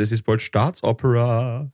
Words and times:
Das 0.00 0.12
ist 0.12 0.22
bald 0.22 0.40
Staatsopera. 0.40 1.70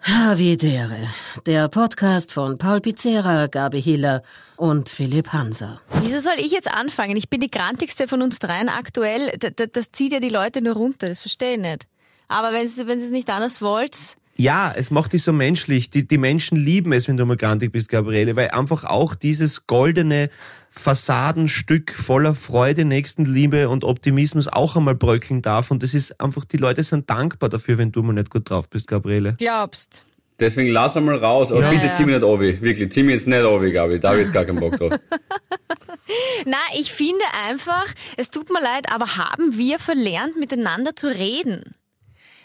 Havidere, 0.00 1.08
der 1.44 1.68
Podcast 1.68 2.32
von 2.32 2.56
Paul 2.56 2.80
Pizzera, 2.80 3.48
Gabi 3.48 3.82
Hiller 3.82 4.22
und 4.56 4.88
Philipp 4.88 5.32
Hanser. 5.32 5.80
Wieso 6.00 6.20
soll 6.20 6.34
ich 6.38 6.52
jetzt 6.52 6.72
anfangen? 6.72 7.16
Ich 7.16 7.28
bin 7.28 7.40
die 7.40 7.50
grantigste 7.50 8.06
von 8.06 8.22
uns 8.22 8.38
dreien 8.38 8.68
aktuell. 8.68 9.36
D 9.38 9.48
-d 9.48 9.66
das 9.72 9.90
zieht 9.90 10.12
ja 10.12 10.20
die 10.20 10.28
Leute 10.28 10.62
nur 10.62 10.74
runter, 10.74 11.08
das 11.08 11.20
verstehe 11.20 11.54
ich 11.54 11.60
nicht. 11.60 11.88
Aber 12.28 12.52
wenn 12.52 12.68
ihr 12.68 12.86
wenn 12.86 13.00
es 13.00 13.10
nicht 13.10 13.28
anders 13.28 13.60
wollt, 13.60 13.96
Ja, 14.38 14.72
es 14.76 14.90
macht 14.90 15.12
dich 15.14 15.22
so 15.22 15.32
menschlich. 15.32 15.88
Die, 15.90 16.06
die 16.06 16.18
Menschen 16.18 16.56
lieben 16.58 16.92
es, 16.92 17.08
wenn 17.08 17.16
du 17.16 17.24
mal 17.24 17.36
grantig 17.38 17.72
bist, 17.72 17.88
Gabriele, 17.88 18.36
weil 18.36 18.50
einfach 18.50 18.84
auch 18.84 19.14
dieses 19.14 19.66
goldene 19.66 20.28
Fassadenstück 20.70 21.92
voller 21.92 22.34
Freude, 22.34 22.84
Nächstenliebe 22.84 23.68
und 23.70 23.82
Optimismus 23.84 24.46
auch 24.48 24.76
einmal 24.76 24.94
bröckeln 24.94 25.40
darf. 25.42 25.70
Und 25.70 25.82
das 25.82 25.94
ist 25.94 26.20
einfach, 26.20 26.44
die 26.44 26.58
Leute 26.58 26.82
sind 26.82 27.08
dankbar 27.08 27.48
dafür, 27.48 27.78
wenn 27.78 27.92
du 27.92 28.02
mal 28.02 28.12
nicht 28.12 28.30
gut 28.30 28.50
drauf 28.50 28.68
bist, 28.68 28.88
Gabriele. 28.88 29.36
glaubst. 29.38 30.04
Deswegen 30.38 30.70
lass 30.70 30.94
einmal 30.98 31.16
raus. 31.16 31.50
Aber 31.50 31.62
Ja. 31.62 31.70
bitte 31.70 31.86
Ja. 31.86 31.92
zieh 31.96 32.04
mich 32.04 32.14
nicht 32.16 32.24
obi. 32.24 32.60
Wirklich, 32.60 32.92
zieh 32.92 33.02
mich 33.02 33.14
jetzt 33.14 33.26
nicht 33.26 33.42
obi, 33.42 33.72
Gabi. 33.72 33.98
Da 33.98 34.10
hab 34.10 34.16
ich 34.16 34.24
jetzt 34.24 34.34
gar 34.34 34.44
keinen 34.44 34.60
Bock 34.60 34.76
drauf. 34.76 34.92
Na, 36.44 36.58
ich 36.78 36.92
finde 36.92 37.24
einfach, 37.48 37.86
es 38.18 38.28
tut 38.30 38.50
mir 38.50 38.60
leid, 38.62 38.92
aber 38.92 39.16
haben 39.16 39.56
wir 39.56 39.78
verlernt, 39.78 40.36
miteinander 40.38 40.94
zu 40.94 41.06
reden? 41.06 41.62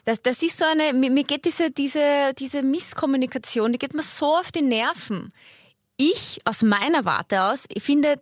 Das, 0.04 0.22
das 0.22 0.41
ist 0.41 0.58
so 0.58 0.66
eine, 0.66 0.94
mir, 0.94 1.12
mir 1.12 1.23
geht 1.23 1.46
diese, 1.46 1.72
diese, 1.72 2.34
diese 2.38 2.64
Misskommunikation, 2.64 3.72
die 3.72 3.80
geht 3.80 3.94
mir 3.94 4.02
so 4.02 4.36
auf 4.36 4.52
die 4.52 4.64
Nerven. 4.64 5.32
Ich, 5.98 6.40
aus 6.46 6.64
meiner 6.64 7.05
Warte 7.05 7.44
aus, 7.44 7.66
ich 7.70 7.84
finde, 7.84 8.20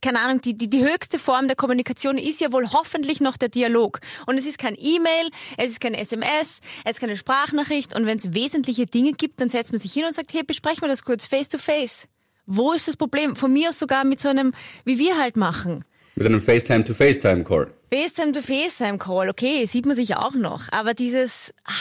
keine 0.00 0.20
Ahnung, 0.20 0.40
die, 0.40 0.54
die, 0.56 0.68
die 0.68 0.84
höchste 0.84 1.18
Form 1.18 1.46
der 1.46 1.56
Kommunikation 1.56 2.18
ist 2.18 2.40
ja 2.40 2.52
wohl 2.52 2.70
hoffentlich 2.70 3.20
noch 3.20 3.36
der 3.36 3.48
Dialog. 3.48 4.00
Und 4.26 4.36
es 4.36 4.46
ist 4.46 4.58
kein 4.58 4.76
E-Mail, 4.78 5.30
es 5.56 5.70
ist 5.70 5.80
kein 5.80 5.94
SMS, 5.94 6.60
es 6.84 6.92
ist 6.92 7.00
keine 7.00 7.16
Sprachnachricht. 7.16 7.94
Und 7.94 8.06
wenn 8.06 8.18
es 8.18 8.34
wesentliche 8.34 8.86
Dinge 8.86 9.12
gibt, 9.12 9.40
dann 9.40 9.48
setzt 9.48 9.72
man 9.72 9.80
sich 9.80 9.92
hin 9.92 10.04
und 10.04 10.12
sagt, 10.12 10.32
hey, 10.32 10.42
besprechen 10.42 10.82
wir 10.82 10.88
das 10.88 11.04
kurz 11.04 11.26
face 11.26 11.48
to 11.48 11.58
face. 11.58 12.08
Wo 12.46 12.72
ist 12.72 12.88
das 12.88 12.96
Problem? 12.96 13.36
Von 13.36 13.52
mir 13.52 13.70
aus 13.70 13.78
sogar 13.78 14.04
mit 14.04 14.20
so 14.20 14.28
einem, 14.28 14.52
wie 14.84 14.98
wir 14.98 15.18
halt 15.18 15.36
machen. 15.36 15.84
Mit 16.14 16.26
einem 16.26 16.42
FaceTime-to-FaceTime-Call. 16.42 17.70
FaceTime 17.92 18.32
to 18.32 18.40
FaceTime 18.40 18.98
Call, 18.98 19.28
okay, 19.30 19.64
sieht 19.66 19.86
man 19.86 19.96
sich 19.96 20.14
auch 20.16 20.34
noch. 20.34 20.64
Aber 20.72 20.94
dieses, 20.94 21.52
ah, 21.64 21.72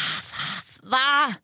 war, 0.83 1.35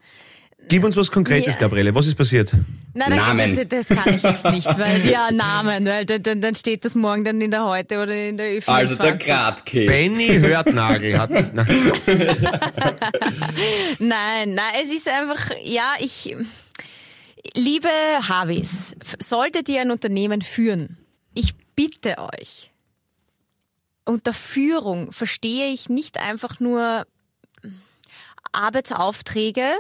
Gib 0.70 0.84
uns 0.84 0.98
was 0.98 1.10
Konkretes, 1.12 1.54
Ja. 1.56 1.60
Gabriele. 1.62 1.96
Was 1.96 2.08
ist 2.08 2.16
passiert? 2.16 2.52
Nein, 2.94 3.10
nein, 3.12 3.16
Namen. 3.18 3.70
Das, 3.70 3.88
das 3.88 3.98
kann 3.98 4.14
ich 4.14 4.22
jetzt 4.24 4.44
nicht, 4.52 4.68
weil 4.80 5.06
ja 5.10 5.32
Namen, 5.32 5.86
weil 5.86 6.06
dann, 6.06 6.42
dann, 6.42 6.56
steht 6.56 6.84
das 6.84 6.94
morgen 6.96 7.24
dann 7.24 7.40
in 7.40 7.52
der 7.52 7.64
Heute 7.64 8.02
oder 8.02 8.14
in 8.14 8.36
der 8.38 8.58
Ö24. 8.58 8.68
Also 8.68 8.96
der 8.98 9.16
Gradke. 9.18 9.86
Benny 9.86 10.28
Hörtnagel 10.40 11.18
hat. 11.18 11.30
Na, 11.56 11.66
Nein, 14.00 14.56
nein, 14.56 14.74
es 14.84 14.92
ist 14.92 15.08
einfach, 15.08 15.52
ja, 15.64 15.94
ich, 16.00 16.36
liebe 17.56 17.90
Harvis, 18.28 18.96
f- 19.02 19.16
solltet 19.20 19.70
ihr 19.70 19.82
ein 19.82 19.92
Unternehmen 19.92 20.42
führen, 20.42 20.98
ich 21.34 21.54
bitte 21.76 22.16
euch, 22.18 22.72
unter 24.08 24.34
Führung 24.34 25.12
verstehe 25.12 25.72
ich 25.72 25.90
nicht 25.90 26.18
einfach 26.20 26.60
nur 26.60 27.06
Arbeitsaufträge, 28.52 29.74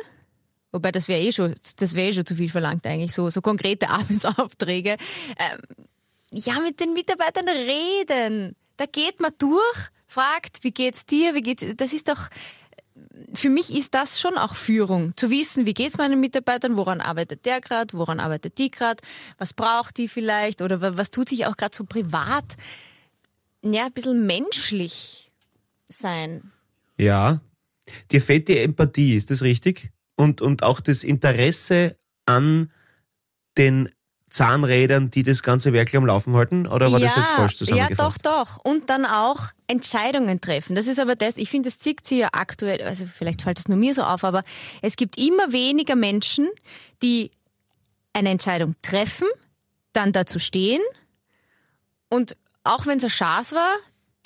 wobei 0.71 0.91
das 0.91 1.07
wäre 1.07 1.21
eh 1.21 1.31
schon, 1.31 1.55
das 1.77 1.95
wäre 1.95 2.09
eh 2.09 2.13
schon 2.13 2.25
zu 2.25 2.35
viel 2.35 2.49
verlangt 2.49 2.85
eigentlich, 2.85 3.13
so, 3.13 3.29
so 3.29 3.41
konkrete 3.41 3.89
Arbeitsaufträge. 3.89 4.97
Ähm, 5.37 5.87
ja, 6.33 6.59
mit 6.59 6.79
den 6.79 6.93
Mitarbeitern 6.93 7.47
reden. 7.47 8.55
Da 8.75 8.85
geht 8.85 9.21
man 9.21 9.31
durch, 9.37 9.77
fragt, 10.05 10.63
wie 10.63 10.71
geht's 10.71 11.05
dir, 11.05 11.33
wie 11.33 11.41
geht's, 11.41 11.65
das 11.77 11.93
ist 11.93 12.09
doch, 12.09 12.27
für 13.33 13.49
mich 13.49 13.73
ist 13.73 13.93
das 13.93 14.19
schon 14.19 14.37
auch 14.37 14.55
Führung. 14.55 15.15
Zu 15.15 15.29
wissen, 15.31 15.65
wie 15.65 15.73
geht's 15.73 15.97
meinen 15.97 16.19
Mitarbeitern, 16.19 16.77
woran 16.77 17.01
arbeitet 17.01 17.45
der 17.45 17.61
gerade, 17.61 17.97
woran 17.97 18.19
arbeitet 18.19 18.57
die 18.57 18.69
gerade, 18.69 19.01
was 19.37 19.53
braucht 19.53 19.97
die 19.97 20.07
vielleicht 20.07 20.61
oder 20.61 20.81
wa- 20.81 20.91
was 20.95 21.11
tut 21.11 21.29
sich 21.29 21.45
auch 21.45 21.57
gerade 21.57 21.75
so 21.75 21.85
privat. 21.85 22.55
Ja, 23.63 23.85
ein 23.85 23.93
bisschen 23.93 24.25
menschlich 24.25 25.31
sein. 25.87 26.51
ja. 26.97 27.41
Dir 28.11 28.21
fehlt 28.21 28.49
die 28.49 28.57
Empathie, 28.57 29.15
ist 29.15 29.31
das 29.31 29.41
richtig? 29.43 29.91
Und, 30.17 30.41
und 30.41 30.61
auch 30.61 30.81
das 30.81 31.05
Interesse 31.05 31.95
an 32.25 32.69
den 33.57 33.89
Zahnrädern, 34.29 35.09
die 35.09 35.23
das 35.23 35.41
ganze 35.41 35.71
Werk 35.71 35.93
am 35.95 36.05
Laufen 36.05 36.35
halten? 36.35 36.67
Oder 36.67 36.91
war 36.91 36.99
ja, 36.99 37.07
das 37.07 37.15
jetzt 37.15 37.27
falsch 37.27 37.53
ja, 37.53 37.57
zusammengefasst? 37.57 38.25
doch, 38.25 38.45
doch. 38.45 38.65
Und 38.65 38.89
dann 38.89 39.05
auch 39.05 39.51
Entscheidungen 39.67 40.41
treffen. 40.41 40.75
Das 40.75 40.87
ist 40.87 40.99
aber 40.99 41.15
das, 41.15 41.37
ich 41.37 41.49
finde, 41.49 41.69
das 41.69 41.79
zieht 41.79 42.05
sich 42.05 42.19
ja 42.19 42.29
aktuell, 42.33 42.81
also 42.81 43.05
vielleicht 43.05 43.41
fällt 43.41 43.59
es 43.59 43.67
nur 43.67 43.77
mir 43.77 43.93
so 43.93 44.03
auf, 44.03 44.23
aber 44.23 44.41
es 44.81 44.95
gibt 44.97 45.17
immer 45.17 45.53
weniger 45.53 45.95
Menschen, 45.95 46.49
die 47.01 47.31
eine 48.13 48.29
Entscheidung 48.29 48.75
treffen, 48.81 49.27
dann 49.93 50.11
dazu 50.11 50.39
stehen 50.39 50.81
und 52.09 52.35
auch 52.67 52.85
wenn 52.85 52.97
es 52.97 53.03
ein 53.03 53.09
Schaß 53.09 53.53
war, 53.53 53.75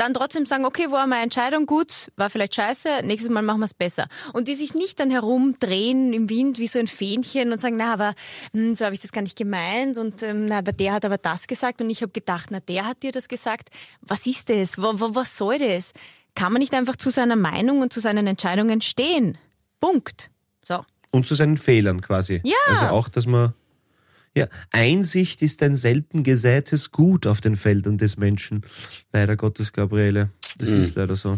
dann 0.02 0.16
trotzdem 0.16 0.48
sagen, 0.48 0.66
okay, 0.66 0.90
war 0.90 1.06
meine 1.06 1.24
Entscheidung 1.24 1.68
gut, 1.68 2.12
war 2.16 2.32
vielleicht 2.32 2.56
scheiße, 2.56 3.02
nächstes 3.04 3.30
Mal 3.30 3.44
machen 3.44 3.60
wir 3.60 3.66
es 3.66 3.76
besser. 3.76 4.08
Und 4.34 4.48
die 4.48 4.56
sich 4.56 4.74
nicht 4.74 5.00
dann 5.00 5.12
herumdrehen 5.12 6.12
im 6.12 6.28
Wind 6.28 6.58
wie 6.58 6.68
so 6.68 6.80
ein 6.80 6.88
Fähnchen 6.88 7.52
und 7.52 7.62
sagen, 7.62 7.78
na, 7.78 7.94
aber 7.94 8.14
hm, 8.54 8.74
so 8.74 8.86
habe 8.86 8.96
ich 8.96 9.02
das 9.02 9.12
gar 9.12 9.22
nicht 9.22 9.38
gemeint 9.38 10.00
und 10.00 10.24
ähm, 10.24 10.46
na, 10.46 10.58
aber 10.58 10.72
der 10.72 10.94
hat 10.94 11.06
aber 11.06 11.20
das 11.20 11.46
gesagt 11.46 11.82
und 11.82 11.90
ich 11.92 12.02
habe 12.02 12.12
gedacht, 12.12 12.50
na, 12.50 12.60
der 12.62 12.88
hat 12.88 13.04
dir 13.04 13.12
das 13.12 13.28
gesagt. 13.28 13.70
Was 14.02 14.26
ist 14.26 14.50
das? 14.50 14.80
Wo, 14.80 15.00
wo, 15.00 15.14
was 15.14 15.38
soll 15.38 15.60
das? 15.60 15.94
Kann 16.34 16.52
man 16.52 16.62
nicht 16.62 16.74
einfach 16.74 16.96
zu 16.96 17.12
seiner 17.12 17.36
Meinung 17.36 17.82
und 17.82 17.94
zu 17.94 18.00
seinen 18.00 18.26
Entscheidungen 18.26 18.82
stehen? 18.82 19.38
Punkt. 19.80 20.32
So. 20.64 20.84
Und 21.12 21.28
zu 21.28 21.36
seinen 21.36 21.58
Fehlern 21.58 22.02
quasi. 22.02 22.42
Ja. 22.44 22.56
Also 22.68 22.86
auch, 22.88 23.08
dass 23.08 23.28
man. 23.28 23.54
Ja, 24.38 24.48
Einsicht 24.72 25.42
ist 25.42 25.62
ein 25.62 25.76
selten 25.76 26.24
gesätes 26.24 26.92
Gut 26.92 27.28
auf 27.28 27.42
den 27.42 27.56
Feldern 27.58 27.98
des 27.98 28.18
Menschen. 28.18 28.62
Leider 29.12 29.36
Gottes, 29.36 29.74
Gabriele. 29.74 30.30
Das 30.58 30.70
Mhm. 30.70 30.78
ist 30.78 30.96
leider 30.96 31.16
so. 31.18 31.38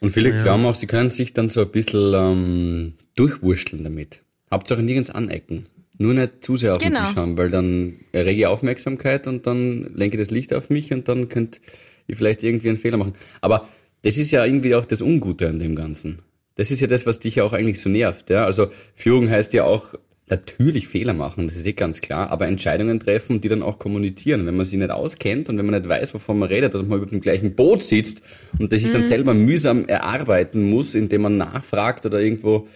Und 0.00 0.10
viele 0.10 0.36
glauben 0.42 0.64
auch, 0.66 0.74
sie 0.74 0.86
können 0.86 1.10
sich 1.10 1.32
dann 1.32 1.48
so 1.48 1.60
ein 1.62 1.70
bisschen 1.70 2.12
ähm, 2.14 2.92
durchwurschteln 3.14 3.84
damit. 3.84 4.22
Hauptsache 4.50 4.82
nirgends 4.82 5.10
anecken. 5.10 5.66
Nur 5.98 6.12
nicht 6.12 6.44
zu 6.44 6.56
sehr 6.56 6.74
auf 6.74 6.78
Genau. 6.82 7.00
den 7.00 7.06
Tisch 7.06 7.16
haben, 7.16 7.38
weil 7.38 7.50
dann 7.50 7.94
errege 8.12 8.40
ich 8.40 8.46
Aufmerksamkeit 8.46 9.26
und 9.26 9.46
dann 9.46 9.94
lenke 9.94 10.18
das 10.18 10.30
Licht 10.30 10.52
auf 10.52 10.68
mich 10.68 10.92
und 10.92 11.08
dann 11.08 11.28
könnt 11.28 11.60
ihr 12.06 12.16
vielleicht 12.16 12.42
irgendwie 12.42 12.68
einen 12.68 12.78
Fehler 12.78 12.98
machen. 12.98 13.14
Aber 13.40 13.66
das 14.02 14.18
ist 14.18 14.30
ja 14.30 14.44
irgendwie 14.44 14.74
auch 14.74 14.84
das 14.84 15.00
Ungute 15.00 15.48
an 15.48 15.58
dem 15.58 15.74
Ganzen. 15.74 16.18
Das 16.56 16.70
ist 16.70 16.80
ja 16.80 16.86
das, 16.86 17.06
was 17.06 17.18
dich 17.18 17.36
ja 17.36 17.44
auch 17.44 17.52
eigentlich 17.54 17.80
so 17.80 17.88
nervt. 17.88 18.28
Ja? 18.28 18.44
Also 18.44 18.70
Führung 18.94 19.30
heißt 19.30 19.52
ja 19.54 19.64
auch 19.64 19.94
natürlich 20.28 20.88
Fehler 20.88 21.12
machen, 21.12 21.46
das 21.46 21.56
ist 21.56 21.66
eh 21.66 21.72
ganz 21.72 22.00
klar, 22.00 22.30
aber 22.30 22.48
Entscheidungen 22.48 22.98
treffen 22.98 23.36
und 23.36 23.44
die 23.44 23.48
dann 23.48 23.62
auch 23.62 23.78
kommunizieren. 23.78 24.44
Wenn 24.46 24.56
man 24.56 24.66
sie 24.66 24.76
nicht 24.76 24.90
auskennt 24.90 25.48
und 25.48 25.56
wenn 25.56 25.66
man 25.66 25.76
nicht 25.76 25.88
weiß, 25.88 26.14
wovon 26.14 26.38
man 26.38 26.48
redet 26.48 26.74
oder 26.74 26.84
man 26.84 26.98
über 26.98 27.06
dem 27.06 27.20
gleichen 27.20 27.54
Boot 27.54 27.82
sitzt 27.82 28.22
und 28.58 28.72
das 28.72 28.80
sich 28.80 28.90
dann 28.90 29.04
selber 29.04 29.34
mühsam 29.34 29.86
erarbeiten 29.86 30.68
muss, 30.68 30.94
indem 30.94 31.22
man 31.22 31.36
nachfragt 31.36 32.06
oder 32.06 32.20
irgendwo 32.20 32.66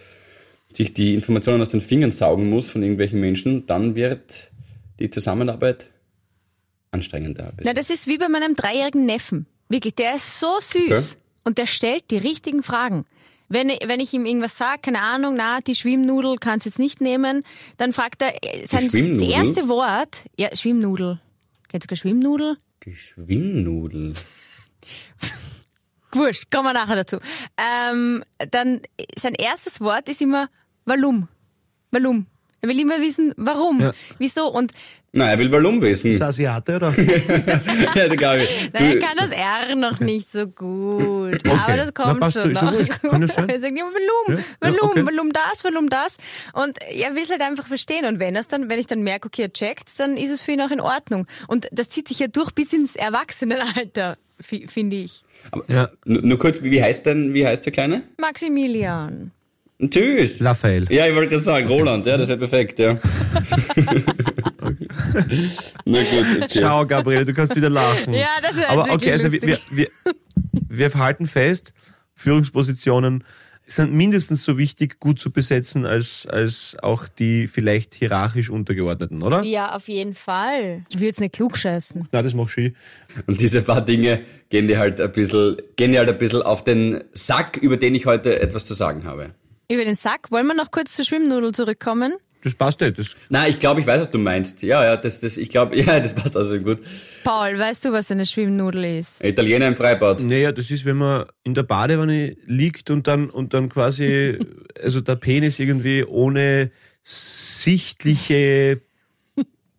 sich 0.71 0.93
die 0.93 1.13
Informationen 1.13 1.61
aus 1.61 1.69
den 1.69 1.81
Fingern 1.81 2.11
saugen 2.11 2.49
muss 2.49 2.69
von 2.69 2.81
irgendwelchen 2.81 3.19
Menschen, 3.19 3.65
dann 3.65 3.95
wird 3.95 4.49
die 4.99 5.09
Zusammenarbeit 5.09 5.91
anstrengender. 6.91 7.53
Na, 7.61 7.73
das 7.73 7.89
ist 7.89 8.07
wie 8.07 8.17
bei 8.17 8.29
meinem 8.29 8.55
dreijährigen 8.55 9.05
Neffen. 9.05 9.45
Wirklich, 9.67 9.95
der 9.95 10.15
ist 10.15 10.39
so 10.39 10.47
süß 10.59 10.81
Okay. 10.89 11.21
und 11.43 11.57
der 11.57 11.65
stellt 11.65 12.11
die 12.11 12.17
richtigen 12.17 12.63
Fragen. 12.63 13.05
Wenn, 13.53 13.69
ich- 13.69 13.81
wenn 13.85 13.99
ich 13.99 14.13
ihm 14.13 14.25
irgendwas 14.25 14.57
sage, 14.57 14.79
keine 14.81 15.01
Ahnung, 15.01 15.35
na, 15.35 15.59
die 15.59 15.75
Schwimmnudel 15.75 16.37
kannst 16.37 16.65
jetzt 16.65 16.79
nicht 16.79 17.01
nehmen, 17.01 17.43
dann 17.77 17.91
fragt 17.91 18.21
er, 18.21 18.33
äh, 18.43 18.65
sein 18.67 18.85
das 18.85 18.93
erste 19.21 19.67
Wort, 19.67 20.23
ja, 20.37 20.55
Schwimmnudel. 20.55 21.19
Kennst 21.67 21.85
du 21.85 21.87
keine 21.89 21.97
Schwimmnudel? 21.97 22.57
Die 22.85 22.95
Schwimmnudel. 22.95 24.13
Wurscht, 26.13 26.51
kommen 26.51 26.65
wir 26.65 26.73
nachher 26.73 26.95
dazu. 26.97 27.17
Ähm, 27.57 28.23
dann, 28.51 28.81
sein 29.17 29.33
erstes 29.33 29.79
Wort 29.81 30.09
ist 30.09 30.21
immer, 30.21 30.49
warum? 30.85 31.27
Warum? 31.91 32.25
Er 32.61 32.69
will 32.69 32.79
immer 32.79 32.99
wissen, 32.99 33.33
warum? 33.37 33.91
Wieso? 34.17 34.47
Und 34.51 34.71
Nein, 35.13 35.27
er 35.27 35.37
will 35.39 35.49
Ballon 35.49 35.81
wissen. 35.81 36.07
Ist 36.09 36.21
er 36.21 36.27
Asiate, 36.27 36.77
oder? 36.77 36.93
ja, 37.95 38.07
der 38.07 38.15
Gabi. 38.15 38.47
Nein, 38.71 38.71
Du- 38.71 38.83
er 38.95 38.99
kann 38.99 39.17
das 39.17 39.31
R 39.31 39.75
noch 39.75 39.99
nicht 39.99 40.31
so 40.31 40.47
gut. 40.47 41.39
Aber 41.49 41.75
das 41.75 41.91
Na, 41.97 42.03
kommt 42.05 42.19
passt, 42.21 42.37
schon 42.41 42.53
noch. 42.53 42.71
Er 42.71 43.59
sagt 43.59 43.77
immer, 43.77 43.91
ja, 44.29 44.71
okay. 44.83 45.03
warum 45.05 45.31
das, 45.33 45.63
warum 45.65 45.89
das? 45.89 46.17
Und 46.53 46.77
er 46.93 47.13
will 47.13 47.23
es 47.23 47.29
halt 47.29 47.41
einfach 47.41 47.67
verstehen. 47.67 48.05
Und 48.05 48.19
wenn 48.19 48.35
dann, 48.47 48.69
wenn 48.69 48.79
ich 48.79 48.87
dann 48.87 49.03
merke, 49.03 49.27
okay, 49.27 49.41
er 49.43 49.51
checkt, 49.53 49.99
dann 49.99 50.15
ist 50.15 50.31
es 50.31 50.41
für 50.41 50.53
ihn 50.53 50.61
auch 50.61 50.71
in 50.71 50.79
Ordnung. 50.79 51.27
Und 51.47 51.67
das 51.73 51.89
zieht 51.89 52.07
sich 52.07 52.19
ja 52.19 52.27
durch 52.27 52.51
bis 52.51 52.71
ins 52.71 52.95
Erwachsenenalter, 52.95 54.15
fi- 54.39 54.65
finde 54.67 54.95
ich. 54.95 55.23
Aber 55.51 55.65
Ja. 55.67 55.89
nur, 56.05 56.21
nur 56.21 56.39
kurz, 56.39 56.63
wie 56.63 56.71
wie 56.71 56.81
heißt 56.81 57.05
denn, 57.05 57.33
wie 57.33 57.45
heißt 57.45 57.65
der 57.65 57.73
Kleine? 57.73 58.03
Maximilian. 58.17 59.31
Tschüss. 59.89 60.43
Raphael. 60.45 60.85
Ja, 60.91 61.07
ich 61.07 61.15
wollte 61.15 61.31
gerade 61.31 61.41
sagen, 61.43 61.67
Roland, 61.67 62.05
ja, 62.05 62.15
das 62.15 62.27
wäre 62.27 62.37
perfekt, 62.37 62.77
ja. 62.77 62.95
Na 65.85 66.03
gut, 66.03 66.43
okay. 66.43 66.59
Schau, 66.59 66.85
Gabriele, 66.85 67.25
du 67.25 67.33
kannst 67.33 67.55
wieder 67.55 67.69
lachen. 67.69 68.13
Ja, 68.13 68.29
das 68.41 68.55
wäre 68.55 68.69
Aber 68.69 68.91
okay, 68.91 69.11
also 69.11 69.31
wir, 69.31 69.41
wir, 69.41 69.57
wir, 69.71 69.87
wir 70.69 70.93
halten 70.93 71.27
fest, 71.27 71.73
Führungspositionen 72.15 73.23
sind 73.67 73.93
mindestens 73.93 74.43
so 74.43 74.57
wichtig, 74.57 74.99
gut 74.99 75.19
zu 75.19 75.31
besetzen, 75.31 75.85
als, 75.85 76.25
als 76.27 76.75
auch 76.81 77.07
die 77.07 77.47
vielleicht 77.47 77.93
hierarchisch 77.93 78.49
Untergeordneten, 78.49 79.23
oder? 79.23 79.43
Ja, 79.43 79.75
auf 79.75 79.87
jeden 79.87 80.13
Fall. 80.13 80.83
Ich 80.89 80.95
würde 80.95 81.05
jetzt 81.05 81.21
nicht 81.21 81.33
klug 81.33 81.57
scheißen. 81.57 82.07
Na, 82.11 82.21
das 82.21 82.33
mach 82.33 82.55
ich. 82.57 82.73
Und 83.27 83.39
diese 83.39 83.61
paar 83.61 83.81
Dinge 83.81 84.21
gehen 84.49 84.67
dir 84.67 84.77
halt 84.77 84.99
ein 84.99 85.11
bisschen, 85.11 85.57
gehen 85.75 85.91
dir 85.91 85.99
halt 85.99 86.09
ein 86.09 86.17
bisschen 86.17 86.41
auf 86.41 86.63
den 86.63 87.03
Sack, 87.13 87.57
über 87.57 87.77
den 87.77 87.95
ich 87.95 88.05
heute 88.05 88.41
etwas 88.41 88.65
zu 88.65 88.73
sagen 88.73 89.05
habe. 89.05 89.33
Über 89.71 89.85
den 89.85 89.95
Sack. 89.95 90.31
Wollen 90.31 90.47
wir 90.47 90.55
noch 90.55 90.71
kurz 90.71 90.95
zur 90.95 91.05
Schwimmnudel 91.05 91.53
zurückkommen? 91.53 92.13
Das 92.43 92.55
passt 92.55 92.81
nicht. 92.81 92.97
Das, 92.97 93.15
Na, 93.29 93.47
ich 93.47 93.59
glaube, 93.59 93.81
ich 93.81 93.85
weiß, 93.87 94.01
was 94.01 94.09
du 94.11 94.17
meinst. 94.17 94.63
Ja, 94.63 94.83
ja, 94.83 94.97
das, 94.97 95.19
das, 95.19 95.37
ich 95.37 95.49
glaube, 95.49 95.75
ja, 95.79 95.99
das 95.99 96.13
passt 96.13 96.35
also 96.35 96.57
gut. 96.59 96.79
Paul, 97.23 97.57
weißt 97.59 97.85
du, 97.85 97.91
was 97.91 98.09
eine 98.09 98.25
Schwimmnudel 98.25 98.83
ist? 98.99 99.23
Italiener 99.23 99.67
im 99.67 99.75
Freibad. 99.75 100.21
naja, 100.21 100.51
das 100.51 100.71
ist, 100.71 100.85
wenn 100.85 100.97
man 100.97 101.25
in 101.43 101.53
der 101.53 101.63
Badewanne 101.63 102.35
liegt 102.45 102.89
und 102.89 103.05
dann, 103.07 103.29
und 103.29 103.53
dann 103.53 103.69
quasi, 103.69 104.39
also 104.83 105.01
der 105.01 105.15
Penis 105.17 105.59
irgendwie 105.59 106.03
ohne 106.03 106.71
sichtliche 107.03 108.81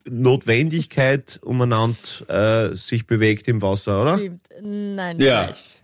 Notwendigkeit 0.09 1.39
umeinander 1.43 2.71
äh, 2.73 2.77
sich 2.77 3.07
bewegt 3.07 3.49
im 3.49 3.63
Wasser, 3.63 4.03
oder? 4.03 4.19
Stimmt. 4.19 4.41
Nein, 4.63 5.21
Ja. 5.21 5.45
falsch. 5.45 5.77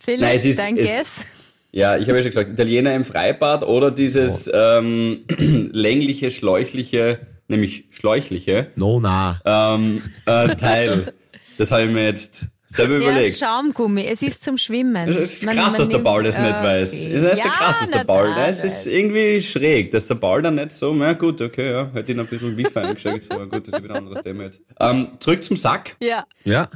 Philipp, 0.00 0.20
Nein, 0.20 0.36
es 0.36 0.44
ist- 0.44 0.58
dein 0.58 0.76
es- 0.76 0.86
Guess? 0.86 1.26
Ja, 1.74 1.96
ich 1.96 2.06
habe 2.08 2.18
ja 2.18 2.22
schon 2.22 2.30
gesagt, 2.30 2.50
Italiener 2.50 2.94
im 2.94 3.04
Freibad 3.04 3.64
oder 3.64 3.90
dieses 3.90 4.50
ähm, 4.52 5.20
längliche, 5.72 6.30
schläuchliche, 6.30 7.18
nämlich 7.48 7.84
schläuchliche 7.90 8.68
No, 8.76 9.00
na. 9.00 9.40
ähm, 9.44 10.02
äh, 10.26 10.54
Teil. 10.56 11.12
Das 11.56 11.70
habe 11.70 11.84
ich 11.84 11.90
mir 11.90 12.04
jetzt 12.04 12.44
selber 12.66 12.94
Ja, 12.94 13.00
das 13.00 13.08
überlegt. 13.10 13.38
Schaumgummi. 13.38 14.04
Es 14.06 14.20
ist 14.22 14.44
zum 14.44 14.58
Schwimmen. 14.58 15.08
Es 15.08 15.16
ist 15.16 15.44
Man- 15.46 15.54
krass, 15.56 15.72
man 15.72 15.80
dass 15.80 15.88
der 15.88 15.98
Paul 15.98 16.22
das 16.22 16.38
nicht 16.38 16.50
Okay. 16.50 16.62
weiß. 16.62 16.92
Es 16.92 17.04
ist 17.06 17.22
ja 17.22 17.34
Ja, 17.46 17.50
krass, 17.50 17.76
dass 17.80 17.90
der 17.90 17.98
na 18.00 18.04
Paul, 18.04 18.34
da, 18.34 18.46
das 18.46 18.64
ist 18.64 18.86
irgendwie 18.86 19.40
schräg, 19.42 19.90
dass 19.92 20.06
der 20.06 20.14
Paul 20.16 20.42
dann 20.42 20.56
nicht 20.56 20.72
so, 20.72 20.92
na 20.94 21.12
gut, 21.14 21.40
okay, 21.40 21.72
ja, 21.72 21.90
hätte 21.94 22.12
ihn 22.12 22.20
ein 22.20 22.26
bisschen 22.26 22.54
wie 22.56 22.66
eingeschickt, 22.74 23.30
aber 23.30 23.46
gut, 23.46 23.66
das 23.68 23.74
ist 23.78 23.82
wieder 23.84 23.94
ein 23.94 23.98
anderes 24.04 24.22
Thema 24.22 24.44
jetzt. 24.44 24.60
Ähm, 24.80 25.08
zurück 25.20 25.42
zum 25.42 25.56
Sack. 25.56 25.96
Ja. 26.00 26.24
Ja, 26.44 26.68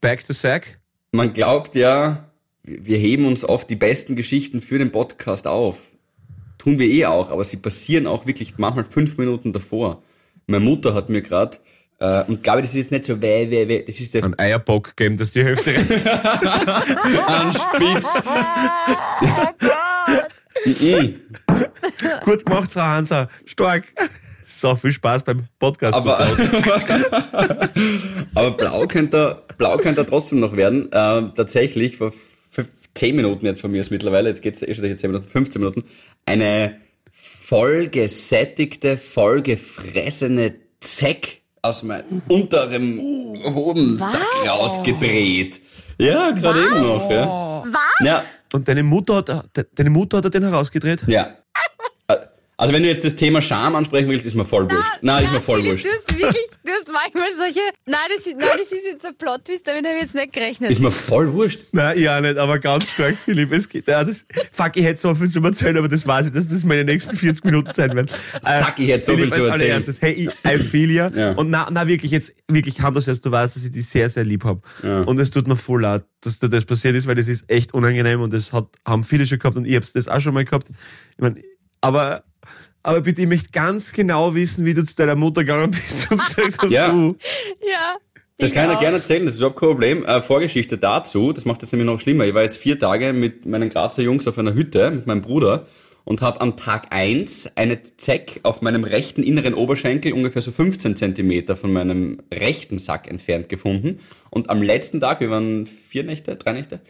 back 0.00 0.26
to 0.26 0.32
sack. 0.34 0.78
Man 1.12 1.32
glaubt 1.32 1.74
ja, 1.74 2.30
wir 2.64 2.98
heben 2.98 3.26
uns 3.26 3.44
oft 3.44 3.68
die 3.70 3.76
besten 3.76 4.16
Geschichten 4.16 4.60
für 4.60 4.78
den 4.78 4.92
Podcast 4.92 5.46
auf. 5.46 5.78
Tun 6.58 6.78
wir 6.78 6.86
eh 6.86 7.06
auch, 7.06 7.30
aber 7.30 7.44
sie 7.44 7.56
passieren 7.56 8.06
auch 8.06 8.26
wirklich 8.26 8.54
manchmal 8.58 8.84
fünf 8.84 9.18
Minuten 9.18 9.52
davor. 9.52 10.02
Meine 10.46 10.64
Mutter 10.64 10.94
hat 10.94 11.08
mir 11.08 11.22
gerade, 11.22 11.58
äh, 11.98 12.22
und 12.24 12.42
glaube, 12.44 12.62
das 12.62 12.70
ist 12.70 12.76
jetzt 12.76 12.92
nicht 12.92 13.04
so 13.04 13.20
weh, 13.20 13.50
weh, 13.50 13.66
weh, 13.68 13.82
das 13.84 13.98
ist 14.00 14.14
der 14.14 14.22
Ein 14.24 14.38
Eierbock 14.38 14.96
geben, 14.96 15.16
dass 15.16 15.32
die 15.32 15.42
Hälfte 15.42 15.74
reicht. 15.74 16.06
Anspitz. 17.28 18.06
Mhm. 20.64 21.16
Gut 22.24 22.44
gemacht, 22.44 22.72
Frau 22.72 22.80
Hansa. 22.82 23.28
Stark. 23.46 23.84
So, 24.46 24.76
viel 24.76 24.92
Spaß 24.92 25.24
beim 25.24 25.46
Podcast. 25.58 25.94
Aber, 25.94 26.18
aber 28.34 28.50
blau 28.52 28.86
könnte 28.86 29.16
er, 29.16 29.42
blau 29.56 29.76
könnte 29.78 30.02
er 30.02 30.06
trotzdem 30.06 30.40
noch 30.40 30.54
werden. 30.56 30.88
Ähm, 30.92 31.32
tatsächlich, 31.34 31.96
vor 31.96 32.08
f- 32.08 32.31
10 32.94 33.16
Minuten 33.16 33.46
jetzt 33.46 33.60
von 33.60 33.70
mir 33.70 33.80
ist 33.80 33.90
mittlerweile, 33.90 34.28
jetzt 34.28 34.42
geht's 34.42 34.62
eh 34.62 34.74
schon 34.74 34.84
durch 34.84 34.98
10 34.98 35.10
Minuten, 35.10 35.28
15 35.28 35.60
Minuten, 35.60 35.84
eine 36.26 36.76
vollgesättigte, 37.12 38.96
vollgefressene 38.96 40.54
Zeck 40.80 41.42
aus 41.62 41.82
meinem 41.82 42.22
unterem 42.28 42.98
Hodensack 43.54 44.14
Was? 44.42 44.48
rausgedreht. 44.50 45.60
Ja, 45.98 46.30
gerade 46.32 46.60
eben 46.64 46.82
noch, 46.82 47.10
ja. 47.10 47.62
Was? 47.66 48.06
Ja, 48.06 48.24
Und 48.52 48.66
deine 48.68 48.82
Mutter 48.82 49.16
hat, 49.16 49.28
de- 49.56 49.64
deine 49.74 49.90
Mutter 49.90 50.18
hat 50.18 50.24
er 50.24 50.30
den 50.30 50.42
herausgedreht? 50.44 51.02
ja. 51.06 51.36
Also 52.62 52.74
wenn 52.74 52.84
du 52.84 52.88
jetzt 52.88 53.04
das 53.04 53.16
Thema 53.16 53.40
Scham 53.40 53.74
ansprechen 53.74 54.08
willst, 54.08 54.24
ist 54.24 54.36
mir 54.36 54.44
voll 54.44 54.70
wurscht. 54.70 54.98
Nein, 55.00 55.24
ist 55.24 55.32
mir 55.32 55.40
voll 55.40 55.62
Philipp, 55.62 55.72
wurscht. 55.72 55.84
Du 55.84 55.88
hast 55.90 56.16
wirklich, 56.16 56.46
du 56.64 56.70
hast 56.70 56.88
manchmal 56.92 57.28
solche, 57.36 57.58
nein, 57.86 57.98
das 58.14 58.24
ist, 58.24 58.36
nein, 58.38 58.48
das 58.56 58.70
ist 58.70 58.84
jetzt 58.86 59.04
ein 59.04 59.16
Plot-Twist, 59.16 59.66
damit 59.66 59.84
habe 59.84 59.96
ich 59.96 60.02
jetzt 60.02 60.14
nicht 60.14 60.32
gerechnet. 60.32 60.70
Ist 60.70 60.80
mir 60.80 60.92
voll 60.92 61.32
wurscht. 61.32 61.58
Nein, 61.72 61.98
ja 61.98 62.20
nicht, 62.20 62.38
aber 62.38 62.60
ganz 62.60 62.88
stark, 62.88 63.16
Philipp. 63.16 63.50
Es 63.50 63.68
geht, 63.68 63.88
ja, 63.88 64.04
das, 64.04 64.24
fuck, 64.52 64.76
ich 64.76 64.84
hätte 64.84 65.00
so 65.00 65.12
viel 65.12 65.28
zu 65.28 65.42
erzählen, 65.42 65.76
aber 65.76 65.88
das 65.88 66.06
weiß 66.06 66.26
ich, 66.26 66.32
dass 66.32 66.50
das 66.50 66.62
meine 66.62 66.84
nächsten 66.84 67.16
40 67.16 67.44
Minuten 67.46 67.72
sein 67.74 67.94
werden. 67.94 68.06
Fuck, 68.42 68.78
ich 68.78 68.90
hätte 68.90 69.06
so 69.06 69.14
Philipp, 69.16 69.34
viel 69.34 69.42
zu 69.42 69.48
erzählen. 69.50 69.96
hey, 69.98 70.12
ich, 70.12 70.28
I 70.48 70.56
feel 70.56 70.90
ya. 70.92 71.08
Ja. 71.08 71.32
Und 71.32 71.50
na, 71.50 71.66
na, 71.68 71.88
wirklich, 71.88 72.12
jetzt, 72.12 72.32
wirklich, 72.46 72.80
Hand 72.80 72.96
aufs 72.96 73.08
Herz, 73.08 73.20
du 73.20 73.32
weißt, 73.32 73.56
dass 73.56 73.64
ich 73.64 73.72
dich 73.72 73.88
sehr, 73.88 74.08
sehr 74.08 74.22
lieb 74.22 74.44
hab. 74.44 74.62
Und 74.84 75.18
es 75.18 75.32
tut 75.32 75.48
mir 75.48 75.56
voll 75.56 75.82
leid, 75.82 76.04
dass 76.20 76.38
dir 76.38 76.48
das 76.48 76.64
passiert 76.64 76.94
ist, 76.94 77.08
weil 77.08 77.16
das 77.16 77.26
ist 77.26 77.50
echt 77.50 77.74
unangenehm 77.74 78.20
und 78.20 78.32
das 78.32 78.52
hat, 78.52 78.68
haben 78.86 79.02
viele 79.02 79.26
schon 79.26 79.40
gehabt 79.40 79.56
und 79.56 79.64
ich 79.64 79.74
hab's 79.74 79.92
das 79.92 80.06
auch 80.06 80.20
schon 80.20 80.32
mal 80.32 80.44
gehabt. 80.44 80.68
Ich 80.70 80.76
mein, 81.18 81.42
aber, 81.80 82.22
aber 82.82 83.00
bitte, 83.02 83.22
ich 83.22 83.28
möchte 83.28 83.50
ganz 83.52 83.92
genau 83.92 84.34
wissen, 84.34 84.64
wie 84.64 84.74
du 84.74 84.84
zu 84.84 84.94
deiner 84.96 85.14
Mutter 85.14 85.42
gegangen 85.44 85.70
bist 85.70 86.10
und 86.10 86.18
gesagt 86.24 86.62
hast, 86.62 86.70
Ja. 86.70 86.90
du, 86.92 87.16
ja. 87.60 87.96
Das 88.38 88.50
ich 88.50 88.56
kann 88.56 88.70
ich 88.70 88.76
auch. 88.76 88.80
gerne 88.80 88.96
erzählen, 88.96 89.24
das 89.24 89.34
ist 89.34 89.40
überhaupt 89.40 89.60
kein 89.60 89.68
Problem. 89.68 90.04
Äh, 90.04 90.20
Vorgeschichte 90.22 90.78
dazu, 90.78 91.32
das 91.32 91.44
macht 91.44 91.62
es 91.62 91.70
nämlich 91.70 91.86
noch 91.86 92.00
schlimmer. 92.00 92.24
Ich 92.24 92.34
war 92.34 92.42
jetzt 92.42 92.56
vier 92.56 92.78
Tage 92.78 93.12
mit 93.12 93.46
meinen 93.46 93.68
Grazer 93.68 94.02
Jungs 94.02 94.26
auf 94.26 94.38
einer 94.38 94.54
Hütte 94.54 94.90
mit 94.90 95.06
meinem 95.06 95.20
Bruder 95.22 95.66
und 96.04 96.22
habe 96.22 96.40
am 96.40 96.56
Tag 96.56 96.88
eins 96.90 97.56
eine 97.56 97.80
Zeck 97.82 98.40
auf 98.42 98.60
meinem 98.62 98.82
rechten 98.82 99.22
inneren 99.22 99.54
Oberschenkel 99.54 100.12
ungefähr 100.12 100.42
so 100.42 100.50
15 100.50 100.96
Zentimeter 100.96 101.56
von 101.56 101.72
meinem 101.72 102.20
rechten 102.34 102.78
Sack 102.78 103.08
entfernt 103.08 103.48
gefunden. 103.48 104.00
Und 104.30 104.50
am 104.50 104.62
letzten 104.62 105.00
Tag, 105.00 105.20
wir 105.20 105.30
waren 105.30 105.66
vier 105.66 106.02
Nächte, 106.02 106.34
drei 106.34 106.54
Nächte, 106.54 106.80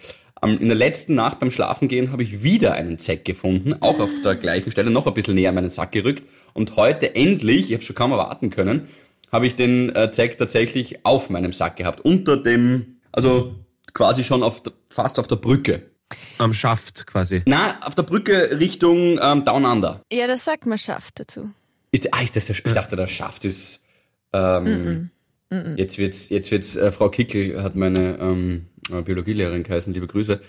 in 0.43 0.69
der 0.69 0.77
letzten 0.77 1.15
Nacht 1.15 1.39
beim 1.39 1.51
Schlafengehen 1.51 2.11
habe 2.11 2.25
ich 2.25 2.43
wieder 2.43 2.73
einen 2.73 2.99
Zeck 2.99 3.25
gefunden, 3.25 3.75
auch 3.81 4.01
auf 4.01 4.11
der 4.25 4.35
gleichen 4.35 4.73
Stelle, 4.73 4.91
noch 4.91 5.07
ein 5.07 5.15
bisschen 5.15 5.37
näher 5.37 5.51
an 5.51 5.55
meinen 5.55 5.71
Sack 5.71 5.93
gerückt. 5.93 6.25
Und 6.53 6.77
heute 6.77 7.15
endlich, 7.15 7.71
ich 7.71 7.75
habe 7.75 7.85
schon 7.85 7.95
kaum 7.95 8.11
erwarten 8.11 8.51
können, 8.51 8.89
habe 9.31 9.47
ich 9.47 9.55
den 9.55 9.95
äh, 9.95 10.11
Zeck 10.11 10.37
tatsächlich 10.37 11.07
auf 11.07 11.31
meinem 11.31 11.53
Sack 11.53 11.77
gehabt. 11.77 12.01
Unter 12.01 12.37
dem, 12.37 12.97
also 13.13 13.55
quasi 13.95 14.25
schon 14.25 14.43
auf 14.43 14.63
der, 14.63 14.73
fast 14.91 15.21
auf 15.21 15.29
der 15.29 15.37
Brücke. 15.37 15.83
am 16.39 16.53
Schaft 16.53 17.07
quasi. 17.07 17.43
Na, 17.47 17.81
auf 17.87 17.95
der 17.95 18.03
Brücke 18.03 18.59
Richtung 18.59 19.21
ähm, 19.23 19.45
Down 19.45 19.65
Under. 19.65 20.03
Ja, 20.13 20.27
das 20.27 20.45
sagt 20.45 20.67
man 20.67 20.77
schafft 20.77 21.21
dazu. 21.21 21.53
Ist, 21.93 22.13
ah, 22.13 22.21
ist 22.21 22.35
das 22.35 22.47
der, 22.47 22.57
ich 22.57 22.63
dachte, 22.63 22.97
der 22.97 23.07
Schaft 23.07 23.45
ist. 23.45 23.85
Ähm, 24.33 25.12
Jetzt 25.77 25.99
wird's, 25.99 26.29
jetzt 26.31 26.51
wird's. 26.51 26.77
Äh, 26.77 26.93
Frau 26.93 27.09
Kickel 27.11 27.63
hat 27.63 27.77
meine 27.77 28.19
ähm, 28.21 28.67
äh, 28.91 29.03
Biologielehrerin 29.03 29.63
geheißen. 29.63 29.93
Liebe 29.93 30.07
Grüße. 30.07 30.41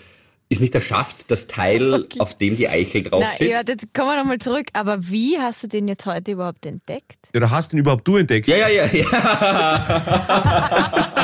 Ist 0.50 0.60
nicht 0.60 0.74
der 0.74 0.82
Schaft 0.82 1.30
das 1.30 1.46
Teil, 1.46 2.06
auf 2.18 2.36
dem 2.36 2.56
die 2.56 2.68
Eichel 2.68 3.02
drauf 3.02 3.22
Na, 3.24 3.30
sitzt? 3.30 3.50
ja, 3.50 3.62
jetzt 3.66 3.92
kommen 3.94 4.08
wir 4.10 4.18
nochmal 4.18 4.38
zurück. 4.38 4.66
Aber 4.74 5.08
wie 5.10 5.38
hast 5.38 5.62
du 5.62 5.68
den 5.68 5.88
jetzt 5.88 6.06
heute 6.06 6.32
überhaupt 6.32 6.66
entdeckt? 6.66 7.28
Ja, 7.34 7.40
da 7.40 7.50
hast 7.50 7.72
du 7.72 7.76
ihn 7.76 7.80
überhaupt 7.80 8.06
du 8.06 8.16
entdeckt. 8.16 8.46
ja, 8.46 8.56
ja, 8.56 8.68
ja, 8.68 8.86
ja. 8.92 9.84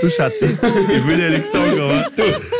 Du 0.00 0.10
Schatzi, 0.10 0.44
ich 0.46 1.06
will 1.06 1.18
ja 1.18 1.30
nichts 1.30 1.52
sagen, 1.52 1.80
aber 1.80 2.04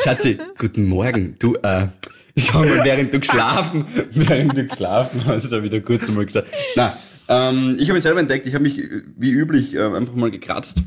Schatzi, 0.04 0.38
guten 0.59 0.87
Morgen. 0.87 1.37
Du, 1.38 1.54
äh, 1.56 1.88
schau 2.37 2.61
mal, 2.61 2.85
während 2.85 3.12
du 3.12 3.21
geschlafen, 3.21 3.85
während 4.12 4.57
du 4.57 4.66
geschlafen 4.66 5.23
hast, 5.26 5.50
da 5.50 5.62
wieder 5.62 5.81
kurz 5.81 6.09
mal 6.11 6.26
gesagt. 6.26 6.49
Na, 6.75 6.93
ähm, 7.28 7.76
ich 7.78 7.88
habe 7.88 7.95
mich 7.95 8.02
selber 8.02 8.21
entdeckt. 8.21 8.47
Ich 8.47 8.55
habe 8.55 8.62
mich 8.62 8.78
äh, 8.78 9.02
wie 9.16 9.31
üblich 9.31 9.75
äh, 9.75 9.83
einfach 9.83 10.14
mal 10.14 10.31
gekratzt. 10.31 10.83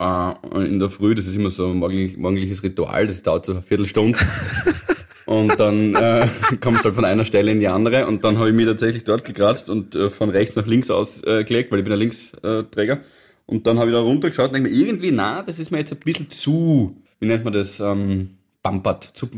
Äh, 0.00 0.34
in 0.66 0.78
der 0.78 0.90
Früh, 0.90 1.14
das 1.14 1.26
ist 1.26 1.36
immer 1.36 1.50
so 1.50 1.68
ein 1.68 1.78
morgendlich, 1.78 2.16
morgendliches 2.16 2.62
Ritual, 2.62 3.06
das 3.06 3.22
dauert 3.22 3.46
so 3.46 3.52
eine 3.52 3.62
Viertelstunde. 3.62 4.18
Und 5.26 5.58
dann 5.58 5.94
äh, 5.94 6.26
kommst 6.60 6.84
halt 6.84 6.94
von 6.94 7.04
einer 7.04 7.24
Stelle 7.24 7.50
in 7.50 7.60
die 7.60 7.68
andere 7.68 8.06
und 8.06 8.24
dann 8.24 8.38
habe 8.38 8.50
ich 8.50 8.54
mich 8.54 8.66
tatsächlich 8.66 9.04
dort 9.04 9.24
gekratzt 9.24 9.70
und 9.70 9.94
äh, 9.94 10.10
von 10.10 10.30
rechts 10.30 10.56
nach 10.56 10.66
links 10.66 10.90
ausgelegt, 10.90 11.70
weil 11.70 11.78
ich 11.78 11.84
bin 11.84 11.92
ein 11.92 11.98
Linksträger. 11.98 13.00
Und 13.46 13.66
dann 13.66 13.78
habe 13.78 13.90
ich 13.90 13.94
da 13.94 14.00
runtergeschaut 14.00 14.48
und 14.48 14.54
denke 14.54 14.70
mir, 14.70 14.74
irgendwie, 14.74 15.12
na, 15.12 15.42
das 15.42 15.58
ist 15.58 15.70
mir 15.70 15.78
jetzt 15.78 15.92
ein 15.92 15.98
bisschen 15.98 16.30
zu, 16.30 16.96
wie 17.20 17.26
nennt 17.26 17.44
man 17.44 17.52
das, 17.52 17.80
ähm, 17.80 18.30
bumpert. 18.62 19.10
Zu, 19.14 19.28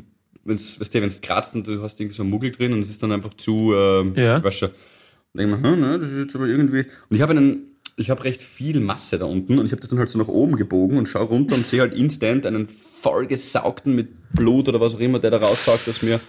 wenn's, 0.47 0.81
weißt 0.81 0.95
du, 0.95 1.03
wenn's 1.03 1.21
kratzt 1.21 1.55
und 1.55 1.67
du 1.67 1.83
hast 1.83 2.01
irgendwie 2.01 2.17
so 2.17 2.23
einen 2.23 2.31
Muggel 2.31 2.51
drin 2.51 2.73
und 2.73 2.81
es 2.81 2.91
ist 2.91 3.03
dann 3.03 3.13
einfach 3.13 3.35
zu, 3.35 3.73
ähm, 3.75 4.13
Ja. 4.17 4.39
ich 4.39 4.45
weiß 4.45 4.55
schon. 4.55 4.71
Und 4.71 5.41
denke 5.41 5.57
mir, 5.57 5.69
hm, 5.71 5.81
ne, 5.81 5.99
das 5.99 6.11
ist 6.11 6.19
jetzt 6.19 6.37
aber 6.37 6.47
irgendwie. 6.47 6.81
Und 7.09 7.17
ich 7.17 7.21
habe 7.21 7.33
einen, 7.33 7.77
ich 7.97 8.11
habe 8.11 8.25
recht 8.25 8.41
viel 8.43 8.81
Masse 8.81 9.19
da 9.19 9.25
unten 9.27 9.59
und 9.59 9.67
ich 9.67 9.73
habe 9.73 9.81
das 9.81 9.91
dann 9.91 9.99
halt 9.99 10.09
so 10.11 10.19
nach 10.19 10.29
oben 10.29 10.57
gebogen 10.57 10.99
und 10.99 11.07
schaue 11.09 11.25
runter 11.27 11.55
und 11.55 11.67
sehe 11.67 11.81
halt 11.81 11.95
instant 11.95 12.47
einen 12.47 12.69
vollgesaugten 12.69 13.95
mit 13.95 14.09
Blut 14.33 14.69
oder 14.69 14.81
was 14.81 14.95
auch 14.95 15.01
immer, 15.01 15.19
der 15.19 15.31
da 15.31 15.39
raussaugt, 15.39 15.87
dass 15.87 16.03
mir 16.03 16.21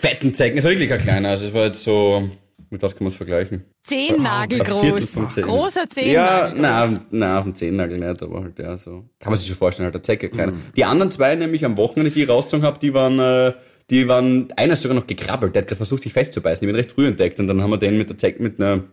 fetten 0.00 0.34
Zecken. 0.34 0.58
Es 0.58 0.64
war 0.64 0.70
wirklich 0.70 0.92
ein 0.92 1.00
kleiner, 1.00 1.30
also 1.30 1.46
es 1.46 1.54
war 1.54 1.64
jetzt 1.66 1.82
so, 1.84 2.28
mit 2.74 2.82
was 2.82 2.94
kann 2.94 3.04
man 3.04 3.10
es 3.12 3.16
vergleichen? 3.16 3.64
Zehennagel 3.82 4.60
Ein 4.60 4.66
Viertel 4.66 4.90
groß. 4.90 5.12
Zehn- 5.30 5.42
Großer 5.44 5.80
Ja, 5.82 5.88
Zehennagel 5.88 6.60
na, 6.60 6.86
groß. 6.86 6.98
na, 7.10 7.38
auf 7.38 7.44
dem 7.44 7.54
Zehennagel 7.54 7.98
nicht, 7.98 8.22
aber 8.22 8.42
halt, 8.42 8.58
ja, 8.58 8.76
so. 8.76 9.04
Kann 9.18 9.30
man 9.32 9.36
sich 9.38 9.48
schon 9.48 9.56
vorstellen, 9.56 9.84
halt, 9.86 9.94
der 9.94 10.02
Zecke, 10.02 10.28
kleiner. 10.28 10.52
Die 10.76 10.84
anderen 10.84 11.10
zwei, 11.10 11.34
nämlich 11.34 11.64
am 11.64 11.76
Wochenende, 11.76 12.10
die 12.10 12.22
ich 12.22 12.28
rausgezogen 12.28 12.64
habe, 12.66 12.78
die 12.78 12.92
waren, 12.92 13.18
äh, 13.18 13.52
die 13.90 14.06
waren, 14.08 14.48
einer 14.56 14.72
ist 14.74 14.82
sogar 14.82 14.96
noch 14.96 15.06
gekrabbelt, 15.06 15.54
der 15.54 15.62
hat 15.62 15.68
gerade 15.68 15.76
versucht, 15.76 16.02
sich 16.02 16.12
festzubeißen. 16.12 16.62
Ich 16.62 16.66
bin 16.66 16.76
recht 16.76 16.90
früh 16.90 17.06
entdeckt 17.06 17.40
und 17.40 17.46
dann 17.48 17.62
haben 17.62 17.70
wir 17.70 17.78
den 17.78 17.96
mit 17.98 18.08
der 18.08 18.18
Zeig 18.18 18.40
mit 18.40 18.58
einer 18.60 18.84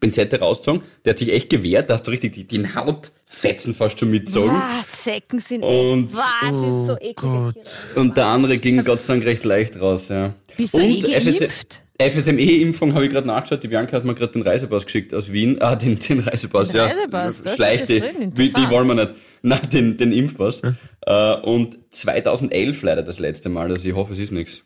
Pinzette 0.00 0.38
rausgezogen. 0.40 0.82
Der 1.04 1.12
hat 1.12 1.18
sich 1.18 1.32
echt 1.32 1.48
gewehrt, 1.50 1.88
da 1.90 1.94
hast 1.94 2.06
du 2.06 2.10
richtig 2.10 2.32
die, 2.34 2.44
die 2.44 2.62
Hautfetzen 2.74 3.74
fast 3.74 3.98
schon 3.98 4.10
mitgezogen. 4.10 4.50
Wow, 4.52 4.86
Zecken 4.88 5.38
sind 5.38 5.62
Und- 5.62 6.10
echt, 6.10 6.18
was 6.42 6.56
ist 6.56 6.86
so 6.86 6.96
eklig. 7.00 7.64
Und 7.94 8.16
der 8.16 8.26
andere 8.26 8.58
ging 8.58 8.84
Gott 8.84 9.00
sei 9.02 9.14
Dank 9.14 9.26
recht 9.26 9.44
leicht 9.44 9.80
raus, 9.80 10.08
ja. 10.08 10.34
Bist 10.56 10.74
du 10.74 10.78
eh 10.78 11.00
geimpft? 11.00 11.82
FSME-Impfung 11.98 12.94
habe 12.94 13.06
ich 13.06 13.10
gerade 13.10 13.26
nachgeschaut. 13.26 13.62
Die 13.62 13.68
Bianca 13.68 13.96
hat 13.96 14.04
mir 14.04 14.14
gerade 14.14 14.32
den 14.32 14.42
Reisepass 14.42 14.84
geschickt 14.84 15.14
aus 15.14 15.32
Wien. 15.32 15.60
Ah, 15.60 15.76
den, 15.76 15.98
den 15.98 16.20
Reisepass, 16.20 16.68
Den 16.68 16.76
ja. 16.76 16.84
Reisepass, 16.86 17.42
da 17.42 17.54
Schleich 17.54 17.84
steht 17.84 18.02
die, 18.02 18.30
das 18.30 18.52
drin, 18.52 18.64
die, 18.64 18.70
wollen 18.70 18.88
wir 18.88 18.94
nicht. 18.94 19.14
Nein, 19.42 19.60
den, 19.72 19.96
den 19.96 20.12
Impfpass. 20.12 20.62
Äh, 21.06 21.34
und 21.42 21.78
2011 21.90 22.82
leider 22.82 23.02
das 23.02 23.18
letzte 23.18 23.48
Mal. 23.48 23.70
Also 23.70 23.88
ich 23.88 23.94
hoffe, 23.94 24.12
es 24.12 24.18
ist 24.18 24.32
nichts. 24.32 24.62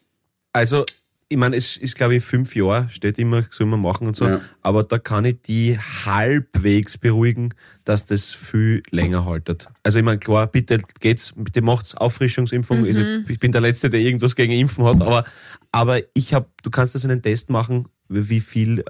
Also, 0.52 0.84
ich 1.28 1.36
meine, 1.36 1.54
es 1.54 1.76
ist, 1.76 1.94
glaube 1.94 2.16
ich, 2.16 2.24
fünf 2.24 2.56
Jahre, 2.56 2.88
steht 2.90 3.16
immer, 3.18 3.44
soll 3.50 3.68
man 3.68 3.80
machen 3.80 4.08
und 4.08 4.16
so. 4.16 4.26
Ja. 4.26 4.40
Aber 4.62 4.82
da 4.82 4.98
kann 4.98 5.24
ich 5.24 5.40
die 5.42 5.78
halbwegs 5.78 6.98
beruhigen, 6.98 7.54
dass 7.84 8.06
das 8.06 8.32
viel 8.32 8.82
länger 8.90 9.24
haltet. 9.24 9.68
Also, 9.84 10.00
ich 10.00 10.04
meine, 10.04 10.18
klar, 10.18 10.48
bitte 10.48 10.78
geht's, 10.98 11.32
bitte 11.36 11.62
macht's 11.62 11.94
Auffrischungsimpfung. 11.94 12.84
Also, 12.84 13.00
ich 13.28 13.38
bin 13.38 13.52
der 13.52 13.60
Letzte, 13.60 13.90
der 13.90 14.00
irgendwas 14.00 14.34
gegen 14.34 14.52
Impfen 14.52 14.84
hat, 14.84 15.00
aber, 15.00 15.24
aber 15.72 16.00
ich 16.14 16.34
habe, 16.34 16.46
du 16.62 16.70
kannst 16.70 16.94
das 16.94 17.04
in 17.04 17.10
einen 17.10 17.22
Test 17.22 17.50
machen, 17.50 17.88
wie 18.08 18.40
viel, 18.40 18.80
äh, 18.80 18.82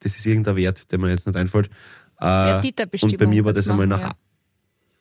das 0.00 0.16
ist 0.16 0.26
irgendein 0.26 0.56
Wert, 0.56 0.90
der 0.90 0.98
mir 0.98 1.10
jetzt 1.10 1.26
nicht 1.26 1.36
einfällt. 1.36 1.68
Äh, 2.20 2.24
Ja, 2.24 2.60
und 3.02 3.18
bei 3.18 3.26
mir 3.26 3.44
war 3.44 3.52
das 3.52 3.68
einmal 3.68 3.86
nach, 3.86 4.00
ja. 4.00 4.12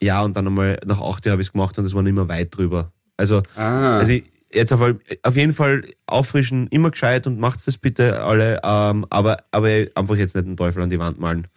ja, 0.01 0.21
und 0.21 0.35
dann 0.35 0.47
einmal 0.47 0.79
nach 0.85 1.01
acht 1.01 1.25
Jahren 1.25 1.33
habe 1.33 1.41
ich 1.41 1.47
es 1.47 1.51
gemacht 1.53 1.77
und 1.77 1.83
das 1.83 1.93
war 1.93 2.03
nicht 2.03 2.13
mehr 2.13 2.27
weit 2.27 2.55
drüber. 2.55 2.91
Also, 3.15 3.41
Ah. 3.55 3.97
also 3.99 4.11
ich, 4.11 4.25
jetzt 4.53 4.71
auf, 4.73 4.81
auf 5.23 5.35
jeden 5.35 5.53
Fall 5.53 5.85
auffrischen, 6.05 6.67
immer 6.67 6.91
gescheit 6.91 7.25
und 7.27 7.39
macht 7.39 7.65
das 7.67 7.77
bitte 7.77 8.21
alle, 8.23 8.59
ähm, 8.63 9.05
aber, 9.09 9.37
aber 9.51 9.69
einfach 9.95 10.15
jetzt 10.15 10.35
nicht 10.35 10.47
den 10.47 10.57
Teufel 10.57 10.83
an 10.83 10.89
die 10.89 10.99
Wand 10.99 11.19
malen. 11.19 11.47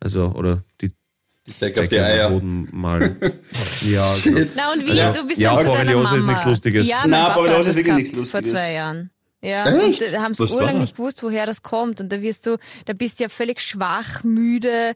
Also, 0.00 0.32
oder 0.32 0.62
die 0.80 0.92
ich 1.46 1.56
zeig 1.56 1.78
auf 1.78 1.88
die 1.88 1.98
Eier. 1.98 2.30
Boden 2.30 2.68
malen. 2.72 3.16
ja, 3.82 4.14
genau. 4.22 4.46
Na 4.56 4.72
und 4.72 4.86
wie? 4.86 4.92
Ja. 4.94 5.12
Du 5.12 5.26
bist 5.26 5.40
Ja, 5.40 5.54
dann 5.56 5.66
zu 5.66 5.72
deiner 5.72 5.94
Mama. 5.96 6.16
ist 6.16 6.26
nichts 6.26 6.44
Lustiges. 6.44 6.86
Ja, 6.86 7.02
Na, 7.06 7.08
mein 7.08 7.20
Papa 7.28 7.34
Borreliose 7.34 7.58
hat 7.58 7.60
ist 7.60 7.68
das 7.68 7.76
wirklich 7.76 7.86
gehabt 7.86 8.02
nichts 8.16 8.30
vor 8.30 8.40
Lustiges. 8.40 8.50
zwei 8.50 8.72
Jahren. 8.72 9.10
Ja, 9.42 9.64
Echt? 9.64 10.02
und 10.02 10.12
da 10.12 10.22
haben 10.22 10.34
sie 10.34 10.42
urlang 10.52 10.78
nicht 10.80 10.96
gewusst, 10.96 11.22
woher 11.22 11.46
das 11.46 11.62
kommt. 11.62 12.00
Und 12.02 12.12
da 12.12 12.20
wirst 12.20 12.46
du, 12.46 12.58
da 12.84 12.92
bist 12.92 13.18
du 13.18 13.24
ja 13.24 13.28
völlig 13.30 13.60
schwach, 13.60 14.22
müde, 14.22 14.92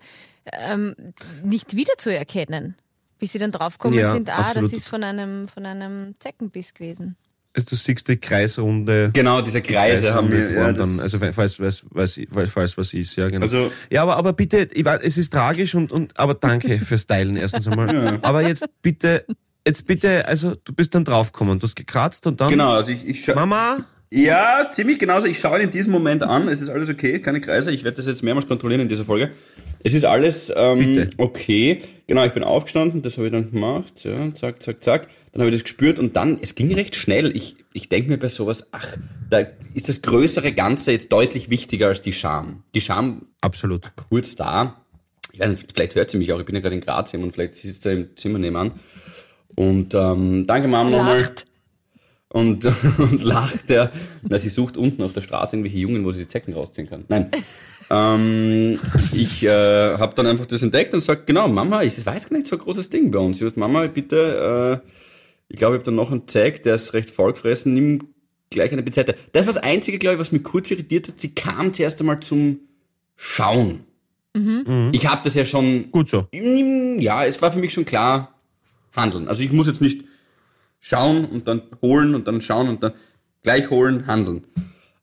ähm, 0.52 0.94
nicht 1.42 1.76
wiederzuerkennen. 1.76 2.76
Bis 3.18 3.32
sie 3.32 3.38
dann 3.38 3.52
draufgekommen 3.52 3.98
Ja, 3.98 4.10
sind, 4.10 4.28
ah, 4.28 4.40
absolut. 4.48 4.64
das 4.72 4.78
ist 4.80 4.88
von 4.88 5.02
einem, 5.02 5.48
von 5.48 5.64
einem 5.64 6.12
Zeckenbiss 6.18 6.74
gewesen. 6.74 7.16
Also, 7.56 7.68
du 7.70 7.76
siehst 7.76 8.08
die 8.08 8.16
Kreisrunde. 8.16 9.10
Genau, 9.12 9.40
diese 9.40 9.62
Kreise 9.62 10.12
haben 10.12 10.30
wir. 10.30 10.50
Ja, 10.50 10.72
dann, 10.72 10.98
also 10.98 11.18
falls, 11.18 11.54
falls, 11.54 11.84
falls, 11.94 12.50
falls, 12.50 12.76
was 12.76 12.92
ist, 12.92 13.14
ja 13.16 13.28
genau. 13.28 13.44
Also- 13.44 13.70
ja, 13.90 14.02
aber, 14.02 14.16
aber 14.16 14.32
bitte, 14.32 14.68
weiß, 14.74 15.00
es 15.02 15.16
ist 15.16 15.32
tragisch 15.32 15.74
und, 15.74 15.92
und 15.92 16.18
aber 16.18 16.34
danke 16.34 16.80
fürs 16.84 17.06
Teilen 17.06 17.36
erstens 17.36 17.68
einmal. 17.68 18.18
Aber 18.22 18.42
jetzt 18.42 18.66
bitte, 18.82 19.24
jetzt 19.66 19.86
bitte, 19.86 20.26
also 20.26 20.54
du 20.64 20.72
bist 20.72 20.94
dann 20.96 21.04
draufgekommen, 21.04 21.60
du 21.60 21.66
hast 21.66 21.76
gekratzt 21.76 22.26
und 22.26 22.40
dann 22.40 22.48
genau, 22.50 22.72
also 22.72 22.90
ich, 22.90 23.06
ich 23.06 23.34
Mama, 23.34 23.78
Ja, 24.10 24.70
ziemlich 24.70 24.98
genauso. 24.98 25.26
Ich 25.26 25.38
schaue 25.38 25.58
ihn 25.58 25.64
in 25.64 25.70
diesem 25.70 25.92
Moment 25.92 26.22
an. 26.22 26.46
Es 26.48 26.60
ist 26.60 26.68
alles 26.68 26.88
okay, 26.88 27.18
keine 27.20 27.40
Kreise. 27.40 27.72
Ich 27.72 27.82
werde 27.82 27.96
das 27.96 28.06
jetzt 28.06 28.22
mehrmals 28.22 28.46
kontrollieren 28.46 28.82
in 28.82 28.88
dieser 28.88 29.04
Folge. 29.04 29.32
Es 29.86 29.92
ist 29.92 30.04
alles 30.04 30.52
ähm, 30.56 31.10
okay. 31.18 31.82
Genau, 32.06 32.24
ich 32.24 32.32
bin 32.32 32.42
aufgestanden, 32.42 33.02
das 33.02 33.16
habe 33.16 33.26
ich 33.26 33.32
dann 33.32 33.50
gemacht. 33.50 34.04
Ja, 34.04 34.32
zack, 34.32 34.62
zack, 34.62 34.82
zack. 34.82 35.08
Dann 35.32 35.42
habe 35.42 35.50
ich 35.50 35.56
das 35.56 35.64
gespürt 35.64 35.98
und 35.98 36.16
dann, 36.16 36.38
es 36.40 36.54
ging 36.54 36.72
recht 36.72 36.94
schnell. 36.94 37.36
Ich, 37.36 37.56
ich 37.72 37.88
denke 37.88 38.08
mir 38.08 38.16
bei 38.16 38.28
sowas, 38.28 38.68
ach, 38.72 38.96
da 39.28 39.44
ist 39.74 39.88
das 39.88 40.00
größere 40.00 40.52
Ganze 40.52 40.92
jetzt 40.92 41.12
deutlich 41.12 41.50
wichtiger 41.50 41.88
als 41.88 42.00
die 42.00 42.12
Scham. 42.12 42.62
Die 42.74 42.80
Scham 42.80 43.26
absolut. 43.40 43.92
kurz 44.08 44.36
da. 44.36 44.80
Ich 45.32 45.40
weiß 45.40 45.50
nicht, 45.50 45.72
vielleicht 45.74 45.96
hört 45.96 46.10
sie 46.10 46.18
mich 46.18 46.32
auch. 46.32 46.38
Ich 46.38 46.46
bin 46.46 46.54
ja 46.54 46.60
gerade 46.60 46.76
in 46.76 46.80
Graz 46.80 47.12
und 47.12 47.32
vielleicht 47.32 47.54
sitzt 47.54 47.84
er 47.84 47.92
im 47.92 48.16
Zimmer 48.16 48.38
nebenan. 48.38 48.72
Und 49.56 49.92
ähm, 49.94 50.46
danke 50.46 50.68
Mama 50.68 50.90
nochmal. 50.90 51.20
Lacht. 51.20 51.46
Und, 52.34 52.64
und 52.98 53.22
lacht 53.22 53.70
er. 53.70 53.92
Na, 54.28 54.38
sie 54.38 54.48
sucht 54.48 54.76
unten 54.76 55.04
auf 55.04 55.12
der 55.12 55.22
Straße 55.22 55.54
irgendwelche 55.54 55.78
Jungen, 55.78 56.04
wo 56.04 56.10
sie 56.10 56.18
die 56.18 56.26
Zecken 56.26 56.52
rausziehen 56.52 56.90
kann. 56.90 57.04
Nein. 57.06 57.30
ähm, 57.90 58.80
ich 59.12 59.44
äh, 59.44 59.96
habe 59.98 60.16
dann 60.16 60.26
einfach 60.26 60.46
das 60.46 60.60
entdeckt 60.60 60.94
und 60.94 61.00
sag 61.00 61.28
genau, 61.28 61.46
Mama, 61.46 61.84
ich 61.84 61.94
das 61.94 62.06
weiß 62.06 62.28
gar 62.28 62.36
nicht 62.36 62.48
so 62.48 62.56
ein 62.56 62.62
großes 62.62 62.90
Ding 62.90 63.12
bei 63.12 63.20
uns. 63.20 63.38
Sie 63.38 63.44
sagt, 63.44 63.56
Mama, 63.56 63.86
bitte, 63.86 64.82
äh, 64.84 64.88
ich 65.46 65.58
glaube, 65.58 65.76
ich 65.76 65.78
habe 65.78 65.84
dann 65.84 65.94
noch 65.94 66.10
einen 66.10 66.26
Zeig, 66.26 66.64
der 66.64 66.74
ist 66.74 66.92
recht 66.92 67.10
vollgefressen, 67.10 67.72
nimm 67.72 68.00
gleich 68.50 68.72
eine 68.72 68.82
Pinzette. 68.82 69.14
Das 69.30 69.46
war 69.46 69.52
das 69.52 69.62
Einzige, 69.62 69.98
glaube 69.98 70.14
ich, 70.14 70.20
was 70.20 70.32
mich 70.32 70.42
kurz 70.42 70.72
irritiert 70.72 71.06
hat. 71.06 71.20
Sie 71.20 71.36
kam 71.36 71.72
zuerst 71.72 72.00
einmal 72.00 72.18
zum 72.18 72.58
Schauen. 73.14 73.84
Ich 74.90 75.06
habe 75.06 75.20
das 75.22 75.34
ja 75.34 75.44
schon 75.44 75.92
Gut 75.92 76.10
so. 76.10 76.26
ja, 76.32 77.24
es 77.24 77.40
war 77.40 77.52
für 77.52 77.60
mich 77.60 77.72
schon 77.72 77.84
klar, 77.84 78.34
handeln. 78.92 79.28
Also 79.28 79.44
ich 79.44 79.52
muss 79.52 79.68
jetzt 79.68 79.80
nicht 79.80 80.02
schauen 80.86 81.24
und 81.24 81.48
dann 81.48 81.62
holen 81.80 82.14
und 82.14 82.28
dann 82.28 82.40
schauen 82.42 82.68
und 82.68 82.82
dann 82.82 82.92
gleich 83.42 83.70
holen, 83.70 84.06
handeln. 84.06 84.44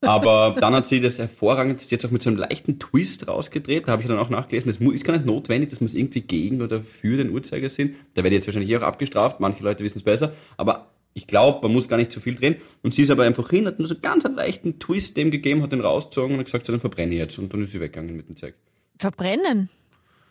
Aber 0.01 0.55
dann 0.61 0.73
hat 0.75 0.85
sie 0.85 0.99
das 1.01 1.17
hervorragend 1.17 1.81
jetzt 1.89 2.05
auch 2.05 2.11
mit 2.11 2.21
so 2.21 2.29
einem 2.29 2.37
leichten 2.39 2.77
Twist 2.79 3.27
rausgedreht. 3.27 3.87
Da 3.87 3.93
habe 3.93 4.03
ich 4.03 4.07
dann 4.07 4.19
auch 4.19 4.29
nachgelesen, 4.29 4.69
es 4.69 4.79
mu- 4.79 4.91
ist 4.91 5.03
gar 5.05 5.13
nicht 5.13 5.25
notwendig, 5.25 5.69
dass 5.71 5.79
man 5.81 5.85
es 5.87 5.95
irgendwie 5.95 6.21
gegen 6.21 6.61
oder 6.61 6.81
für 6.81 7.17
den 7.17 7.31
Uhrzeigersinn. 7.31 7.95
Da 8.13 8.23
werde 8.23 8.35
ich 8.35 8.39
jetzt 8.41 8.47
wahrscheinlich 8.47 8.75
auch 8.77 8.81
abgestraft. 8.83 9.39
Manche 9.39 9.63
Leute 9.63 9.83
wissen 9.83 9.97
es 9.97 10.03
besser. 10.03 10.33
Aber 10.57 10.91
ich 11.13 11.25
glaube, 11.27 11.59
man 11.63 11.73
muss 11.73 11.87
gar 11.89 11.97
nicht 11.97 12.11
zu 12.11 12.19
viel 12.19 12.35
drehen. 12.35 12.55
Und 12.83 12.93
sie 12.93 13.01
ist 13.01 13.09
aber 13.11 13.23
einfach 13.23 13.49
hin, 13.49 13.65
hat 13.67 13.79
nur 13.79 13.87
so 13.87 13.95
ganz 13.99 14.23
einen 14.25 14.35
leichten 14.35 14.77
Twist 14.79 15.17
dem 15.17 15.29
gegeben, 15.31 15.61
hat 15.63 15.71
den 15.71 15.81
rausgezogen 15.81 16.33
und 16.33 16.39
hat 16.39 16.45
gesagt, 16.45 16.65
so, 16.67 16.73
dann 16.73 16.79
verbrenne 16.79 17.13
ich 17.13 17.19
jetzt. 17.19 17.37
Und 17.39 17.51
dann 17.53 17.63
ist 17.63 17.71
sie 17.71 17.79
weggegangen 17.79 18.15
mit 18.15 18.29
dem 18.29 18.35
Zeug. 18.35 18.53
Verbrennen. 18.99 19.69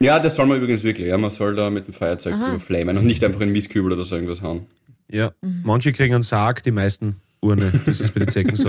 Ja, 0.00 0.19
das 0.19 0.37
soll 0.37 0.47
man 0.47 0.59
übrigens 0.59 0.83
wirklich. 0.85 1.09
Ja, 1.09 1.19
man 1.19 1.30
soll 1.30 1.54
da 1.54 1.69
mit 1.71 1.87
dem 1.87 1.92
Feuerzeug 1.95 2.35
drüber 2.40 2.61
flamen 2.61 2.97
und 2.97 3.04
nicht 3.04 3.23
einfach 3.23 3.40
in 3.42 3.52
Mistkübel 3.52 3.92
oder 3.92 4.04
so 4.04 4.14
irgendwas 4.14 4.40
hauen. 4.42 4.66
Ja, 5.10 5.32
manche 5.40 5.92
kriegen 5.92 6.14
einen 6.14 6.22
Sarg, 6.22 6.62
die 6.62 6.70
meisten 6.70 7.20
Urne. 7.42 7.72
Das 7.86 8.00
ist 8.00 8.12
bei 8.12 8.20
den 8.20 8.28
Zecken 8.28 8.54
so. 8.56 8.68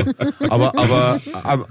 Aber, 0.50 0.78
aber, 0.78 1.20
aber, 1.44 1.68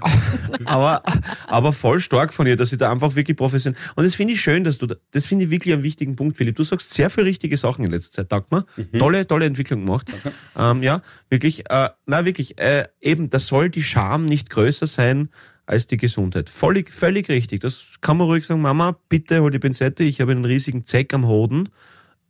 aber, 0.65 1.03
aber 1.47 1.73
voll 1.73 1.99
stark 1.99 2.33
von 2.33 2.45
ihr, 2.45 2.55
dass 2.55 2.69
sie 2.69 2.77
da 2.77 2.91
einfach 2.91 3.15
wirklich 3.15 3.37
professionell. 3.37 3.79
Und 3.95 4.05
das 4.05 4.15
finde 4.15 4.33
ich 4.33 4.41
schön, 4.41 4.63
dass 4.63 4.77
du, 4.77 4.85
da, 4.87 4.95
das 5.11 5.25
finde 5.25 5.45
ich 5.45 5.51
wirklich 5.51 5.73
einen 5.73 5.83
wichtigen 5.83 6.15
Punkt, 6.15 6.37
Philipp. 6.37 6.55
Du 6.55 6.63
sagst 6.63 6.93
sehr 6.93 7.09
viele 7.09 7.25
richtige 7.25 7.57
Sachen 7.57 7.85
in 7.85 7.91
letzter 7.91 8.11
Zeit, 8.11 8.29
taugt 8.29 8.51
mir. 8.51 8.65
Tolle, 8.97 9.25
tolle 9.25 9.45
Entwicklung 9.45 9.85
gemacht. 9.85 10.07
Ähm, 10.57 10.83
ja, 10.83 11.01
wirklich, 11.29 11.69
äh, 11.69 11.89
na 12.05 12.25
wirklich, 12.25 12.59
äh, 12.59 12.87
eben, 12.99 13.29
da 13.29 13.39
soll 13.39 13.69
die 13.69 13.83
Scham 13.83 14.25
nicht 14.25 14.49
größer 14.49 14.85
sein 14.85 15.29
als 15.65 15.87
die 15.87 15.97
Gesundheit. 15.97 16.49
Völlig, 16.49 16.91
völlig 16.91 17.29
richtig. 17.29 17.61
Das 17.61 17.95
kann 18.01 18.17
man 18.17 18.27
ruhig 18.27 18.45
sagen, 18.45 18.61
Mama, 18.61 18.97
bitte 19.09 19.41
hol 19.41 19.49
die 19.49 19.59
Pinzette, 19.59 20.03
ich 20.03 20.21
habe 20.21 20.31
einen 20.31 20.45
riesigen 20.45 20.85
Zeck 20.85 21.13
am 21.13 21.25
Hoden 21.25 21.69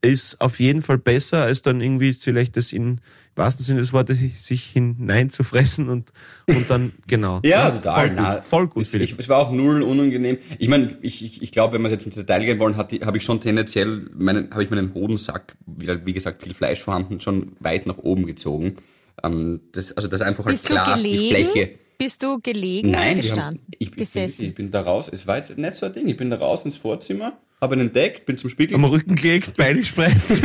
ist 0.02 0.42
auf 0.42 0.60
jeden 0.60 0.82
Fall 0.82 0.98
besser, 0.98 1.44
als 1.44 1.62
dann 1.62 1.80
irgendwie 1.80 2.14
vielleicht 2.14 2.58
das 2.58 2.74
in 2.74 3.02
wahrsten 3.36 3.64
Sinne 3.64 3.80
des 3.80 3.94
Wortes 3.94 4.18
sich 4.42 4.64
hineinzufressen 4.64 5.90
und, 5.90 6.12
und 6.48 6.70
dann, 6.70 6.92
genau. 7.08 7.40
Ja, 7.44 7.70
total. 7.72 7.94
Voll 7.94 8.10
gut, 8.10 8.18
Na, 8.18 8.42
voll 8.42 8.68
gut 8.68 8.84
es, 8.84 8.94
ich, 8.94 9.16
es 9.18 9.30
war 9.30 9.38
auch 9.38 9.52
null 9.52 9.84
unangenehm. 9.84 10.38
Ich 10.58 10.68
meine, 10.68 10.98
ich, 11.02 11.24
ich, 11.24 11.42
ich 11.42 11.52
glaube, 11.52 11.74
wenn 11.76 11.82
wir 11.84 11.90
jetzt 11.90 12.06
ins 12.06 12.16
Detail 12.16 12.44
gehen 12.44 12.60
wollen, 12.60 12.78
habe 12.78 13.18
ich 13.18 13.24
schon 13.24 13.40
tendenziell, 13.42 14.10
meinen, 14.18 14.52
habe 14.52 14.64
ich 14.64 14.70
meinen 14.70 14.94
Hodensack, 14.94 15.56
wie, 15.66 15.88
wie 16.06 16.14
gesagt, 16.14 16.44
viel 16.44 16.54
Fleisch 16.54 16.82
vorhanden, 16.82 17.22
schon 17.22 17.54
weit 17.60 17.86
nach 17.88 18.00
oben 18.00 18.26
gezogen. 18.26 18.78
Ähm, 19.24 19.62
das, 19.72 19.96
also 19.96 20.08
das 20.08 20.22
einfach 20.22 20.46
halt 20.46 20.54
Bist 20.54 20.66
klar, 20.66 20.98
du 20.98 21.04
die 21.04 21.10
gelegen? 21.10 21.52
Fläche. 21.52 21.80
Bist 21.98 22.24
du 22.24 22.40
gelegen 22.40 22.92
Nein, 22.92 23.18
gestanden? 23.18 23.62
ich, 23.70 23.82
ich, 23.82 23.92
bin, 23.92 24.00
Gesessen. 24.00 24.46
ich 24.46 24.56
bin 24.56 24.72
da 24.72 24.82
raus. 24.82 25.08
Es 25.12 25.28
war 25.28 25.38
jetzt 25.38 25.56
nicht 25.56 25.76
so 25.76 25.86
ein 25.86 25.94
Ding. 25.94 26.08
Ich 26.08 26.18
bin 26.18 26.32
da 26.32 26.38
raus 26.38 26.66
ins 26.66 26.78
Vorzimmer, 26.78 27.38
habe 27.62 27.76
ihn 27.76 27.82
entdeckt, 27.82 28.26
bin 28.26 28.38
zum 28.40 28.50
Spiegel. 28.50 28.74
Am 28.76 28.84
Rücken 28.84 29.16
gelegt, 29.16 29.56
Beine 29.56 29.84
sprechen. 29.86 30.20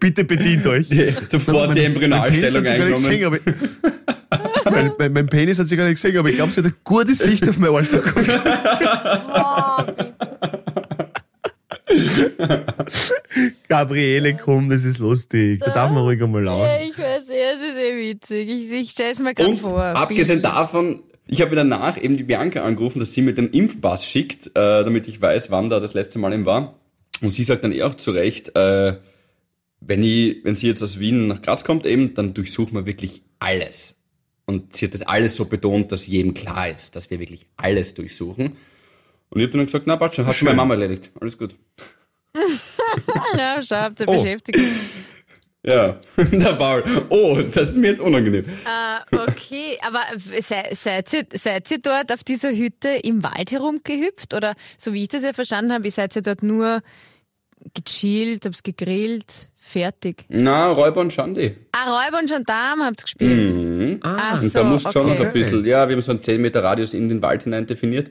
Bitte 0.00 0.24
bedient 0.24 0.66
euch. 0.66 0.88
Sofort 1.28 1.76
die 1.76 1.84
Embryonalstellung 1.84 2.66
eingenommen. 2.66 3.38
Mein, 4.64 4.92
mein, 4.98 5.12
mein 5.12 5.26
Penis 5.28 5.58
hat 5.60 5.68
sich 5.68 5.78
gar 5.78 5.84
nicht 5.86 6.02
gesehen, 6.02 6.18
aber 6.18 6.28
ich 6.28 6.34
glaube, 6.36 6.50
sie 6.52 6.58
hat 6.58 6.64
eine 6.64 6.74
gute 6.84 7.14
Sicht 7.14 7.48
auf 7.48 7.56
mein 7.58 7.70
Arschloch. 7.70 8.02
Gabriele, 13.68 14.36
komm, 14.36 14.68
das 14.68 14.84
ist 14.84 14.98
lustig. 14.98 15.60
Da 15.64 15.70
darf 15.72 15.90
man 15.90 16.02
ruhig 16.02 16.22
einmal 16.22 16.44
Ja, 16.44 16.56
lachen. 16.56 16.88
ich 16.90 16.98
weiß, 16.98 17.22
ja, 17.28 17.34
es 17.54 17.62
ist 17.62 17.78
eh 17.78 17.96
witzig. 18.10 18.48
Ich, 18.48 18.72
ich 18.72 18.90
stelle 18.90 19.10
es 19.12 19.20
mir 19.20 19.34
gerade 19.34 19.50
Und 19.50 19.60
vor. 19.60 19.80
abgesehen 19.82 20.42
davon, 20.42 21.02
ich 21.30 21.40
habe 21.42 21.54
danach 21.54 21.96
eben 22.02 22.16
die 22.16 22.24
Bianca 22.24 22.64
angerufen, 22.64 22.98
dass 22.98 23.14
sie 23.14 23.22
mir 23.22 23.34
den 23.34 23.50
Impfpass 23.50 24.04
schickt, 24.04 24.48
äh, 24.48 24.84
damit 24.84 25.06
ich 25.08 25.20
weiß, 25.20 25.50
wann 25.50 25.70
da 25.70 25.78
das 25.80 25.94
letzte 25.94 26.18
Mal 26.18 26.32
eben 26.32 26.44
war. 26.44 26.74
Und 27.22 27.30
sie 27.30 27.44
sagt 27.44 27.62
dann 27.62 27.72
eh 27.72 27.82
auch 27.82 27.94
zu 27.94 28.10
Recht, 28.10 28.56
äh, 28.56 28.96
wenn, 29.80 30.02
ich, 30.02 30.44
wenn 30.44 30.56
sie 30.56 30.66
jetzt 30.66 30.82
aus 30.82 30.98
Wien 30.98 31.28
nach 31.28 31.40
Graz 31.42 31.64
kommt 31.64 31.86
eben, 31.86 32.14
dann 32.14 32.34
durchsuchen 32.34 32.74
wir 32.74 32.86
wirklich 32.86 33.22
alles. 33.38 33.96
Und 34.44 34.74
sie 34.74 34.86
hat 34.86 34.94
das 34.94 35.02
alles 35.02 35.36
so 35.36 35.44
betont, 35.44 35.92
dass 35.92 36.06
jedem 36.06 36.34
klar 36.34 36.68
ist, 36.68 36.96
dass 36.96 37.08
wir 37.10 37.20
wirklich 37.20 37.46
alles 37.56 37.94
durchsuchen. 37.94 38.56
Und 39.28 39.40
ich 39.40 39.46
habe 39.46 39.56
dann 39.56 39.66
gesagt, 39.66 39.86
na, 39.86 39.96
passt 39.96 40.16
schon, 40.16 40.26
hat 40.26 40.34
schon 40.34 40.46
meine 40.46 40.56
Mama 40.56 40.74
erledigt. 40.74 41.12
Alles 41.20 41.38
gut. 41.38 41.54
Ja, 43.36 43.62
schau, 43.62 43.76
habt 43.76 44.00
ihr 44.00 44.08
Oh. 44.08 44.12
Beschäftigung. 44.12 44.64
Ja, 45.62 45.98
der 46.16 46.52
Paul. 46.54 46.82
Oh, 47.10 47.38
das 47.42 47.70
ist 47.70 47.76
mir 47.76 47.88
jetzt 47.90 48.00
unangenehm. 48.00 48.44
Äh, 48.44 49.16
okay, 49.16 49.78
aber 49.82 50.00
se, 50.18 50.54
seid, 50.72 51.12
ihr, 51.12 51.26
seid 51.34 51.70
ihr 51.70 51.78
dort 51.80 52.12
auf 52.12 52.24
dieser 52.24 52.50
Hütte 52.50 52.88
im 53.02 53.22
Wald 53.22 53.52
herumgehüpft? 53.52 54.32
Oder 54.34 54.54
so 54.78 54.94
wie 54.94 55.02
ich 55.02 55.08
das 55.08 55.22
ja 55.22 55.32
verstanden 55.34 55.72
habe, 55.72 55.90
seid 55.90 56.16
ihr 56.16 56.22
dort 56.22 56.42
nur 56.42 56.80
gechillt, 57.74 58.46
hab's 58.46 58.62
gegrillt, 58.62 59.48
fertig? 59.58 60.24
Na, 60.28 60.68
Räuber 60.70 61.02
und 61.02 61.12
Schandi. 61.12 61.56
Ah, 61.72 62.04
Räuber 62.06 62.20
und 62.20 62.30
Gendarm 62.30 62.80
habt 62.82 63.00
ihr 63.00 63.04
gespielt? 63.04 63.52
Mhm. 63.54 64.00
Ach 64.02 64.32
Ah, 64.32 64.40
Und 64.40 64.50
so, 64.52 64.58
da 64.60 64.64
musst 64.64 64.86
du 64.86 64.92
schon 64.92 65.06
noch 65.08 65.14
okay. 65.14 65.26
ein 65.26 65.32
bisschen, 65.32 65.64
ja, 65.66 65.86
wir 65.88 65.94
haben 65.94 66.02
so 66.02 66.12
einen 66.12 66.22
10 66.22 66.40
Meter 66.40 66.62
Radius 66.62 66.94
in 66.94 67.08
den 67.10 67.20
Wald 67.20 67.42
hinein 67.42 67.66
definiert. 67.66 68.10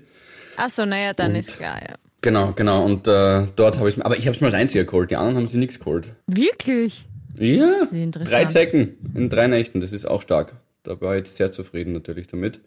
Ach 0.58 0.70
so, 0.70 0.86
naja, 0.86 1.13
dann 1.13 1.36
ist 1.36 1.58
klar, 1.58 1.79
ja. 1.82 1.96
Genau, 2.22 2.51
genau. 2.53 2.84
Und 2.84 3.08
äh, 3.08 3.48
dort 3.56 3.77
habe 3.79 3.88
ich 3.88 4.06
aber 4.06 4.18
ich 4.18 4.27
habe 4.27 4.36
es 4.36 4.41
mal 4.41 4.48
als 4.48 4.53
einziger 4.56 4.84
geholt. 4.84 5.10
Die 5.10 5.15
anderen 5.15 5.38
haben 5.38 5.48
sie 5.48 5.58
nichts 5.58 5.79
geholt. 5.79 6.15
Wirklich? 6.27 7.06
Ja, 7.39 7.88
drei 7.91 8.46
Zecken 8.46 8.98
in 9.15 9.29
drei 9.29 9.48
Nächten, 9.48 9.81
das 9.81 9.93
ist 9.93 10.05
auch 10.05 10.22
stark. 10.22 10.58
Da 10.84 11.00
war 11.01 11.13
ich 11.15 11.19
jetzt 11.19 11.36
sehr 11.38 11.51
zufrieden 11.51 11.93
natürlich 11.93 12.27
damit. 12.27 12.62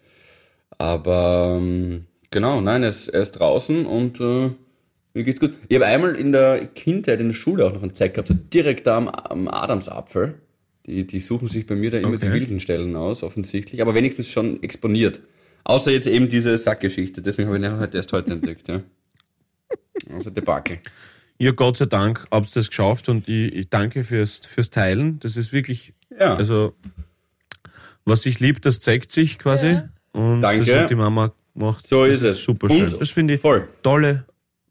Aber 0.79 1.59
ähm, 1.61 2.07
genau, 2.31 2.61
nein, 2.61 2.83
er 2.83 2.89
ist, 2.89 3.09
er 3.09 3.23
ist 3.23 3.33
draußen 3.33 3.87
und 3.87 4.21
äh, 4.21 4.51
mir 5.15 5.25
geht's 5.25 5.41
gut. 5.41 5.55
Ich 5.69 5.77
habe 5.77 5.87
einmal 5.87 6.17
in 6.17 6.33
der 6.33 6.67
Kindheit 6.67 7.21
in 7.21 7.29
der 7.29 7.35
Schule 7.35 7.67
auch 7.67 7.73
noch 7.73 7.83
einen 7.83 7.95
Zeck 7.95 8.15
gehabt, 8.15 8.29
so 8.29 8.35
direkt 8.35 8.87
da 8.87 8.97
am, 8.97 9.09
am 9.09 9.49
Adamsapfel. 9.49 10.35
Die, 10.87 11.07
die 11.07 11.21
suchen 11.21 11.49
sich 11.49 11.67
bei 11.67 11.77
mir 11.77 11.91
da 11.91 11.99
immer 11.99 12.17
die 12.17 12.27
Okay. 12.27 12.33
wilden 12.33 12.59
Stellen 12.59 12.97
aus, 12.97 13.23
offensichtlich, 13.23 13.81
aber 13.83 13.95
wenigstens 13.95 14.27
schon 14.29 14.63
exponiert. 14.63 15.21
Außer 15.65 15.93
jetzt 15.93 16.09
eben 16.09 16.29
diese 16.29 16.59
Sackgeschichte, 16.59 17.23
deswegen 17.23 17.49
habe 17.49 17.59
ich 17.59 17.65
ihn 17.65 17.79
halt 17.79 17.95
erst 17.95 18.13
heute 18.13 18.33
entdeckt. 18.33 18.69
Ja. 18.69 18.81
Also 20.11 20.31
Debakel. 20.31 20.79
Ja, 21.39 21.51
Gott 21.53 21.77
sei 21.77 21.87
Dank 21.87 22.27
habt 22.31 22.47
ihr 22.49 22.55
das 22.55 22.69
geschafft 22.69 23.09
und 23.09 23.29
ich, 23.29 23.55
ich 23.55 23.69
danke 23.69 24.05
fürs, 24.05 24.39
fürs 24.47 24.71
Teilen. 24.71 25.19
Das 25.21 25.37
ist 25.37 25.53
wirklich, 25.53 25.93
Ja. 26.19 26.37
also, 26.37 26.75
was 28.05 28.23
sich 28.23 28.41
liebt, 28.41 28.65
das 28.67 28.81
zeigt 28.81 29.11
sich 29.13 29.39
quasi. 29.39 29.79
Und 30.13 30.41
Danke. 30.43 30.65
das 30.67 30.83
hat 30.83 30.91
die 30.91 30.95
Mama 30.95 31.33
gemacht. 31.55 31.87
So 31.87 32.05
das 32.05 32.17
ist 32.17 32.23
es. 32.23 32.43
Super 32.45 32.69
Und 32.71 32.79
schön. 32.91 32.99
Das 32.99 33.11
finde 33.11 33.35
ich 33.35 33.41
voll. 33.41 33.67
tolle. 33.83 34.25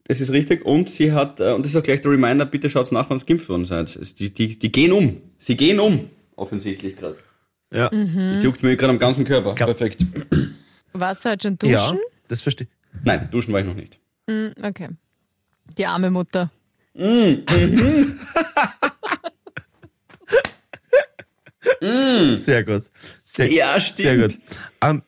Das 0.06 0.20
ist 0.22 0.32
richtig. 0.32 0.66
Und 0.66 0.90
sie 0.90 1.14
hat, 1.14 1.40
äh, 1.40 1.52
und 1.54 1.66
das 1.66 1.72
ist 1.74 1.78
auch 1.78 1.84
gleich 1.84 2.02
der 2.02 2.12
Reminder, 2.12 2.46
bitte 2.46 2.70
schaut's 2.70 2.92
nach, 2.92 3.10
wenn 3.10 3.18
ihr 3.18 3.24
geimpft 3.26 3.50
worden 3.50 3.66
seid. 3.66 3.96
Es- 3.96 4.14
Die, 4.16 4.34
die, 4.34 4.58
die 4.60 4.72
gehen 4.72 4.92
um. 4.92 5.18
Sie 5.38 5.56
gehen 5.58 5.80
um. 5.80 6.10
Offensichtlich 6.36 6.96
gerade. 6.98 7.18
Ja. 7.74 7.90
Mhm. 7.94 8.34
Jetzt 8.34 8.44
juckt 8.44 8.64
mir 8.64 8.76
gerade 8.76 8.92
am 8.92 9.00
ganzen 9.00 9.24
Körper. 9.26 9.56
Glaub- 9.56 9.68
Perfekt. 9.70 10.06
Warst 10.94 11.24
du 11.26 11.30
halt 11.30 11.44
schon 11.44 11.58
Ja, 11.64 11.80
duschen? 11.80 12.00
das 12.28 12.42
verstehe 12.42 12.68
Nein, 13.04 13.30
duschen 13.32 13.54
war 13.54 13.62
ich 13.62 13.66
noch 13.66 13.76
nicht. 13.76 14.00
Hm, 14.30 14.52
okay. 14.64 14.90
Die 15.78 15.86
arme 15.86 16.10
Mutter. 16.12 16.52
Sehr 22.38 22.64
gut. 22.64 22.84
Sehr, 23.24 23.52
Ja, 23.52 23.80
Sehr 23.80 24.18
gut. 24.18 24.40
Ähm, 24.82 25.02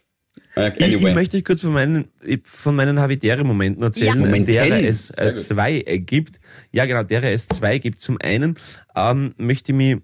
Äh, 0.56 0.70
Ich, 0.70 0.76
ich 0.78 0.96
Anyway. 0.98 1.14
möchte 1.16 1.36
euch 1.38 1.46
kurz 1.46 1.62
von 1.62 1.74
meinen, 1.74 2.06
von 2.44 2.76
meinen 2.76 3.00
Havidere-Momenten 3.00 3.82
erzählen, 3.84 4.08
Ja. 4.10 4.16
Momenten. 4.16 4.54
derer 4.54 4.84
es 4.84 5.10
äh, 5.12 5.36
zwei 5.40 5.82
äh, 5.86 5.98
gibt. 5.98 6.40
Ja, 6.72 6.86
genau, 6.86 7.02
derer 7.02 7.32
es 7.32 7.48
zwei 7.48 7.80
gibt. 7.80 8.00
Zum 8.02 8.20
einen 8.22 8.56
ähm, 8.96 9.34
möchte 9.38 9.72
ich 9.72 9.76
mich 9.76 9.98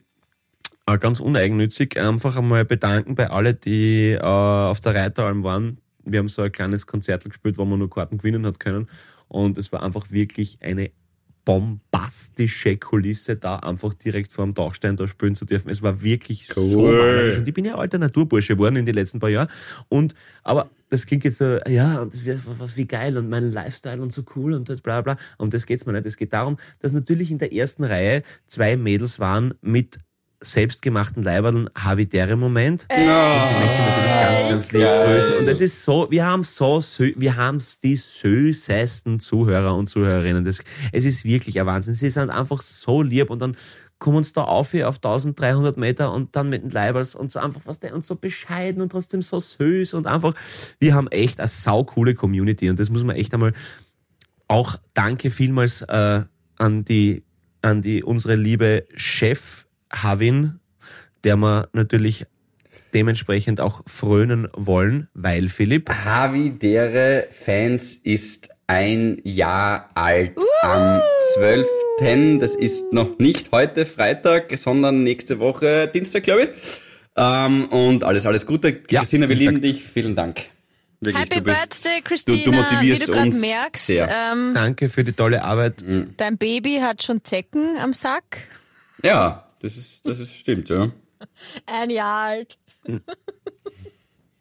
äh, 0.88 0.98
ganz 0.98 1.20
uneigennützig 1.20 2.00
einfach 2.02 2.36
einmal 2.36 2.66
bedanken 2.66 3.14
bei 3.14 3.30
alle, 3.30 3.54
die 3.54 4.14
äh, 4.14 4.20
auf 4.22 4.80
der 4.80 4.96
Reiteralm 4.96 5.44
waren. 5.44 5.78
Wir 6.04 6.18
haben 6.18 6.30
so 6.30 6.42
ein 6.42 6.52
kleines 6.52 6.88
Konzert 6.88 7.26
gespielt, 7.26 7.60
wo 7.60 7.66
man 7.66 7.78
nur 7.78 7.90
Karten 7.92 8.18
gewinnen 8.18 8.44
hat 8.48 8.60
können. 8.60 8.90
Und 9.30 9.58
es 9.58 9.72
war 9.72 9.82
einfach 9.82 10.12
wirklich 10.12 10.58
eine 10.62 10.92
bombastische 11.46 12.78
Kulisse, 12.78 13.36
da 13.36 13.56
einfach 13.58 13.94
direkt 13.96 14.32
vor 14.32 14.46
dem 14.46 14.54
Dachstein 14.54 14.98
da 14.98 15.08
spielen 15.08 15.36
zu 15.36 15.46
dürfen. 15.46 15.70
Es 15.70 15.82
war 15.82 16.04
wirklich 16.04 16.48
so 16.48 16.62
Cool. 16.62 16.92
malerisch. 16.98 17.38
Und 17.38 17.48
ich 17.48 17.54
bin 17.54 17.66
ja 17.66 17.76
alter 17.76 17.98
Naturbursche 17.98 18.54
geworden 18.56 18.76
in 18.76 18.86
den 18.86 18.94
letzten 18.94 19.20
paar 19.20 19.30
Jahren. 19.30 19.48
Und, 19.88 20.14
aber 20.44 20.70
das 20.90 21.06
klingt 21.06 21.24
jetzt 21.24 21.38
so, 21.40 21.58
ja, 21.68 22.02
und 22.02 22.26
wie, 22.26 22.36
was, 22.60 22.78
wie 22.78 22.86
geil 22.86 23.18
und 23.18 23.30
mein 23.30 23.52
Lifestyle 23.52 24.02
und 24.02 24.12
so 24.14 24.24
cool 24.36 24.54
und 24.54 24.70
das 24.70 24.82
bla 24.82 25.02
bla. 25.02 25.18
Und 25.38 25.54
das 25.54 25.66
geht's 25.66 25.86
mir 25.86 25.94
nicht. 25.94 26.06
Es 26.06 26.18
geht 26.18 26.34
darum, 26.34 26.58
dass 26.82 26.94
natürlich 26.94 27.32
in 27.32 27.38
der 27.40 27.54
ersten 27.54 27.84
Reihe 27.84 28.22
zwei 28.46 28.78
Mädels 28.78 29.20
waren 29.20 29.54
mit 29.62 29.98
selbstgemachten 30.42 31.24
Leiberln 31.24 31.70
Havidere-Moment. 31.76 32.86
Äh, 32.90 33.02
Die 33.02 33.06
möchte 33.06 33.74
ich 33.74 33.88
natürlich 33.88 34.22
ganz, 34.22 34.50
ganz 34.50 34.72
lieb 34.72 34.88
grüßen. 35.06 35.38
Und 35.38 35.48
es 35.48 35.62
ist 35.62 35.84
so, 35.84 36.10
wir 36.10 36.26
haben 36.26 36.44
so, 36.44 36.82
wir 37.16 37.36
haben 37.36 37.62
die 37.84 37.96
süßesten 37.96 39.20
Zuhörer 39.20 39.76
und 39.76 39.88
Zuhörerinnen. 39.88 40.44
Das, 40.44 40.62
es 40.92 41.06
ist 41.06 41.26
wirklich 41.26 41.60
ein 41.60 41.66
Wahnsinn. 41.66 41.94
Sie 41.94 42.10
sind 42.10 42.30
einfach 42.30 42.62
so 42.62 43.02
lieb 43.02 43.30
und 43.30 43.42
dann 43.42 43.56
kommen 44.00 44.18
uns 44.18 44.32
da 44.32 44.44
auf 44.46 44.72
hier 44.72 44.88
auf 44.88 44.96
1300 44.96 45.78
Meter 45.78 46.14
und 46.14 46.36
dann 46.36 46.50
mit 46.50 46.64
den 46.64 46.72
Leibers 46.72 47.16
und 47.16 47.32
so 47.32 47.40
einfach 47.40 47.62
was 47.66 47.80
der 47.80 47.94
und 47.94 48.06
so 48.06 48.16
bescheiden 48.16 48.82
und 48.82 48.90
trotzdem 48.94 49.22
so 49.22 49.40
süß 49.40 49.94
und 49.94 50.08
einfach, 50.08 50.34
wir 50.80 50.94
haben 50.96 51.10
echt 51.10 51.40
eine 51.40 51.50
saukoole 51.50 52.16
Community 52.16 52.70
und 52.70 52.80
das 52.80 52.90
muss 52.90 53.04
man 53.04 53.18
echt 53.18 53.34
einmal 53.34 53.54
auch 54.48 54.78
danke 54.94 55.30
vielmals 55.30 55.82
äh, 55.82 56.24
an 56.58 56.86
die 56.86 57.24
an 57.62 57.82
die 57.82 58.02
unsere 58.04 58.36
liebe 58.36 58.86
Chef 58.96 59.68
Havin, 59.92 60.60
der 61.24 61.36
wir 61.38 61.70
natürlich 61.74 62.26
dementsprechend 62.94 63.62
auch 63.62 63.82
frönen 63.88 64.48
wollen, 64.56 65.08
weil 65.14 65.48
Philipp 65.50 65.90
Havidere 65.90 67.28
Fans 67.32 67.96
ist 67.96 68.50
ein 68.68 69.20
Jahr 69.24 69.90
alt 69.96 70.34
am 70.62 71.02
12. 71.36 71.68
Das 72.40 72.56
ist 72.56 72.94
noch 72.94 73.20
nicht 73.20 73.52
heute 73.52 73.86
Freitag, 73.86 74.58
sondern 74.58 75.04
nächste 75.04 75.40
Woche 75.40 75.90
Dienstag, 75.94 76.24
glaube 76.24 76.44
ich. 76.44 76.50
Ähm, 77.18 77.66
und 77.66 78.06
alles, 78.06 78.26
alles 78.26 78.46
Gute. 78.46 78.82
Ja, 78.90 79.02
Christina, 79.02 79.28
wir 79.28 79.36
Dienstag. 79.36 79.56
lieben 79.56 79.62
dich. 79.62 79.84
Vielen 79.86 80.16
Dank. 80.16 80.44
Wirklich, 81.02 81.24
Happy 81.26 81.36
du 81.40 81.44
bist- 81.44 81.84
Birthday, 81.84 81.98
du, 82.00 82.04
Christina. 82.08 82.44
du 82.46 82.52
motivierst 82.54 83.02
Wie 83.02 83.06
du 83.06 83.12
gerade 83.12 83.28
uns 83.28 83.42
merkst, 83.42 83.86
sehr. 83.86 84.10
ähm, 84.10 84.52
danke 84.54 84.88
für 84.88 85.04
die 85.04 85.12
tolle 85.14 85.44
Arbeit. 85.44 85.84
dein 86.18 86.38
Baby 86.38 86.80
hat 86.82 87.04
schon 87.04 87.22
Zecken 87.24 87.78
am 87.82 87.92
Sack. 87.94 88.24
Ja, 89.04 89.49
das 89.60 89.78
ist, 89.78 90.06
das 90.06 90.20
ist 90.20 90.34
stimmt, 90.34 90.70
ja. 90.70 90.92
Ein 91.66 91.90
Jahr 91.90 92.28
alt. 92.28 92.58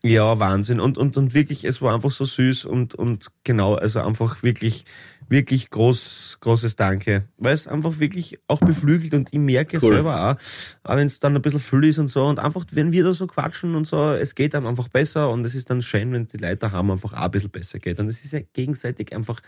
Ja, 0.04 0.38
Wahnsinn. 0.38 0.78
Und, 0.78 0.96
und, 0.96 1.16
und 1.16 1.34
wirklich, 1.34 1.64
es 1.64 1.82
war 1.82 1.92
einfach 1.92 2.12
so 2.12 2.24
süß 2.24 2.66
und, 2.66 2.94
und 2.94 3.26
genau, 3.42 3.74
also 3.74 4.00
einfach 4.00 4.44
wirklich, 4.44 4.84
wirklich 5.28 5.70
groß, 5.70 6.38
großes 6.40 6.76
Danke. 6.76 7.24
Weil 7.36 7.54
es 7.54 7.66
einfach 7.66 7.98
wirklich 7.98 8.38
auch 8.46 8.60
beflügelt 8.60 9.12
und 9.14 9.30
ich 9.32 9.40
merke 9.40 9.78
Cool. 9.82 9.94
selber 9.94 10.30
auch, 10.30 10.88
auch 10.88 10.96
wenn 10.96 11.08
es 11.08 11.18
dann 11.18 11.34
ein 11.34 11.42
bisschen 11.42 11.58
viel 11.58 11.84
ist 11.84 11.98
und 11.98 12.08
so 12.08 12.24
und 12.26 12.38
einfach, 12.38 12.64
wenn 12.70 12.92
wir 12.92 13.02
da 13.02 13.12
so 13.12 13.26
quatschen 13.26 13.74
und 13.74 13.88
so, 13.88 14.12
es 14.12 14.36
geht 14.36 14.54
einem 14.54 14.66
einfach 14.66 14.88
besser 14.88 15.30
und 15.30 15.44
es 15.44 15.56
ist 15.56 15.68
dann 15.68 15.82
schön, 15.82 16.12
wenn 16.12 16.28
die 16.28 16.36
Leute 16.36 16.70
haben, 16.70 16.92
einfach 16.92 17.12
auch 17.12 17.22
ein 17.22 17.30
bisschen 17.32 17.50
besser 17.50 17.80
geht. 17.80 17.98
Und 17.98 18.08
es 18.08 18.24
ist 18.24 18.32
ja 18.32 18.40
gegenseitig 18.52 19.12
einfach 19.14 19.40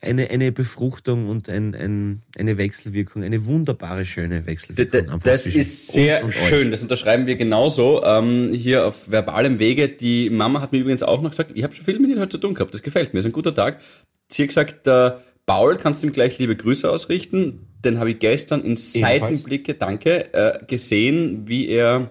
eine, 0.00 0.30
eine 0.30 0.52
Befruchtung 0.52 1.28
und 1.28 1.48
ein, 1.48 1.74
ein, 1.74 2.22
eine 2.38 2.56
Wechselwirkung, 2.56 3.22
eine 3.22 3.44
wunderbare, 3.46 4.06
schöne 4.06 4.46
Wechselwirkung. 4.46 5.20
Das 5.22 5.46
ist 5.46 5.88
sehr 5.88 6.24
und 6.24 6.30
euch. 6.30 6.48
schön, 6.48 6.70
das 6.70 6.82
unterschreiben 6.82 7.26
wir 7.26 7.36
genauso 7.36 8.02
ähm, 8.04 8.52
hier 8.52 8.86
auf 8.86 9.10
verbalem 9.10 9.58
Wege. 9.58 9.88
Die 9.88 10.30
Mama 10.30 10.60
hat 10.60 10.72
mir 10.72 10.78
übrigens 10.78 11.02
auch 11.02 11.20
noch 11.20 11.30
gesagt, 11.30 11.52
ich 11.54 11.62
habe 11.62 11.74
schon 11.74 11.84
viel 11.84 11.98
mit 11.98 12.10
ihnen 12.10 12.20
heute 12.20 12.30
zu 12.30 12.38
tun 12.38 12.54
gehabt, 12.54 12.72
das 12.72 12.82
gefällt 12.82 13.12
mir, 13.12 13.20
ist 13.20 13.26
ein 13.26 13.32
guter 13.32 13.54
Tag. 13.54 13.80
Sie 14.28 14.42
hat 14.42 14.48
gesagt, 14.48 14.86
äh, 14.86 15.12
Paul, 15.44 15.76
kannst 15.76 16.02
du 16.02 16.06
ihm 16.06 16.12
gleich 16.12 16.38
liebe 16.38 16.56
Grüße 16.56 16.90
ausrichten? 16.90 17.66
Den 17.84 17.98
habe 17.98 18.12
ich 18.12 18.18
gestern 18.18 18.62
in 18.62 18.76
Seitenblicke, 18.76 19.74
danke, 19.74 20.32
äh, 20.32 20.64
gesehen, 20.66 21.48
wie 21.48 21.68
er 21.68 22.10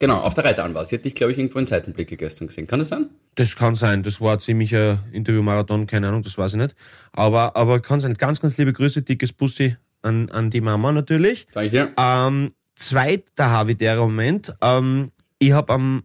genau 0.00 0.18
auf 0.18 0.34
der 0.34 0.44
Reiterbahn 0.44 0.74
war. 0.74 0.84
Sie 0.84 0.96
hat 0.96 1.04
dich, 1.04 1.14
glaube 1.14 1.32
ich, 1.32 1.38
irgendwo 1.38 1.60
in 1.60 1.66
Seitenblicke 1.66 2.16
gestern 2.16 2.48
gesehen. 2.48 2.66
Kann 2.66 2.80
das 2.80 2.88
sein? 2.88 3.10
Das 3.36 3.54
kann 3.54 3.76
sein, 3.76 4.02
das 4.02 4.20
war 4.20 4.40
ziemlich 4.40 4.74
ein 4.74 4.98
Interviewmarathon, 5.12 5.86
keine 5.86 6.08
Ahnung, 6.08 6.22
das 6.22 6.36
weiß 6.36 6.54
ich 6.54 6.58
nicht. 6.58 6.74
Aber, 7.12 7.54
aber 7.54 7.80
kann 7.80 8.00
sein. 8.00 8.14
Ganz, 8.14 8.40
ganz 8.40 8.58
liebe 8.58 8.72
Grüße, 8.72 9.02
dickes 9.02 9.32
Bussi 9.32 9.76
an, 10.02 10.28
an 10.30 10.50
die 10.50 10.60
Mama 10.60 10.90
natürlich. 10.90 11.46
Sag 11.52 11.66
ich 11.66 11.70
hier. 11.70 11.92
Ähm, 11.96 12.52
zweiter 12.74 13.50
Havidere 13.50 14.00
Moment. 14.00 14.54
Ähm, 14.60 15.12
ich 15.38 15.52
habe 15.52 15.72
am, 15.72 16.02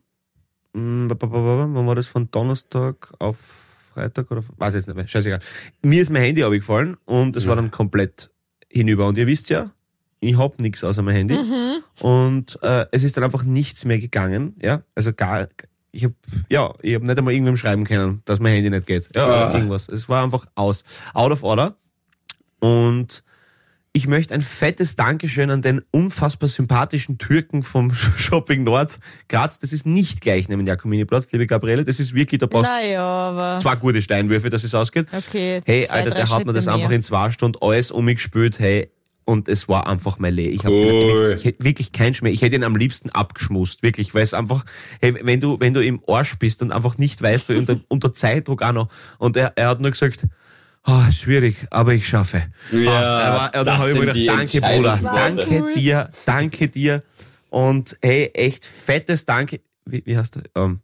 mm, 0.73 1.09
wann 1.09 1.87
war 1.87 1.95
das, 1.95 2.07
von 2.07 2.29
Donnerstag 2.29 3.13
auf 3.17 3.37
Freitag 3.93 4.29
oder, 4.29 4.43
weiß 4.57 4.73
ich 4.73 4.79
jetzt 4.79 4.87
nicht 4.87 4.95
mehr, 4.95 5.07
scheißegal. 5.07 5.39
Mir 5.81 6.01
ist 6.01 6.11
mein 6.11 6.21
Handy 6.21 6.43
abgefallen 6.43 6.97
und 7.05 7.35
es 7.37 7.47
war 7.47 7.55
dann 7.55 7.71
komplett 7.71 8.29
hinüber. 8.69 9.07
Und 9.07 9.17
ihr 9.17 9.25
wisst 9.25 9.49
ja, 9.49 9.71
ich 10.19 10.37
hab 10.37 10.59
nichts 10.59 10.83
außer 10.83 11.01
mein 11.01 11.15
Handy. 11.15 11.37
Und 12.01 12.59
äh, 12.63 12.85
es 12.91 13.03
ist 13.03 13.15
dann 13.17 13.23
einfach 13.23 13.43
nichts 13.43 13.85
mehr 13.85 13.99
gegangen. 13.99 14.55
Ja, 14.61 14.81
also 14.95 15.13
gar, 15.13 15.47
ich 15.91 16.03
habe 16.03 16.15
ja, 16.49 16.73
ich 16.81 16.95
habe 16.95 17.05
nicht 17.05 17.17
einmal 17.17 17.33
irgendwem 17.33 17.57
schreiben 17.57 17.83
können, 17.85 18.21
dass 18.25 18.39
mein 18.39 18.53
Handy 18.55 18.69
nicht 18.69 18.87
geht. 18.87 19.09
Ja, 19.15 19.25
oder 19.25 19.49
Ah. 19.49 19.53
irgendwas. 19.55 19.87
Es 19.87 20.09
war 20.09 20.23
einfach 20.23 20.45
aus, 20.55 20.83
out 21.13 21.31
of 21.31 21.43
order. 21.43 21.75
Und 22.59 23.23
ich 23.93 24.07
möchte 24.07 24.33
ein 24.33 24.41
fettes 24.41 24.97
Dankeschön 24.97 25.49
an 25.49 25.61
den 25.61 25.81
unfassbar 25.91 26.49
sympathischen 26.49 27.17
Türken 27.17 27.63
vom 27.63 27.93
Shopping 28.17 28.63
Nord 28.65 28.99
Graz. 29.29 29.57
Das 29.59 29.71
ist 29.71 29.85
nicht 29.85 30.19
gleich 30.19 30.49
neben 30.49 30.65
Jakominiplatz, 30.67 31.31
liebe 31.31 31.47
Gabriele. 31.47 31.85
Das 31.85 32.01
ist 32.01 32.13
wirklich, 32.13 32.39
da 32.39 32.47
brauchst 32.47 32.69
Naja, 32.69 33.01
aber. 33.01 33.59
zwei 33.61 33.75
gute 33.77 34.01
Steinwürfe, 34.01 34.49
dass 34.49 34.65
es 34.65 34.75
ausgeht. 34.75 35.07
Okay. 35.13 35.61
Hey, 35.65 35.85
zwei, 35.85 35.93
Alter, 35.93 36.15
der 36.15 36.29
hat 36.29 36.45
mir 36.45 36.51
das 36.53 36.67
einfach 36.67 36.91
in 36.91 37.03
zwei 37.03 37.31
Stunden 37.31 37.57
alles 37.61 37.91
umgespielt. 37.91 38.59
Hey, 38.59 38.89
und 39.25 39.49
es 39.49 39.67
war 39.67 39.87
einfach 39.87 40.19
mein 40.19 40.33
Leben. 40.33 40.53
Ich 40.53 40.63
habe 40.63 40.75
Cool. 40.75 41.29
wirklich, 41.29 41.55
wirklich 41.59 41.91
keinen 41.91 42.13
Schmäh. 42.13 42.29
Ich 42.29 42.41
hätte 42.41 42.55
ihn 42.55 42.63
am 42.63 42.75
liebsten 42.75 43.09
abgeschmust, 43.09 43.83
wirklich, 43.83 44.13
weil 44.13 44.23
es 44.23 44.33
einfach, 44.33 44.63
hey, 45.01 45.15
wenn 45.21 45.39
du, 45.39 45.59
wenn 45.59 45.73
du 45.73 45.83
im 45.83 46.01
Arsch 46.07 46.35
bist 46.37 46.61
und 46.61 46.71
einfach 46.71 46.97
nicht 46.97 47.21
weißt, 47.21 47.49
weil 47.49 47.57
unter, 47.57 47.79
unter 47.89 48.13
Zeitdruck 48.13 48.61
auch 48.61 48.71
noch. 48.71 48.89
Und 49.17 49.35
er, 49.35 49.53
er 49.55 49.69
hat 49.69 49.81
nur 49.81 49.91
gesagt, 49.91 50.27
ah, 50.83 51.11
schwierig, 51.11 51.55
aber 51.71 51.93
ich 51.93 52.07
schaffe. 52.07 52.43
Ja, 52.71 52.91
ah, 52.91 53.49
er 53.51 53.65
war, 53.65 53.65
dann 53.65 53.77
habe 53.79 53.91
ich 53.91 53.99
gedacht, 53.99 54.37
danke 54.37 54.61
Bruder, 54.61 54.99
danke 55.01 55.73
dir, 55.73 56.11
danke 56.25 56.67
dir. 56.67 57.03
Und 57.49 57.97
hey, 58.01 58.31
echt 58.33 58.65
fettes 58.65 59.25
Danke. 59.25 59.61
Wie, 59.85 60.03
wie 60.05 60.17
heißt 60.17 60.37
er? 60.37 60.43
Ähm, 60.63 60.81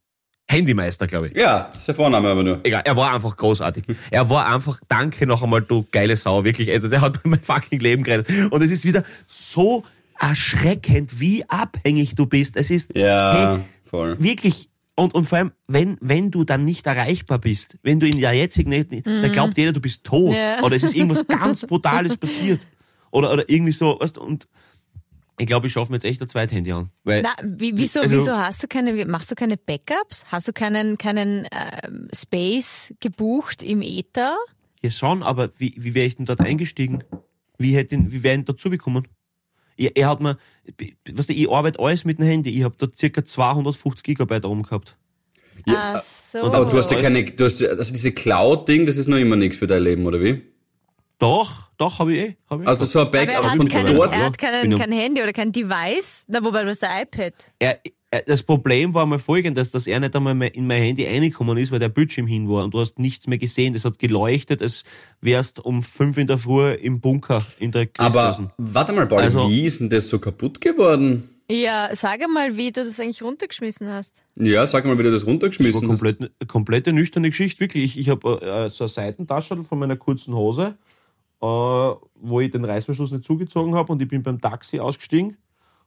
Handymeister, 0.52 1.08
glaube 1.08 1.30
ich. 1.30 1.36
Ja, 1.36 1.70
das 1.72 1.78
ist 1.80 1.88
der 1.88 1.96
Vorname 1.96 2.30
aber 2.30 2.44
nur. 2.44 2.60
Egal, 2.64 2.82
er 2.86 2.96
war 2.96 3.14
einfach 3.14 3.36
großartig. 3.38 3.84
Er 4.10 4.30
war 4.30 4.54
einfach, 4.54 4.80
danke 4.88 5.26
noch 5.26 5.44
einmal, 5.44 5.62
du 5.62 5.86
geile 5.92 6.16
Sau, 6.16 6.44
wirklich. 6.44 6.70
Also, 6.72 6.88
der 6.90 7.02
hat 7.02 7.20
mein 7.26 7.40
fucking 7.40 7.80
Leben 7.80 8.04
gerettet. 8.04 8.52
Und 8.52 8.62
es 8.62 8.72
ist 8.72 8.86
wieder 8.86 9.04
so 9.28 9.84
erschreckend, 10.20 11.20
wie 11.20 11.44
abhängig 11.50 12.16
du 12.16 12.26
bist. 12.26 12.58
Es 12.58 12.70
ist, 12.72 12.96
Ja, 12.96 13.56
hey, 13.56 13.60
voll. 13.90 14.16
wirklich, 14.20 14.70
und, 14.96 15.14
und 15.16 15.26
vor 15.26 15.38
allem, 15.40 15.52
wenn, 15.68 15.98
wenn 16.02 16.32
du 16.32 16.44
dann 16.44 16.64
nicht 16.66 16.86
erreichbar 16.86 17.40
bist, 17.40 17.78
wenn 17.82 18.00
du 18.00 18.08
in 18.08 18.20
der 18.20 18.34
jetzigen, 18.34 18.72
dann 19.04 19.32
glaubt 19.32 19.58
jeder, 19.58 19.72
du 19.74 19.80
bist 19.82 20.04
tot. 20.04 20.34
Ja. 20.36 20.62
Oder 20.64 20.76
es 20.76 20.84
ist 20.84 20.96
irgendwas 20.96 21.26
ganz 21.26 21.66
Brutales 21.66 22.18
passiert. 22.18 22.60
Oder, 23.10 23.32
oder 23.34 23.50
irgendwie 23.50 23.74
so, 23.74 23.98
weißt 24.00 24.18
du, 24.18 24.22
und 24.22 24.48
ich 25.40 25.48
glaube, 25.48 25.68
ich 25.68 25.74
schaffe 25.74 25.92
mir 25.92 25.96
jetzt 25.98 26.06
echt 26.06 26.22
ein 26.22 26.30
Zweithandy 26.30 26.72
an. 26.72 26.90
Weil, 27.04 27.24
Na, 27.24 27.30
wie, 27.44 27.76
wieso, 27.78 28.02
Also- 28.02 28.16
wieso 28.16 28.34
hast 28.34 28.62
du 28.64 28.68
keine, 28.68 29.06
machst 29.06 29.32
du 29.32 29.36
keine 29.36 29.58
Backups? 29.58 30.26
Hast 30.32 30.48
du 30.48 30.54
keinen, 30.54 30.98
keinen 30.98 31.48
ähm, 31.52 32.08
Space 32.16 32.94
gebucht 33.00 33.64
im 33.64 33.82
Äther? 33.82 34.38
ja 34.84 34.90
schon, 34.90 35.22
aber 35.24 35.52
wie, 35.60 35.74
wie 35.78 35.94
wäre 35.94 36.08
ich 36.08 36.16
denn 36.16 36.26
dort 36.26 36.42
eingestiegen? 36.42 37.04
Wie 37.60 37.76
hätte, 37.76 37.94
ihn- 37.96 38.12
wie 38.12 38.24
wäre 38.24 38.40
ich 38.40 38.46
dazu 38.46 38.70
gekommen? 38.72 39.08
Er, 39.78 39.96
er 39.96 40.10
hat 40.10 40.22
mir, 40.22 40.38
du, 40.78 40.84
ich 41.28 41.50
arbeite 41.52 41.80
alles 41.80 42.04
mit 42.06 42.18
dem 42.20 42.26
Handy. 42.26 42.50
Ich 42.58 42.64
habe 42.64 42.76
da 42.78 42.88
circa 42.96 43.24
250 43.24 44.04
Gigabyte 44.04 44.46
oben 44.46 44.64
gehabt. 44.64 44.98
Ja, 45.68 45.94
Ach 45.98 46.02
so. 46.02 46.40
und- 46.42 46.56
Aber 46.56 46.66
du 46.70 46.78
hast 46.78 46.90
ja 46.92 46.98
Was? 46.98 47.04
keine, 47.04 47.24
du 47.24 47.46
hast, 47.46 47.60
ja- 47.60 47.70
also 47.70 47.94
diese 47.94 48.12
Cloud-Ding, 48.12 48.86
das 48.88 48.98
ist 48.98 49.08
noch 49.08 49.18
immer 49.18 49.36
nichts 49.36 49.58
für 49.58 49.68
dein 49.68 49.84
Leben, 49.84 50.06
oder 50.08 50.20
wie? 50.22 50.42
Doch, 51.22 51.70
doch, 51.78 52.00
habe 52.00 52.14
ich 52.14 52.20
eh. 52.20 52.36
Hab 52.50 52.62
ich 52.62 52.68
Also 52.68 52.86
so 52.86 53.00
ein 53.00 53.06
aber 53.06 53.20
er 53.20 53.26
Backup 53.28 53.44
hat, 53.52 53.58
von 53.58 53.68
keinen, 53.68 53.96
dort. 53.96 54.12
er 54.14 54.26
hat 54.26 54.38
keinen, 54.40 54.76
kein 54.76 54.92
Handy 54.92 55.22
oder 55.22 55.34
kein 55.34 55.52
Device. 55.52 56.26
Na, 56.28 56.44
wobei 56.44 56.64
du 56.64 56.70
hast 56.70 56.84
ein 56.84 57.04
iPad. 57.04 57.34
er, 57.60 57.80
er, 58.10 58.24
das 58.24 58.42
Problem 58.42 58.92
war 58.96 59.06
mal 59.06 59.20
folgendes, 59.20 59.70
dass 59.70 59.86
er 59.86 60.00
nicht 60.00 60.16
einmal 60.16 60.32
in 60.48 60.66
mein 60.66 60.82
Handy 60.82 61.06
reingekommen 61.06 61.60
ist, 61.60 61.72
weil 61.72 61.78
der 61.78 61.90
Bildschirm 61.90 62.26
hin 62.26 62.50
war 62.50 62.64
und 62.64 62.74
du 62.74 62.80
hast 62.80 62.98
nichts 62.98 63.28
mehr 63.28 63.38
gesehen. 63.38 63.76
Das 63.76 63.86
hat 63.86 64.00
geleuchtet, 64.00 64.64
als 64.64 64.84
wärst 65.22 65.60
um 65.64 65.84
fünf 65.84 66.18
in 66.18 66.26
der 66.26 66.40
Früh 66.40 66.72
im 66.72 67.00
Bunker 67.00 67.46
in 67.60 67.72
der 67.72 67.86
Christlosen. 67.86 68.46
Aber 68.58 68.74
warte 68.74 68.92
mal, 68.92 69.06
Paul, 69.06 69.20
Also- 69.22 69.48
wie 69.48 69.62
ist 69.66 69.80
denn 69.80 69.92
das 69.92 70.10
so 70.10 70.18
kaputt 70.18 70.60
geworden? 70.60 71.30
Ja, 71.52 71.90
sag 71.96 72.22
mal, 72.34 72.56
wie 72.58 72.72
du 72.72 72.82
das 72.84 73.00
eigentlich 73.00 73.22
runtergeschmissen 73.22 73.88
hast. 73.90 74.24
Ja, 74.40 74.66
sag 74.66 74.86
mal, 74.86 74.98
wie 74.98 75.04
du 75.04 75.12
das 75.12 75.22
Das 75.22 75.26
war 75.28 75.32
runtergeschmissen 75.34 75.82
hast. 75.82 76.02
komplett, 76.02 76.32
komplette 76.48 76.94
nüchterne 76.94 77.30
Geschichte, 77.30 77.60
wirklich. 77.60 77.84
Ich, 77.84 78.00
ich 78.00 78.10
habe 78.10 78.42
äh, 78.42 78.70
so 78.72 78.86
eine 78.86 78.90
Seitentasche 78.90 79.62
von 79.64 79.78
meiner 79.78 79.98
kurzen 79.98 80.34
Hose, 80.34 80.78
äh, 81.42 81.46
wo 81.46 82.40
ich 82.40 82.52
den 82.52 82.66
Reißverschluss 82.66 83.12
nicht 83.12 83.26
zugezogen 83.26 83.76
habe 83.76 83.92
und 83.92 84.02
ich 84.02 84.08
bin 84.08 84.22
beim 84.24 84.40
Taxi 84.40 84.80
ausgestiegen 84.80 85.38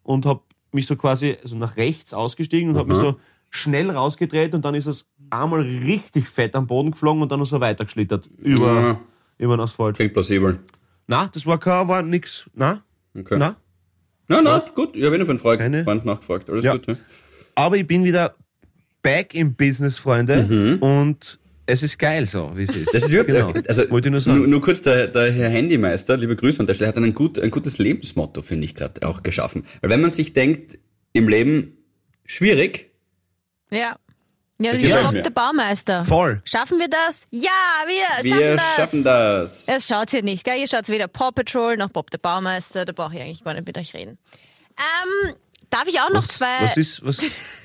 und 0.02 0.26
habe 0.26 0.40
mich 0.72 0.86
so 0.86 0.96
quasi 0.96 1.36
also 1.42 1.56
nach 1.56 1.76
rechts 1.76 2.12
ausgestiegen 2.12 2.70
und 2.70 2.76
habe 2.76 2.88
mich 2.88 2.98
so 2.98 3.16
schnell 3.50 3.90
rausgedreht 3.90 4.54
und 4.54 4.64
dann 4.64 4.74
ist 4.74 4.86
es 4.86 5.08
einmal 5.30 5.60
richtig 5.60 6.28
fett 6.28 6.56
am 6.56 6.66
Boden 6.66 6.90
geflogen 6.90 7.22
und 7.22 7.30
dann 7.30 7.44
so 7.44 7.60
weitergeschlittert 7.60 8.28
über, 8.38 8.80
Ja. 8.80 9.00
über 9.38 9.56
den 9.56 9.60
Asphalt. 9.60 9.94
Klingt 9.96 10.12
plausibel. 10.12 10.58
Na, 11.06 11.28
das 11.32 11.46
war 11.46 11.58
kein, 11.58 11.86
war 11.86 12.02
nix. 12.02 12.50
Na, 12.54 12.82
Okay. 13.16 13.36
na. 13.38 13.54
Na, 14.26 14.40
na, 14.42 14.58
gut. 14.74 14.96
Ich 14.96 15.04
habe 15.04 15.14
einen 15.14 15.38
Freund, 15.38 15.60
Keine? 15.60 15.84
Freund 15.84 16.04
nachgefragt. 16.04 16.50
Alles 16.50 16.64
Ja. 16.64 16.72
gut, 16.72 16.86
ja. 16.88 16.96
Aber 17.54 17.76
ich 17.76 17.86
bin 17.86 18.02
wieder 18.02 18.34
back 19.02 19.34
im 19.34 19.54
Business, 19.54 19.98
Freunde. 19.98 20.78
Und 20.80 21.38
es 21.66 21.82
ist 21.82 21.98
geil 21.98 22.26
so, 22.26 22.52
wie 22.54 22.64
es 22.64 22.74
ist. 22.74 22.94
Das 22.94 23.04
ist 23.04 23.12
überhaupt, 23.12 23.54
genau. 23.54 23.66
also 23.68 23.90
Wollte 23.90 24.08
ich 24.08 24.12
nur 24.12 24.20
sagen. 24.20 24.38
Nur, 24.38 24.46
nur 24.48 24.62
kurz, 24.62 24.82
der, 24.82 25.08
der 25.08 25.30
Herr 25.32 25.50
Handymeister, 25.50 26.16
liebe 26.16 26.36
Grüße 26.36 26.60
an 26.60 26.66
der 26.66 26.74
Stelle, 26.74 26.88
hat 26.88 26.96
ein, 26.96 27.14
gut, 27.14 27.38
ein 27.38 27.50
gutes 27.50 27.78
Lebensmotto, 27.78 28.42
finde 28.42 28.66
ich 28.66 28.74
gerade, 28.74 29.06
auch 29.06 29.22
geschaffen. 29.22 29.64
Weil 29.80 29.90
wenn 29.90 30.00
man 30.00 30.10
sich 30.10 30.32
denkt, 30.32 30.78
im 31.12 31.28
Leben 31.28 31.76
schwierig, 32.24 32.90
Ja. 33.70 33.96
Ja, 34.60 35.02
Bob 35.02 35.12
mir. 35.14 35.22
der 35.22 35.30
Baumeister. 35.30 36.04
Voll. 36.04 36.40
Schaffen 36.44 36.78
wir 36.78 36.86
das? 36.88 37.26
Ja, 37.30 37.50
wir, 37.86 38.24
wir 38.24 38.30
schaffen 38.30 38.56
das. 38.56 38.76
schaffen 38.76 39.04
das. 39.04 39.66
Das 39.66 39.86
schaut 39.88 40.12
ihr 40.12 40.22
nicht, 40.22 40.44
gell? 40.44 40.60
Ihr 40.60 40.68
schaut 40.68 40.88
weder 40.88 41.08
Paw 41.08 41.32
Patrol 41.32 41.76
noch 41.76 41.90
Bob 41.90 42.08
der 42.10 42.18
Baumeister, 42.18 42.84
da 42.84 42.92
brauche 42.92 43.16
ich 43.16 43.20
eigentlich 43.20 43.42
gar 43.42 43.54
nicht 43.54 43.66
mit 43.66 43.76
euch 43.76 43.92
reden. 43.94 44.16
Ähm, 44.78 45.34
darf 45.70 45.88
ich 45.88 45.98
auch 46.00 46.10
noch 46.10 46.26
zwei, 46.28 46.46
Was 46.60 46.76
ist, 46.76 47.04
was, 47.04 47.18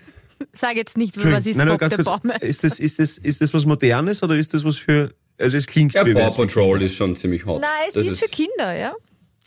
sag 0.53 0.75
jetzt 0.75 0.97
nicht, 0.97 1.15
was 1.17 1.45
ist 1.45 1.57
nein, 1.57 1.67
nein, 1.67 1.73
Bob 1.73 1.79
ganz 1.79 1.95
der 1.95 2.03
kurz. 2.03 2.21
Baumeister? 2.21 2.45
Ist 2.47 2.63
das, 2.63 2.79
ist 2.79 2.99
das, 2.99 3.17
ist 3.17 3.41
das 3.41 3.53
was 3.53 3.65
Modernes 3.65 4.23
oder 4.23 4.35
ist 4.35 4.53
das 4.53 4.63
was 4.65 4.77
für, 4.77 5.13
also 5.37 5.57
es 5.57 5.67
klingt 5.67 5.93
Ja, 5.93 6.05
wie 6.05 6.13
Paw 6.13 6.31
Patrol 6.31 6.81
ist 6.81 6.95
schon 6.95 7.15
ziemlich 7.15 7.45
hot. 7.45 7.61
Nein, 7.61 7.69
es 7.87 7.93
Das 7.93 8.05
ist 8.07 8.19
für 8.19 8.29
Kinder, 8.29 8.75
ja? 8.75 8.93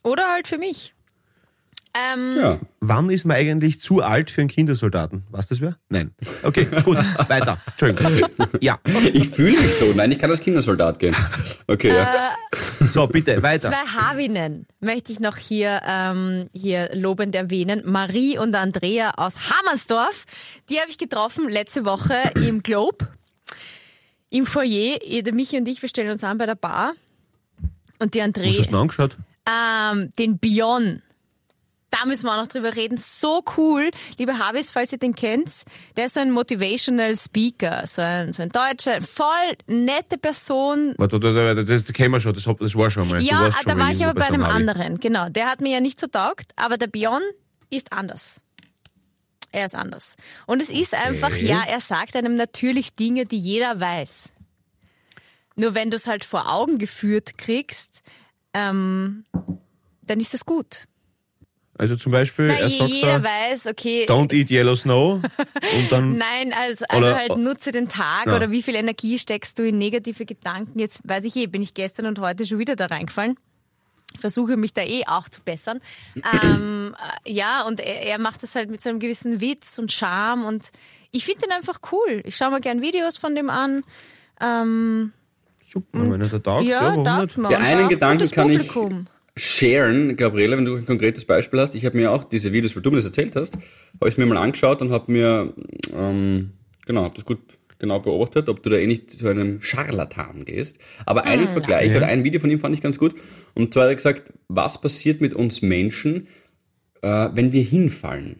Oder 0.02 0.24
halt 0.32 0.48
für 0.48 0.58
mich. 0.58 0.94
Ähm, 1.94 2.36
Ja. 2.40 2.58
Wann 2.80 3.10
ist 3.10 3.24
man 3.26 3.36
eigentlich 3.36 3.80
zu 3.82 4.00
alt 4.02 4.30
für 4.30 4.40
einen 4.40 4.48
Kindersoldaten? 4.48 5.24
Was 5.30 5.48
das 5.48 5.60
wäre? 5.60 5.76
Nein. 5.90 6.12
Okay, 6.42 6.66
gut, 6.84 6.96
weiter. 7.28 7.58
Entschuldigung. 7.66 8.28
Ja, 8.60 8.78
Ich 9.12 9.28
fühle 9.28 9.60
mich 9.60 9.74
so. 9.78 9.92
Nein, 9.94 10.10
ich 10.12 10.18
kann 10.18 10.30
als 10.30 10.40
Kindersoldat 10.40 10.98
gehen. 10.98 11.14
Okay, 11.66 11.88
ja. 11.94 12.32
so, 12.90 13.06
bitte, 13.06 13.42
weiter. 13.42 13.68
Zwei 13.70 14.00
Havinnen 14.00 14.66
möchte 14.80 15.12
ich 15.12 15.20
noch 15.20 15.36
hier, 15.36 15.82
ähm, 15.86 16.48
hier 16.54 16.90
lobend 16.94 17.34
erwähnen. 17.34 17.82
Marie 17.84 18.38
und 18.38 18.54
Andrea 18.54 19.12
aus 19.18 19.50
Hammersdorf. 19.50 20.24
Die 20.70 20.80
habe 20.80 20.90
ich 20.90 20.96
getroffen 20.98 21.48
letzte 21.48 21.84
Woche 21.84 22.14
im 22.46 22.62
Globe. 22.62 23.06
Im 24.30 24.46
Foyer. 24.46 24.98
Michi 25.32 25.58
und 25.58 25.68
ich, 25.68 25.82
wir 25.82 25.88
stellen 25.90 26.10
uns 26.12 26.24
an 26.24 26.38
bei 26.38 26.46
der 26.46 26.54
Bar. 26.54 26.94
Und 27.98 28.14
die 28.14 28.18
Was 28.18 28.24
hast 28.28 28.36
Andrea, 28.38 28.52
du 28.56 28.62
denn 28.62 28.74
angeschaut? 28.74 29.16
ähm, 29.46 30.10
den 30.18 30.38
Bion. 30.38 31.02
Da 31.92 32.06
müssen 32.06 32.24
wir 32.24 32.32
auch 32.32 32.40
noch 32.40 32.48
drüber 32.48 32.74
reden. 32.74 32.96
So 32.96 33.44
cool. 33.58 33.90
Liebe 34.16 34.38
Habis, 34.38 34.70
falls 34.70 34.92
ihr 34.92 34.98
den 34.98 35.14
kennt, 35.14 35.64
der 35.96 36.06
ist 36.06 36.14
so 36.14 36.20
ein 36.20 36.30
Motivational 36.30 37.14
Speaker. 37.14 37.86
So 37.86 38.00
ein, 38.00 38.32
so 38.32 38.42
ein 38.42 38.48
Deutscher, 38.48 39.02
voll 39.02 39.26
nette 39.66 40.16
Person, 40.16 40.94
Warte, 40.96 41.22
warte, 41.22 41.34
warte, 41.36 41.64
das, 41.66 41.84
das 41.84 41.92
kennen 41.92 42.12
wir 42.12 42.20
schon, 42.20 42.32
das, 42.32 42.44
das 42.44 42.74
war 42.74 42.88
schon 42.88 43.08
mal. 43.08 43.20
Ja, 43.20 43.52
schon 43.52 43.60
da 43.66 43.74
mal 43.74 43.84
war 43.84 43.92
ich 43.92 44.02
aber 44.04 44.18
bei 44.18 44.26
einem 44.26 44.42
Harvey. 44.42 44.56
anderen. 44.56 45.00
Genau, 45.00 45.28
der 45.28 45.50
hat 45.50 45.60
mir 45.60 45.74
ja 45.74 45.80
nicht 45.80 46.00
so 46.00 46.06
taugt, 46.06 46.52
aber 46.56 46.78
der 46.78 46.86
Bion 46.86 47.20
ist 47.68 47.92
anders. 47.92 48.40
Er 49.50 49.66
ist 49.66 49.74
anders. 49.74 50.16
Und 50.46 50.62
es 50.62 50.70
ist 50.70 50.94
einfach, 50.94 51.36
ja, 51.36 51.62
er 51.68 51.80
sagt 51.80 52.16
einem 52.16 52.36
natürlich 52.36 52.94
Dinge, 52.94 53.26
die 53.26 53.36
jeder 53.36 53.78
weiß. 53.78 54.32
Nur 55.56 55.74
wenn 55.74 55.90
du 55.90 55.96
es 55.96 56.06
halt 56.06 56.24
vor 56.24 56.50
Augen 56.50 56.78
geführt 56.78 57.36
kriegst, 57.36 58.00
ähm, 58.54 59.26
dann 60.06 60.20
ist 60.20 60.32
das 60.32 60.46
gut. 60.46 60.84
Also 61.78 61.96
zum 61.96 62.12
Beispiel, 62.12 62.48
Na, 62.48 62.54
er 62.54 62.68
sagt 62.68 62.90
jeder 62.90 63.18
da, 63.20 63.24
weiß, 63.24 63.66
okay, 63.66 64.04
don't 64.06 64.32
eat 64.32 64.50
yellow 64.50 64.74
snow 64.76 65.14
und 65.14 65.90
dann, 65.90 66.18
Nein, 66.18 66.52
also, 66.52 66.84
also 66.88 67.08
Oder- 67.08 67.16
halt 67.16 67.38
nutze 67.38 67.72
den 67.72 67.88
Tag 67.88 68.26
Ja. 68.26 68.36
oder 68.36 68.50
wie 68.50 68.62
viel 68.62 68.74
Energie 68.74 69.18
steckst 69.18 69.58
du 69.58 69.66
in 69.66 69.78
negative 69.78 70.26
Gedanken. 70.26 70.78
Jetzt 70.78 71.00
weiß 71.04 71.24
ich 71.24 71.34
eh, 71.36 71.46
bin 71.46 71.62
ich 71.62 71.72
gestern 71.74 72.06
und 72.06 72.18
heute 72.18 72.44
schon 72.46 72.58
wieder 72.58 72.76
da 72.76 72.86
reingefallen. 72.86 73.36
Ich 74.14 74.20
versuche 74.20 74.58
mich 74.58 74.74
da 74.74 74.82
eh 74.82 75.04
auch 75.06 75.30
zu 75.30 75.40
bessern. 75.40 75.80
ähm, 76.44 76.94
äh, 77.24 77.32
ja, 77.32 77.62
und 77.62 77.80
er, 77.80 78.02
er 78.02 78.18
macht 78.18 78.42
das 78.42 78.54
halt 78.54 78.70
mit 78.70 78.82
so 78.82 78.90
einem 78.90 78.98
gewissen 79.00 79.40
Witz 79.40 79.78
und 79.78 79.90
Charme 79.90 80.44
und 80.44 80.70
ich 81.10 81.24
finde 81.24 81.46
ihn 81.46 81.52
einfach 81.52 81.80
cool. 81.90 82.22
Ich 82.24 82.36
schaue 82.36 82.50
mir 82.50 82.60
gern 82.60 82.82
Videos 82.82 83.16
von 83.16 83.34
dem 83.34 83.48
an. 83.50 83.82
Ähm, 84.40 85.12
super, 85.70 86.10
wenn 86.10 86.20
er 86.20 86.28
da 86.28 86.38
taugt, 86.38 86.64
ja, 86.64 86.94
ja, 86.94 87.20
Und 87.20 87.36
einen 87.46 87.84
auch 87.84 87.88
Gedanken 87.88 88.30
kann 88.30 88.50
ich 88.50 88.58
Publikum. 88.68 89.06
Sharen, 89.36 90.16
Gabriele, 90.16 90.56
wenn 90.56 90.64
du 90.64 90.76
ein 90.76 90.86
konkretes 90.86 91.24
Beispiel 91.24 91.60
hast. 91.60 91.74
Ich 91.74 91.84
habe 91.84 91.96
mir 91.96 92.10
auch 92.10 92.24
diese 92.24 92.52
Videos, 92.52 92.76
weil 92.76 92.82
du 92.82 92.90
mir 92.90 92.96
das 92.96 93.06
erzählt 93.06 93.34
hast, 93.36 93.54
habe 94.00 94.08
ich 94.08 94.18
mir 94.18 94.26
mal 94.26 94.36
angeschaut 94.36 94.82
und 94.82 94.90
habe 94.90 95.10
mir, 95.10 95.54
ähm, 95.96 96.50
genau, 96.86 97.04
hab 97.04 97.14
das 97.14 97.24
gut 97.24 97.38
genau 97.78 97.98
beobachtet, 97.98 98.48
ob 98.48 98.62
du 98.62 98.70
da 98.70 98.76
eh 98.76 98.86
nicht 98.86 99.10
zu 99.10 99.28
einem 99.28 99.60
Scharlatan 99.60 100.44
gehst. 100.44 100.78
Aber 101.04 101.24
einen 101.24 101.48
Vergleich 101.48 101.94
oder 101.96 102.06
ein 102.06 102.24
Video 102.24 102.40
von 102.40 102.50
ihm 102.50 102.60
fand 102.60 102.74
ich 102.74 102.80
ganz 102.80 102.98
gut. 102.98 103.14
Und 103.54 103.74
zwar 103.74 103.84
hat 103.84 103.90
er 103.90 103.96
gesagt, 103.96 104.32
was 104.48 104.80
passiert 104.80 105.20
mit 105.20 105.34
uns 105.34 105.62
Menschen, 105.62 106.28
äh, 107.02 107.28
wenn 107.34 107.52
wir 107.52 107.62
hinfallen? 107.62 108.36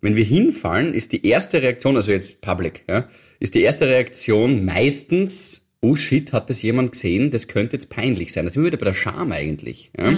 Wenn 0.00 0.16
wir 0.16 0.24
hinfallen, 0.24 0.94
ist 0.94 1.12
die 1.12 1.26
erste 1.26 1.62
Reaktion, 1.62 1.96
also 1.96 2.12
jetzt 2.12 2.40
public, 2.40 2.84
ja, 2.88 3.08
ist 3.40 3.54
die 3.54 3.62
erste 3.62 3.86
Reaktion 3.86 4.64
meistens, 4.64 5.61
oh 5.82 5.94
shit, 5.96 6.32
hat 6.32 6.48
das 6.48 6.62
jemand 6.62 6.92
gesehen, 6.92 7.30
das 7.30 7.48
könnte 7.48 7.76
jetzt 7.76 7.90
peinlich 7.90 8.32
sein. 8.32 8.44
Da 8.44 8.50
sind 8.50 8.62
wir 8.62 8.68
wieder 8.68 8.78
bei 8.78 8.86
der 8.86 8.94
Scham 8.94 9.32
eigentlich. 9.32 9.90
Ja? 9.98 10.12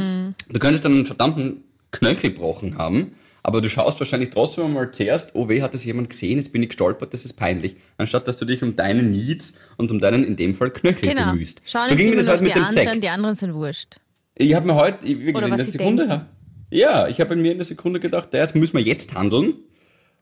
Du 0.49 0.59
könntest 0.59 0.85
dann 0.85 0.93
einen 0.93 1.07
verdammten 1.07 1.65
Knöchel 1.91 2.31
gebrochen 2.33 2.77
haben, 2.77 3.13
aber 3.43 3.61
du 3.61 3.69
schaust 3.71 3.99
wahrscheinlich 4.01 4.31
trotzdem 4.31 4.73
mal 4.75 4.91
zuerst, 4.93 5.31
oh 5.35 5.49
weh, 5.49 5.63
hat 5.63 5.73
das 5.75 5.85
jemand 5.85 6.11
gesehen, 6.11 6.39
jetzt 6.39 6.53
bin 6.53 6.63
ich 6.63 6.69
gestolpert, 6.71 7.15
das 7.15 7.25
ist 7.25 7.35
peinlich. 7.35 7.77
Anstatt 7.99 8.29
dass 8.29 8.37
du 8.37 8.45
dich 8.45 8.63
um 8.63 8.77
deinen 8.77 9.11
Needs 9.11 9.55
und 9.77 9.91
um 9.91 10.01
deinen, 10.01 10.25
in 10.25 10.37
dem 10.37 10.55
Fall, 10.55 10.71
Knöchel 10.71 11.09
Genau. 11.11 11.31
bemühst. 11.33 11.61
Schau 11.65 11.87
so 11.89 11.95
ging 11.97 12.07
mir 12.07 12.13
immer 12.15 12.23
das 12.23 12.29
halt 12.29 12.41
mit 12.43 12.51
die 12.51 12.55
dem 12.55 12.65
anderen, 12.65 12.87
Zack. 12.89 13.01
die 13.01 13.09
anderen 13.09 13.35
sind 13.35 13.55
wurscht. 13.55 13.97
Ich 14.37 14.55
habe 14.55 14.67
mir 14.67 14.75
heute, 14.75 15.05
ich- 15.07 15.19
wirklich 15.19 15.37
Oder 15.37 15.47
in 15.49 15.57
der 15.57 15.65
Sekunde, 15.65 16.09
denken. 16.09 16.27
ja, 16.71 17.09
ich 17.09 17.21
habe 17.21 17.37
mir 17.37 17.53
in 17.53 17.59
der 17.59 17.65
Sekunde 17.65 18.01
gedacht, 18.01 18.35
ja, 18.35 18.41
jetzt 18.41 18.55
müssen 18.57 18.77
wir 18.77 18.83
jetzt 18.83 19.15
handeln. 19.15 19.55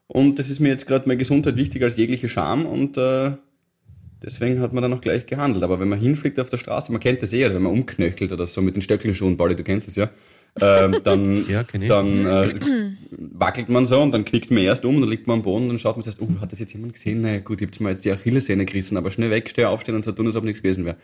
Und 0.06 0.38
das 0.38 0.50
ist 0.50 0.60
mir 0.60 0.68
jetzt 0.68 0.86
gerade 0.86 1.08
meine 1.08 1.16
Gesundheit 1.16 1.56
wichtiger 1.56 1.86
als 1.86 1.96
jegliche 1.96 2.28
Scham 2.28 2.66
und 2.66 2.96
äh, 2.98 3.32
deswegen 4.22 4.60
hat 4.60 4.72
man 4.72 4.82
dann 4.82 4.92
auch 4.92 5.00
gleich 5.00 5.26
gehandelt. 5.26 5.64
Aber 5.64 5.80
wenn 5.80 5.88
man 5.88 5.98
hinfliegt 5.98 6.38
auf 6.40 6.50
der 6.50 6.58
Straße, 6.58 6.92
man 6.92 7.00
kennt 7.00 7.22
das 7.22 7.32
eh, 7.32 7.44
oder 7.44 7.54
wenn 7.54 7.62
man 7.62 7.72
umknöchelt 7.72 8.32
oder 8.32 8.46
so 8.46 8.62
mit 8.62 8.76
den 8.76 8.82
Stöckelschuhen, 8.82 9.36
Pauli, 9.36 9.56
du 9.56 9.64
kennst 9.64 9.88
das 9.88 9.96
ja, 9.96 10.10
ähm, 10.60 10.96
dann, 11.04 11.48
Ja, 11.48 11.64
dann 11.64 12.26
äh, 12.26 12.54
wackelt 13.10 13.68
man 13.68 13.86
so 13.86 14.00
und 14.00 14.12
dann 14.12 14.24
knickt 14.24 14.50
man 14.50 14.62
erst 14.62 14.84
um, 14.84 15.00
dann 15.00 15.08
liegt 15.08 15.26
man 15.26 15.38
am 15.38 15.42
Boden 15.42 15.64
und 15.64 15.68
dann 15.70 15.78
schaut 15.78 15.96
man 15.96 16.04
sich 16.04 16.14
oh, 16.20 16.28
hat 16.40 16.52
das 16.52 16.58
jetzt 16.58 16.72
jemand 16.72 16.94
gesehen? 16.94 17.22
Naja, 17.22 17.40
gut, 17.40 17.60
ich 17.60 17.66
hab's 17.66 17.80
mir 17.80 17.90
jetzt 17.90 18.04
die 18.04 18.12
Achillessehne 18.12 18.64
gerissen, 18.64 18.96
aber 18.96 19.10
schnell 19.10 19.30
weg, 19.30 19.48
steh 19.48 19.64
aufstehen 19.64 19.94
und 19.94 20.04
so 20.04 20.12
tun, 20.12 20.26
als 20.26 20.36
ob 20.36 20.44
nichts 20.44 20.62
gewesen 20.62 20.84
wäre. 20.84 20.96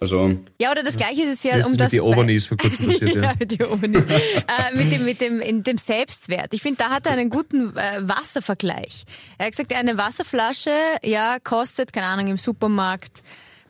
Also, 0.00 0.36
Ja, 0.58 0.70
oder 0.70 0.82
das 0.82 0.96
Gleiche 0.96 1.22
ist 1.22 1.32
es 1.38 1.42
ja, 1.42 1.66
um 1.66 1.76
das. 1.76 1.92
mit 1.92 1.92
die 1.92 2.00
Overnies 2.00 2.46
vor 2.46 2.56
kurzem 2.56 2.86
passiert, 2.86 3.14
ja. 3.14 3.22
ja, 3.22 3.34
mit 3.38 3.50
die 3.50 3.62
Overnies. 3.62 4.04
äh, 4.06 4.74
mit 4.74 4.90
dem, 4.92 5.04
mit 5.04 5.20
dem, 5.20 5.40
in 5.40 5.62
dem 5.62 5.78
Selbstwert. 5.78 6.54
Ich 6.54 6.62
finde, 6.62 6.78
da 6.78 6.90
hat 6.90 7.06
er 7.06 7.12
einen 7.12 7.30
guten 7.30 7.76
äh, 7.76 8.00
Wasservergleich. 8.00 9.04
Er 9.38 9.46
hat 9.46 9.52
gesagt, 9.52 9.72
eine 9.74 9.98
Wasserflasche, 9.98 10.72
ja, 11.02 11.38
kostet, 11.40 11.92
keine 11.92 12.06
Ahnung, 12.06 12.28
im 12.28 12.38
Supermarkt 12.38 13.22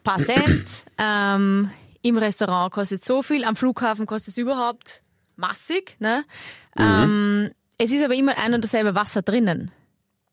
paar 0.05 0.19
Cent, 0.19 0.65
ähm, 0.99 1.71
im 2.03 2.19
Restaurant 2.19 2.73
kostet 2.73 3.05
so 3.05 3.23
viel, 3.23 3.45
am 3.45 3.57
Flughafen 3.57 4.07
kostet 4.07 4.33
es 4.33 4.39
überhaupt 4.39 5.03
massig, 5.37 5.97
ne? 6.01 6.25
Ähm, 6.79 7.51
es 7.79 7.91
ist 7.91 8.05
aber 8.05 8.15
immer 8.15 8.37
ein 8.39 8.55
und 8.55 8.65
dasselbe 8.65 8.95
Wasser 8.95 9.23
drinnen. 9.23 9.71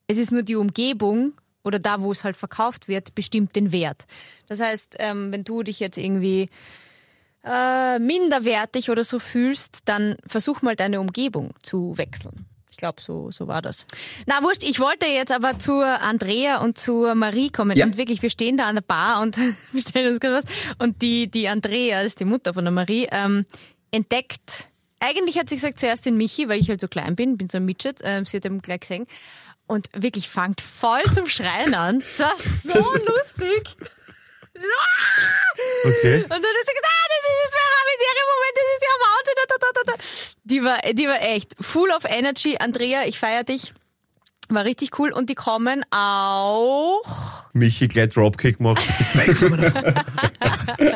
Es 0.07 0.17
ist 0.17 0.31
nur 0.31 0.43
die 0.43 0.55
Umgebung 0.55 1.33
oder 1.63 1.79
da, 1.79 2.01
wo 2.01 2.11
es 2.11 2.23
halt 2.23 2.35
verkauft 2.35 2.87
wird, 2.87 3.15
bestimmt 3.15 3.55
den 3.55 3.71
Wert. 3.71 4.05
Das 4.47 4.59
heißt, 4.59 4.95
ähm, 4.99 5.31
wenn 5.31 5.43
du 5.43 5.63
dich 5.63 5.79
jetzt 5.79 5.97
irgendwie 5.97 6.49
äh, 7.43 7.99
minderwertig 7.99 8.89
oder 8.89 9.03
so 9.03 9.19
fühlst, 9.19 9.81
dann 9.85 10.15
versuch 10.25 10.61
mal 10.61 10.75
deine 10.75 10.99
Umgebung 10.99 11.51
zu 11.61 11.97
wechseln. 11.97 12.45
Ich 12.71 12.77
glaube, 12.77 13.01
so, 13.01 13.29
so 13.29 13.47
war 13.47 13.61
das. 13.61 13.85
Na, 14.25 14.41
wurscht, 14.41 14.63
ich 14.63 14.79
wollte 14.79 15.05
jetzt 15.05 15.31
aber 15.31 15.59
zur 15.59 15.85
Andrea 15.85 16.59
und 16.59 16.77
zur 16.77 17.13
Marie 17.15 17.49
kommen. 17.49 17.75
Ja. 17.75 17.85
Und 17.85 17.97
wirklich, 17.97 18.21
wir 18.21 18.29
stehen 18.29 18.55
da 18.55 18.67
an 18.67 18.75
der 18.75 18.83
Bar 18.83 19.21
und 19.21 19.37
bestellen 19.73 20.11
uns 20.11 20.19
gerade 20.19 20.35
was. 20.35 20.45
Und 20.77 21.01
die, 21.01 21.29
die 21.29 21.49
Andrea, 21.49 21.97
das 22.03 22.13
ist 22.13 22.19
die 22.21 22.25
Mutter 22.25 22.53
von 22.53 22.63
der 22.63 22.71
Marie, 22.71 23.07
ähm, 23.11 23.45
entdeckt, 23.91 24.69
eigentlich 24.99 25.37
hat 25.37 25.49
sie 25.49 25.55
gesagt, 25.55 25.79
zuerst 25.79 26.05
den 26.05 26.17
Michi, 26.17 26.49
weil 26.49 26.59
ich 26.59 26.69
halt 26.69 26.81
so 26.81 26.87
klein 26.87 27.15
bin, 27.15 27.37
bin 27.37 27.49
so 27.49 27.57
ein 27.57 27.65
Midget, 27.65 27.99
ähm, 28.03 28.25
sie 28.25 28.37
hat 28.37 28.45
ihn 28.45 28.61
gleich 28.61 28.81
gesehen. 28.81 29.07
Und 29.69 29.87
wirklich 29.93 30.29
fangt 30.29 30.61
voll 30.61 31.03
zum 31.13 31.27
Schreien 31.27 31.75
an. 31.75 31.99
Das 32.17 32.19
war 32.19 32.33
so 32.63 32.93
lustig. 32.93 33.77
Okay. 35.85 36.15
Und 36.23 36.29
dann 36.29 36.43
hat 36.43 36.65
sie 36.65 36.73
gesagt, 36.73 36.85
ah, 36.85 37.07
das 37.07 37.23
ist 37.23 37.53
das 37.53 37.59
Moment, 38.27 38.55
das 38.55 38.67
ist 38.75 38.83
ja 38.83 38.93
Wahnsinn. 39.05 39.35
Da, 39.37 39.43
da, 39.47 39.57
da, 39.73 39.81
da. 39.85 39.93
Die 40.43 40.63
war, 40.63 40.79
die 40.93 41.07
war 41.07 41.21
echt 41.21 41.55
full 41.61 41.89
of 41.91 42.03
energy. 42.05 42.57
Andrea, 42.59 43.05
ich 43.05 43.17
feier 43.19 43.45
dich. 43.45 43.73
War 44.49 44.65
richtig 44.65 44.99
cool. 44.99 45.13
Und 45.13 45.29
die 45.29 45.35
kommen 45.35 45.85
auch. 45.91 47.45
Michi 47.53 47.87
gleich 47.87 48.13
Dropkick 48.13 48.59
macht. 48.59 48.83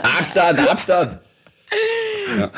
Abstand, 0.04 0.60
Abstand! 0.60 1.22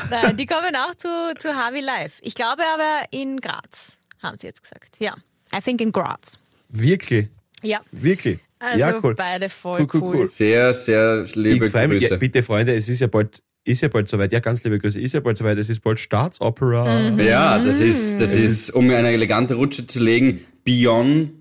Nein, 0.10 0.38
die 0.38 0.48
kommen 0.48 0.76
auch 0.76 0.96
zu, 0.96 1.36
zu 1.38 1.56
Harvey 1.56 1.82
Live. 1.82 2.20
Ich 2.22 2.34
glaube 2.34 2.64
aber 2.74 3.06
in 3.12 3.40
Graz, 3.40 3.98
haben 4.24 4.38
sie 4.40 4.48
jetzt 4.48 4.64
gesagt. 4.64 4.96
Ja. 5.00 5.16
I 5.54 5.60
think 5.62 5.82
in 5.82 5.92
Graz. 5.92 6.38
Wirklich? 6.70 7.28
Ja. 7.62 7.82
Wirklich? 7.92 8.40
Also 8.60 8.80
ja, 8.80 9.00
cool. 9.04 9.16
beide 9.16 9.50
voll 9.50 9.82
Cool, 9.82 9.88
cool. 9.94 10.02
cool, 10.02 10.16
cool. 10.22 10.28
Sehr, 10.28 10.74
sehr 10.74 11.26
liebe 11.34 11.66
Ich 11.68 11.74
mich. 11.74 12.04
Ja, 12.04 12.10
Grüße. 12.10 12.18
bitte, 12.18 12.42
Freunde, 12.44 12.74
es 12.76 12.88
ist 12.88 13.00
ja 13.02 13.08
bald, 13.08 13.42
ist 13.64 13.82
ja 13.82 13.90
bald 13.90 14.08
soweit. 14.08 14.32
Ja, 14.32 14.40
ganz 14.40 14.64
liebe 14.64 14.80
Grüße. 14.80 15.00
Ist 15.00 15.14
ja 15.14 15.20
bald 15.20 15.38
soweit. 15.38 15.58
Es 15.58 15.70
ist 15.70 15.82
bald 15.82 16.00
Staatsopera. 16.00 17.12
Mhm. 17.12 17.20
Ja, 17.20 17.60
das 17.60 17.80
ist, 17.80 18.20
das 18.20 18.34
ist, 18.34 18.72
um 18.72 18.88
mir 18.88 18.98
eine 18.98 19.10
elegante 19.12 19.56
Rutsche 19.56 19.86
zu 19.86 20.00
legen, 20.00 20.40
Beyond 20.64 21.32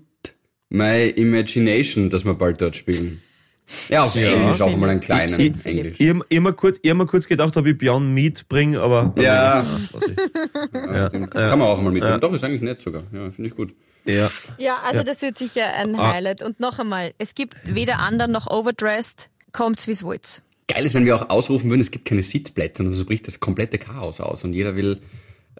My 0.69 1.07
Imagination, 1.09 2.09
dass 2.09 2.25
wir 2.25 2.33
bald 2.33 2.61
dort 2.61 2.75
spielen. 2.75 3.21
Ja, 3.89 4.03
auf 4.03 4.15
Ja. 4.15 4.29
Englisch 4.33 4.61
auch 4.61 4.75
mal 4.77 4.89
einen 4.89 4.99
kleinen 4.99 5.39
Ich- 5.39 5.53
ich- 5.59 5.65
Englisch. 5.65 5.95
Ich 5.99 6.09
habe 6.09 6.21
immer 6.29 6.53
kurz, 6.53 6.79
mir 6.83 7.05
kurz 7.07 7.27
gedacht, 7.27 7.55
ob 7.57 7.65
ich 7.65 7.77
Beyond 7.77 8.13
Meat 8.13 8.47
bringe, 8.47 8.79
aber. 8.79 9.13
Ja. 9.17 9.65
Ja, 10.73 11.07
stimmt. 11.07 11.31
Kann 11.31 11.57
man 11.59 11.67
auch 11.67 11.81
mal 11.81 11.91
mitnehmen. 11.91 12.19
Doch, 12.21 12.33
ist 12.33 12.43
eigentlich 12.43 12.61
nett 12.61 12.81
sogar. 12.81 13.03
Ja, 13.11 13.31
finde 13.31 13.49
ich 13.49 13.55
gut. 13.55 13.73
Ja. 14.05 14.29
Ja, 14.57 14.77
also 14.85 15.03
das 15.03 15.21
wird 15.21 15.37
sicher 15.37 15.73
ein 15.75 15.95
Ah. 15.95 16.13
Highlight. 16.13 16.41
Und 16.41 16.59
noch 16.59 16.79
einmal, 16.79 17.13
es 17.17 17.35
gibt 17.35 17.55
weder 17.65 18.05
Under 18.07 18.27
noch 18.27 18.47
Overdressed. 18.47 19.29
Kommt's, 19.51 19.87
wie's 19.87 20.03
wollt. 20.03 20.41
Geil 20.67 20.85
ist, 20.85 20.93
wenn 20.95 21.05
wir 21.05 21.15
auch 21.15 21.29
ausrufen 21.29 21.69
würden, 21.69 21.81
es 21.81 21.91
gibt 21.91 22.05
keine 22.05 22.23
Sitzplätze 22.23 22.83
und 22.83 22.93
so 22.93 23.05
bricht 23.05 23.27
das 23.27 23.39
komplette 23.39 23.77
Chaos 23.77 24.19
aus 24.19 24.43
und 24.43 24.53
jeder 24.53 24.75
will 24.75 24.99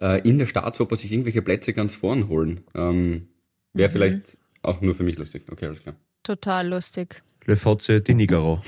äh, 0.00 0.20
in 0.28 0.38
der 0.38 0.46
Staatsoper 0.46 0.96
sich 0.96 1.12
irgendwelche 1.12 1.42
Plätze 1.42 1.72
ganz 1.72 1.94
vorn 1.94 2.28
holen. 2.28 2.64
Ähm, 2.74 3.28
Wäre 3.72 3.90
vielleicht 3.90 4.36
auch 4.62 4.80
nur 4.80 4.94
für 4.94 5.02
mich 5.04 5.16
lustig. 5.16 5.44
Okay, 5.50 5.66
alles 5.66 5.80
klar. 5.80 5.94
Total 6.22 6.66
lustig. 6.66 7.22
Le 7.44 7.56
Fotze 7.56 8.00
di 8.00 8.14
Nigaro. 8.14 8.60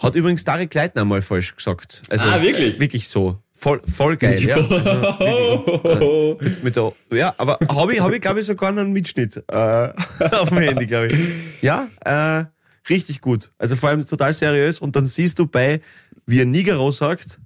Hat 0.00 0.14
übrigens 0.16 0.44
Tarek 0.44 0.74
Leitner 0.74 1.04
mal 1.04 1.22
falsch 1.22 1.54
gesagt. 1.54 2.02
Also, 2.08 2.24
Ah, 2.24 2.42
wirklich? 2.42 2.78
Wirklich 2.80 3.08
so. 3.08 3.38
Voll, 3.60 3.80
voll 3.92 4.16
geil, 4.16 4.40
ja. 4.40 4.56
Also, 5.82 6.38
mit, 6.40 6.62
mit 6.62 6.76
der, 6.76 6.92
ja, 7.10 7.34
aber 7.38 7.58
habe 7.68 7.92
ich, 7.92 8.00
hab 8.00 8.12
ich 8.12 8.20
glaube 8.20 8.38
ich, 8.38 8.46
sogar 8.46 8.70
noch 8.70 8.82
einen 8.82 8.92
Mitschnitt 8.92 9.42
äh, 9.48 9.52
auf 10.30 10.50
dem 10.50 10.58
Handy, 10.58 10.86
glaube 10.86 11.08
ich. 11.08 11.18
Ja, 11.60 11.88
äh, 12.04 12.44
richtig 12.88 13.20
gut. 13.20 13.50
Also 13.58 13.74
vor 13.74 13.88
allem 13.88 14.06
total 14.06 14.32
seriös. 14.32 14.78
Und 14.78 14.94
dann 14.94 15.08
siehst 15.08 15.40
du 15.40 15.46
bei, 15.48 15.80
wie 16.24 16.38
er 16.38 16.46
Nigaro 16.46 16.92
sagt, 16.92 17.40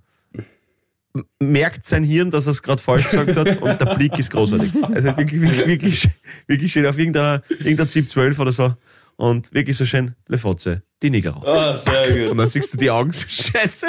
merkt 1.38 1.86
sein 1.86 2.04
Hirn, 2.04 2.30
dass 2.30 2.46
er 2.46 2.52
es 2.52 2.62
gerade 2.62 2.82
falsch 2.82 3.08
gesagt 3.08 3.34
hat 3.34 3.62
und 3.62 3.80
der 3.80 3.94
Blick 3.94 4.18
ist 4.18 4.30
großartig. 4.30 4.70
Also 4.94 5.16
wirklich, 5.16 5.40
wirklich, 5.40 5.66
wirklich, 5.66 6.08
wirklich 6.46 6.72
schön 6.72 6.84
auf 6.84 6.98
irgendeiner, 6.98 7.42
irgendeiner 7.48 7.88
ZIP 7.88 8.10
12 8.10 8.38
oder 8.38 8.52
so. 8.52 8.74
Und 9.16 9.52
wirklich 9.54 9.76
so 9.76 9.84
schön, 9.84 10.14
Le 10.26 10.38
Fotze, 10.38 10.82
die 11.02 11.10
Nigaro. 11.10 11.46
Ah, 11.46 11.76
sehr 11.76 12.30
Und 12.30 12.38
dann 12.38 12.48
siehst 12.48 12.72
du 12.72 12.78
die 12.78 12.90
Augen, 12.90 13.12
so 13.12 13.26
scheiße. 13.28 13.86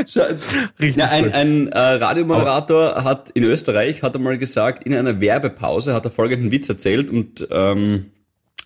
Richtig 0.80 0.98
Ja, 0.98 1.10
ein, 1.10 1.24
gut. 1.26 1.34
ein 1.34 1.68
äh, 1.70 1.78
Radiomoderator 1.80 3.04
hat 3.04 3.30
in 3.32 3.44
Österreich 3.44 4.04
hat 4.04 4.16
einmal 4.16 4.38
gesagt, 4.38 4.84
in 4.84 4.94
einer 4.94 5.20
Werbepause 5.22 5.94
hat 5.94 6.06
er 6.06 6.12
folgenden 6.12 6.52
Witz 6.52 6.70
erzählt 6.70 7.10
und 7.10 7.48
ähm, 7.52 8.12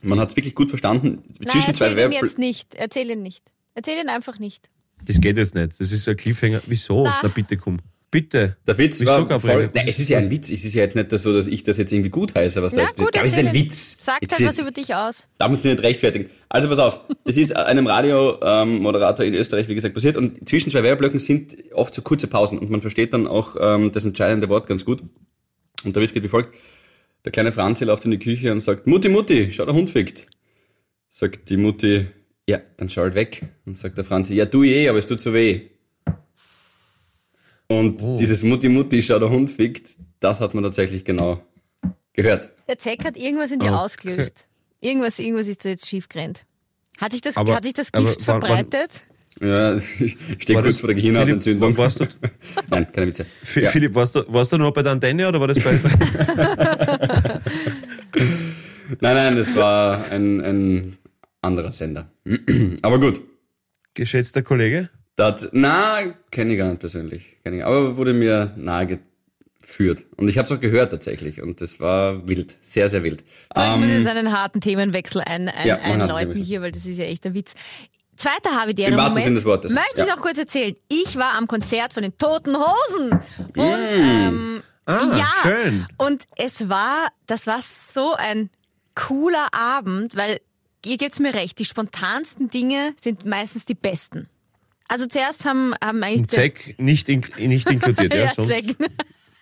man 0.02 0.20
hat 0.20 0.30
es 0.30 0.36
wirklich 0.36 0.56
gut 0.56 0.70
verstanden. 0.70 1.24
Nein, 1.40 1.64
erzähl 1.68 1.92
ihn 1.92 1.98
Werbe- 1.98 2.14
jetzt 2.14 2.38
nicht. 2.38 2.76
Erzähl 2.76 3.10
ihn 3.10 3.22
nicht. 3.22 3.52
Erzähl 3.74 3.98
ihn 4.02 4.10
einfach 4.10 4.40
nicht. 4.40 4.70
Das 5.06 5.20
geht 5.22 5.38
jetzt 5.38 5.56
nicht. 5.56 5.80
Das 5.80 5.92
ist 5.92 6.08
ein 6.10 6.18
Cliffhanger. 6.18 6.62
Wieso? 6.66 7.04
Na. 7.04 7.20
Na, 7.24 7.30
bitte 7.30 7.56
komm. 7.58 7.78
Bitte. 8.10 8.56
Der 8.66 8.78
Witz 8.78 9.02
Wieso, 9.02 9.28
war 9.30 9.40
voll, 9.40 9.70
nein, 9.76 9.86
es 9.88 10.00
ist 10.00 10.08
ja 10.08 10.18
ein 10.18 10.32
Witz. 10.32 10.50
Es 10.50 10.64
ist 10.64 10.74
ja 10.74 10.84
jetzt 10.84 10.96
nicht 10.96 11.12
so, 11.12 11.34
dass 11.34 11.46
ich 11.46 11.64
das 11.64 11.76
jetzt 11.76 11.92
irgendwie 11.92 12.10
gut 12.10 12.34
heiße, 12.36 12.64
was 12.64 12.72
da 12.74 12.84
Na 12.84 12.88
ist. 12.90 12.96
gut, 12.96 13.08
Ich 13.08 13.12
glaube, 13.12 13.28
es 13.28 13.34
ist 13.34 13.40
ein. 13.40 13.54
Witz. 13.54 13.98
Sagt 14.00 14.22
Jetzt 14.22 14.32
halt 14.40 14.46
was 14.48 14.56
ist- 14.56 14.62
über 14.62 14.72
dich 14.72 14.96
aus. 14.96 15.28
Da 15.38 15.50
muss 15.50 15.60
ich 15.60 15.66
nicht 15.66 15.84
rechtfertigen. 15.84 16.30
Also 16.48 16.70
pass 16.70 16.80
auf, 16.80 17.02
das 17.26 17.36
ist 17.36 17.54
einem 17.54 17.86
Radiomoderator 17.86 19.26
in 19.26 19.34
Österreich, 19.34 19.68
wie 19.68 19.76
gesagt, 19.76 19.94
passiert 19.94 20.16
und 20.16 20.48
zwischen 20.48 20.72
zwei 20.72 20.84
Werbeblöcken 20.84 21.20
sind 21.20 21.58
oft 21.74 21.94
so 21.94 22.02
kurze 22.02 22.28
Pausen 22.28 22.58
und 22.60 22.70
man 22.70 22.80
versteht 22.80 23.12
dann 23.14 23.28
auch 23.28 23.58
ähm, 23.60 23.92
das 23.92 24.06
entscheidende 24.06 24.48
Wort 24.48 24.68
ganz 24.68 24.86
gut. 24.86 25.04
Und 25.84 25.96
der 25.96 26.02
Witz 26.02 26.14
geht 26.14 26.24
wie 26.24 26.30
folgt. 26.30 26.56
Der 27.26 27.34
kleine 27.34 27.52
Franzi 27.52 27.84
läuft 27.84 28.06
in 28.06 28.12
die 28.12 28.20
Küche 28.20 28.54
und 28.54 28.62
sagt, 28.62 28.88
Mutti, 28.88 29.10
Mutti, 29.10 29.52
schau, 29.52 29.66
der 29.66 29.74
Hund 29.74 29.90
fickt. 29.90 30.28
Sagt 31.10 31.50
die 31.50 31.58
Mutti, 31.58 32.08
ja, 32.50 32.62
dann 32.78 32.90
schau 32.90 33.02
halt 33.02 33.16
weg. 33.16 33.44
Und 33.66 33.76
sagt 33.76 33.98
der 33.98 34.06
Franzi, 34.06 34.34
ja, 34.36 34.46
du 34.46 34.64
eh, 34.64 34.88
aber 34.88 35.00
es 35.00 35.06
tut 35.06 35.20
so 35.20 35.34
weh. 35.34 35.62
Und 37.68 38.02
Oh. 38.02 38.18
dieses 38.18 38.44
Mutti, 38.44 38.70
Mutti, 38.70 39.02
schau, 39.04 39.20
der 39.20 39.30
Hund 39.30 39.52
fickt, 39.52 39.90
das 40.20 40.40
hat 40.40 40.54
man 40.54 40.64
tatsächlich 40.64 41.04
genau 41.04 41.42
gehört. 42.14 42.52
Der 42.68 42.78
Zack 42.78 43.04
hat 43.06 43.18
irgendwas 43.18 43.52
in 43.52 43.60
dir 43.60 43.68
Okay. 43.74 43.76
ausgelöst. 43.84 44.48
Irgendwas, 44.80 45.20
irgendwas 45.20 45.48
ist 45.48 45.66
da 45.66 45.70
jetzt 45.70 45.88
schief 45.88 46.08
gerannt. 46.08 46.46
Hat 47.00 47.12
sich 47.12 47.22
das, 47.22 47.36
Aber- 47.38 47.56
hat 47.56 47.64
sich 47.64 47.74
das 47.74 47.90
aber 47.94 48.06
Gift 48.08 48.26
wann- 48.28 48.42
wann- 48.42 48.50
verbreitet? 48.50 49.04
Ja, 49.40 49.76
ich 49.76 50.18
stehe 50.40 50.60
kurz 50.62 50.80
vor 50.80 50.88
der 50.88 50.96
Gehirnhautentzündung. 50.96 51.76
Philipp, 51.76 51.78
warst 51.78 52.00
du- 52.00 52.08
Nein, 52.72 52.92
keine 52.92 53.08
Witze. 53.08 53.26
F 53.44 53.58
Ja. 53.58 53.70
Philipp, 53.70 53.94
warst 53.94 54.16
du, 54.16 54.24
warst 54.34 54.52
du 54.52 54.58
noch 54.58 54.72
bei 54.72 54.82
der 54.82 54.94
Antenne 54.94 55.28
oder 55.28 55.40
war 55.40 55.48
das 55.48 55.60
bei 55.64 55.74
Nein, 59.00 59.16
nein, 59.16 59.36
das 59.36 59.56
war 59.56 60.02
ein, 60.12 60.42
ein 60.42 60.98
anderer 61.42 61.72
Sender. 61.72 62.10
Aber 62.82 63.00
gut. 63.00 63.22
geschätzter 63.94 64.42
Kollege? 64.42 64.90
Das, 65.18 65.50
na, 65.52 66.00
kenne 66.32 66.54
ich 66.54 66.60
gar 66.60 66.70
nicht 66.70 66.80
persönlich. 66.80 67.38
Kenn 67.44 67.54
ich, 67.56 67.66
aber 67.66 67.98
wurde 67.98 68.14
mir 68.14 68.54
nahe 68.56 69.00
geführt. 69.62 70.06
Und 70.16 70.30
ich 70.30 70.38
habe 70.38 70.46
es 70.46 70.52
auch 70.56 70.62
gehört 70.62 70.92
tatsächlich. 70.92 71.42
Und 71.42 71.60
das 71.60 71.80
war 71.80 72.28
wild. 72.28 72.56
Sehr, 72.62 72.88
sehr 72.90 73.04
wild. 73.04 73.24
So, 73.56 73.62
ich 73.64 73.70
muss 73.78 73.86
Ähm, 73.88 73.98
jetzt 73.98 74.08
einen 74.08 74.32
harten 74.32 74.62
Themenwechsel 74.62 75.22
ein, 75.22 75.50
ein, 75.50 75.68
Ja, 75.68 75.78
einläuten 75.78 76.36
hier, 76.42 76.62
weil 76.62 76.72
das 76.72 76.86
ist 76.86 77.00
ja 77.00 77.06
echt 77.06 77.26
ein 77.26 77.34
Witz. 77.34 77.56
Zweiter 78.16 78.52
Habitäre 78.62 78.92
Im 78.92 78.98
wahrsten 78.98 79.10
Moment. 79.14 79.26
Sinne 79.26 79.36
des 79.36 79.46
Wortes. 79.46 79.74
Möchte 79.74 80.02
ich 80.02 80.08
Ja. 80.08 80.16
noch 80.16 80.22
kurz 80.22 80.38
erzählen. 80.38 80.76
Ich 80.88 81.18
war 81.18 81.34
am 81.36 81.48
Konzert 81.48 81.94
von 81.94 82.04
den 82.04 82.18
Toten 82.18 82.56
Hosen. 82.56 83.12
Und 83.56 83.78
ähm, 83.94 84.62
Ah, 84.86 85.18
ja, 85.18 85.30
schön. 85.44 85.86
und 85.98 86.22
es 86.38 86.70
war, 86.70 87.08
das 87.26 87.46
war 87.48 87.60
so 87.62 88.14
ein 88.14 88.50
cooler 88.96 89.48
Abend, 89.54 90.16
weil 90.16 90.40
ihr 90.86 90.98
gebt's 90.98 91.20
mir 91.20 91.34
recht, 91.34 91.60
die 91.60 91.66
spontansten 91.66 92.50
Dinge 92.50 92.94
sind 93.02 93.26
meistens 93.26 93.66
die 93.66 93.76
besten. 93.76 94.30
Also 94.88 95.06
zuerst 95.08 95.46
haben, 95.46 95.74
haben 95.84 96.02
eigentlich... 96.04 96.30
Zeck 96.30 96.76
nicht, 96.80 97.10
in, 97.10 97.24
nicht 97.38 97.70
inkludiert, 97.70 98.14
ja? 98.14 98.26
ja, 98.26 98.34
sonst- 98.34 98.48
Zeck. 98.50 98.76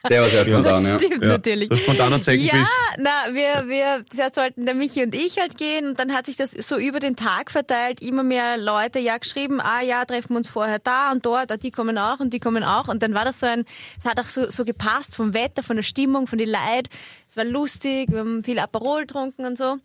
Der 0.10 0.22
war 0.22 0.30
sehr 0.30 0.46
spontan, 0.46 0.64
Das 0.64 0.88
ja. 0.88 1.00
stimmt 1.00 1.22
Ja, 1.24 1.28
natürlich. 1.30 1.70
das 1.70 1.80
spontaner 1.80 2.22
Zeckenbiss. 2.22 2.52
Ja, 2.52 2.68
na, 3.00 3.34
wir, 3.34 3.68
wir, 3.68 4.06
zuerst 4.10 4.36
sollten 4.36 4.66
der 4.66 4.76
Michi 4.76 5.04
und 5.04 5.16
ich 5.16 5.38
halt 5.40 5.58
gehen 5.58 5.88
und 5.88 6.00
dann 6.00 6.14
hat 6.14 6.28
sich 6.28 6.38
das 6.38 6.52
so 6.52 6.78
über 6.78 7.00
den 7.00 7.16
Tag 7.16 7.50
verteilt, 7.52 8.02
immer 8.02 8.24
mehr 8.24 8.58
Leute 8.58 9.00
ja 9.00 9.18
geschrieben, 9.18 9.60
ah 9.60 9.82
ja, 9.82 10.06
treffen 10.06 10.30
wir 10.34 10.38
uns 10.38 10.48
vorher 10.48 10.80
da 10.80 11.12
und 11.12 11.26
dort, 11.26 11.52
ah, 11.52 11.58
die 11.58 11.72
kommen 11.72 11.98
auch 11.98 12.20
und 12.20 12.34
die 12.34 12.40
kommen 12.40 12.64
auch 12.64 12.88
und 12.88 13.02
dann 13.02 13.14
war 13.14 13.26
das 13.26 13.40
so 13.40 13.46
ein, 13.48 13.66
es 14.00 14.06
hat 14.06 14.20
auch 14.20 14.30
so, 14.30 14.50
so 14.50 14.64
gepasst 14.64 15.16
vom 15.16 15.34
Wetter, 15.34 15.64
von 15.64 15.76
der 15.76 15.84
Stimmung, 15.84 16.28
von 16.28 16.38
den 16.38 16.50
Leid, 16.50 16.88
es 17.28 17.36
war 17.38 17.46
lustig, 17.46 18.12
wir 18.12 18.20
haben 18.20 18.44
viel 18.44 18.60
Aperol 18.60 19.02
getrunken 19.02 19.46
und 19.46 19.58
so 19.58 19.78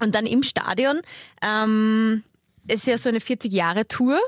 und 0.00 0.14
dann 0.14 0.24
im 0.24 0.42
Stadion, 0.42 1.00
ähm, 1.42 2.24
es 2.66 2.80
ist 2.80 2.86
ja 2.86 2.96
so 2.96 3.08
eine 3.10 3.18
40-Jahre-Tour 3.18 4.18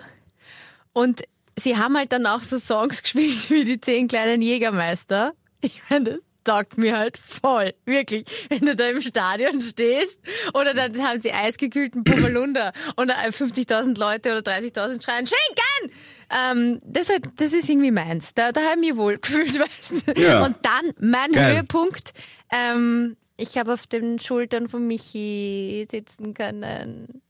und 0.92 1.22
sie 1.58 1.76
haben 1.76 1.96
halt 1.96 2.12
dann 2.12 2.26
auch 2.26 2.42
so 2.42 2.58
Songs 2.58 3.02
gespielt 3.02 3.50
wie 3.50 3.64
die 3.64 3.80
zehn 3.80 4.08
kleinen 4.08 4.42
Jägermeister. 4.42 5.32
Ich 5.60 5.80
meine, 5.88 6.04
das 6.04 6.18
taugt 6.44 6.76
mir 6.76 6.96
halt 6.98 7.18
voll. 7.18 7.72
Wirklich. 7.84 8.24
Wenn 8.48 8.66
du 8.66 8.74
da 8.74 8.88
im 8.88 9.00
Stadion 9.00 9.60
stehst 9.60 10.20
oder 10.54 10.74
dann 10.74 10.96
haben 11.02 11.20
sie 11.20 11.32
eisgekühlten 11.32 12.04
Pummelunder 12.04 12.72
und 12.96 13.08
da 13.08 13.14
50.000 13.14 13.98
Leute 13.98 14.36
oder 14.36 14.52
30.000 14.52 15.04
schreien, 15.04 15.26
Schinken! 15.26 15.96
Ähm, 16.30 16.80
das, 16.84 17.08
halt, 17.10 17.26
das 17.36 17.52
ist 17.52 17.68
irgendwie 17.68 17.90
meins. 17.90 18.34
Da, 18.34 18.52
da 18.52 18.60
habe 18.62 18.80
ich 18.80 18.88
mich 18.88 18.96
wohl 18.96 19.18
gefühlt, 19.20 19.58
weißt 19.58 20.08
du. 20.08 20.20
Ja. 20.20 20.44
Und 20.44 20.56
dann 20.62 20.92
mein 20.98 21.32
Geil. 21.32 21.54
Höhepunkt. 21.56 22.12
Ähm, 22.50 23.16
ich 23.36 23.56
habe 23.58 23.72
auf 23.72 23.86
den 23.86 24.18
Schultern 24.18 24.68
von 24.68 24.86
Michi 24.86 25.86
sitzen 25.90 26.34
können. 26.34 27.22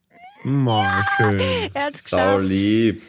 Ma, 0.44 1.04
schön. 1.16 1.40
Er 1.74 1.86
hat's 1.86 2.04
geschafft. 2.04 2.46
lieb. 2.46 3.02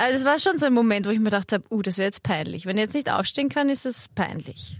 Also 0.00 0.16
es 0.16 0.24
war 0.24 0.38
schon 0.38 0.56
so 0.56 0.64
ein 0.64 0.72
Moment, 0.72 1.06
wo 1.06 1.10
ich 1.10 1.18
mir 1.18 1.26
gedacht 1.26 1.52
habe, 1.52 1.62
uh, 1.70 1.82
das 1.82 1.98
wäre 1.98 2.06
jetzt 2.06 2.22
peinlich. 2.22 2.64
Wenn 2.64 2.78
er 2.78 2.84
jetzt 2.84 2.94
nicht 2.94 3.12
aufstehen 3.12 3.50
kann, 3.50 3.68
ist 3.68 3.84
es 3.84 4.06
peinlich. 4.14 4.78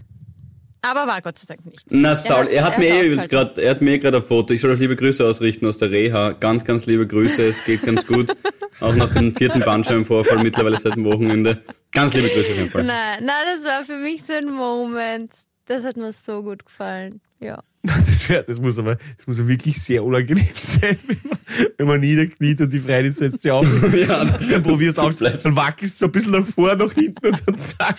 Aber 0.81 1.05
war 1.05 1.21
Gott 1.21 1.37
sei 1.37 1.53
Dank 1.53 1.63
nicht. 1.63 1.85
Na, 1.91 2.15
Saul, 2.15 2.47
er 2.47 2.63
hat 2.63 2.73
er 2.73 2.79
mir 2.79 2.89
eh 2.89 3.05
übrigens 3.05 3.29
gerade, 3.29 3.61
er 3.61 3.69
hat 3.69 3.81
mir 3.81 3.99
gerade 3.99 4.17
ein 4.17 4.23
Foto. 4.23 4.51
Ich 4.51 4.61
soll 4.61 4.71
euch 4.71 4.79
liebe 4.79 4.95
Grüße 4.95 5.23
ausrichten 5.23 5.67
aus 5.67 5.77
der 5.77 5.91
Reha. 5.91 6.31
Ganz, 6.31 6.65
ganz 6.65 6.87
liebe 6.87 7.05
Grüße. 7.05 7.43
Es 7.43 7.63
geht 7.63 7.83
ganz 7.83 8.07
gut. 8.07 8.35
Auch 8.79 8.95
nach 8.95 9.13
dem 9.13 9.35
vierten 9.35 9.59
Bandscheibenvorfall 9.59 10.41
mittlerweile 10.41 10.79
seit 10.79 10.95
dem 10.95 11.05
Wochenende. 11.05 11.61
Ganz 11.91 12.15
liebe 12.15 12.29
Grüße 12.29 12.49
auf 12.49 12.57
jeden 12.57 12.71
Fall. 12.71 12.83
Nein, 12.83 13.23
nein, 13.23 13.45
das 13.53 13.63
war 13.63 13.85
für 13.85 13.97
mich 13.97 14.23
so 14.23 14.33
ein 14.33 14.51
Moment. 14.51 15.31
Das 15.65 15.85
hat 15.85 15.97
mir 15.97 16.11
so 16.13 16.41
gut 16.41 16.65
gefallen. 16.65 17.21
Ja. 17.39 17.61
Das, 18.05 18.29
wär, 18.29 18.43
das, 18.43 18.59
muss 18.61 18.77
aber, 18.77 18.95
das 19.17 19.25
muss 19.27 19.39
aber 19.39 19.47
wirklich 19.47 19.81
sehr 19.81 20.03
unangenehm 20.03 20.47
sein, 20.53 20.97
wenn 21.07 21.17
man, 21.29 21.39
wenn 21.77 21.87
man 21.87 21.99
niederkniet 21.99 22.61
und 22.61 22.71
die 22.71 22.79
Freundin 22.79 23.11
setzt 23.11 23.41
sich 23.41 23.51
auf. 23.51 23.65
Ja, 23.95 24.23
dann 24.23 24.61
probierst 24.63 24.97
du 24.99 25.01
auf, 25.01 25.15
dann 25.17 25.55
wackelst 25.55 25.99
du 26.01 26.05
ein 26.05 26.11
bisschen 26.11 26.31
nach 26.31 26.45
vorne, 26.45 26.85
nach 26.85 26.93
hinten 26.93 27.25
und 27.27 27.41
dann 27.45 27.57
zack. 27.57 27.97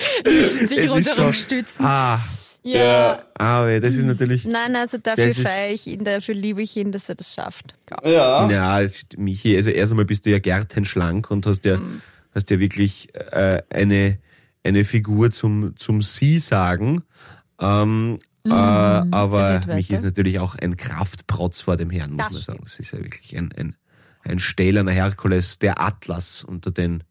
Sich 0.69 0.89
rundherum 0.89 1.33
stützen. 1.33 1.85
Ah, 1.85 2.21
Ja. 2.63 2.79
Ja. 2.85 3.23
ah, 3.35 3.67
weh, 3.67 3.81
das 3.81 3.95
ist 3.97 4.05
natürlich. 4.05 4.45
Nein, 4.45 4.77
also 4.77 4.99
dafür 4.99 5.35
feiere 5.35 5.73
ich 5.73 5.87
ihn, 5.89 6.05
dafür 6.05 6.35
liebe 6.37 6.63
ich 6.63 6.77
ihn, 6.77 6.93
dass 6.93 7.09
er 7.09 7.17
das 7.17 7.35
schafft. 7.35 7.75
Ja. 8.05 8.49
Ja. 8.49 8.79
Ist- 8.81 9.19
Michi, 9.19 9.57
also 9.57 9.71
erst 9.71 9.91
einmal 9.93 10.05
bist 10.07 10.25
du 10.27 10.31
ja 10.31 10.39
gärtenschlank 10.39 11.29
und 11.31 11.45
hast 11.47 11.65
ja, 11.65 11.79
Mhm. 11.79 12.01
hast 12.35 12.51
ja 12.51 12.61
wirklich 12.61 13.09
äh, 13.15 13.63
eine, 13.69 14.19
eine 14.63 14.85
Figur 14.85 15.33
zum, 15.33 15.77
zum 15.77 16.03
Sie 16.03 16.39
sagen. 16.39 17.03
Ähm, 17.61 18.19
äh, 18.45 18.51
aber 18.51 19.55
red 19.55 19.67
Michi 19.69 19.91
weiter. 19.91 19.95
ist 19.95 20.05
natürlich 20.05 20.39
auch 20.41 20.55
ein 20.57 20.77
Kraftprotz 20.77 21.61
vor 21.61 21.77
dem 21.77 21.91
Herrn, 21.91 22.13
muss 22.13 22.25
Das 22.27 22.33
man 22.33 22.43
stimmt. 22.43 22.57
sagen. 22.59 22.65
Es 22.67 22.79
ist 22.81 22.93
ja 22.93 22.99
wirklich 22.99 23.37
ein, 23.37 23.53
ein, 23.57 23.77
ein 24.25 24.39
stählerner 24.39 24.93
Herkules, 24.93 25.59
der 25.59 25.81
Atlas 25.81 26.43
unter 26.45 26.71
den, 26.71 27.05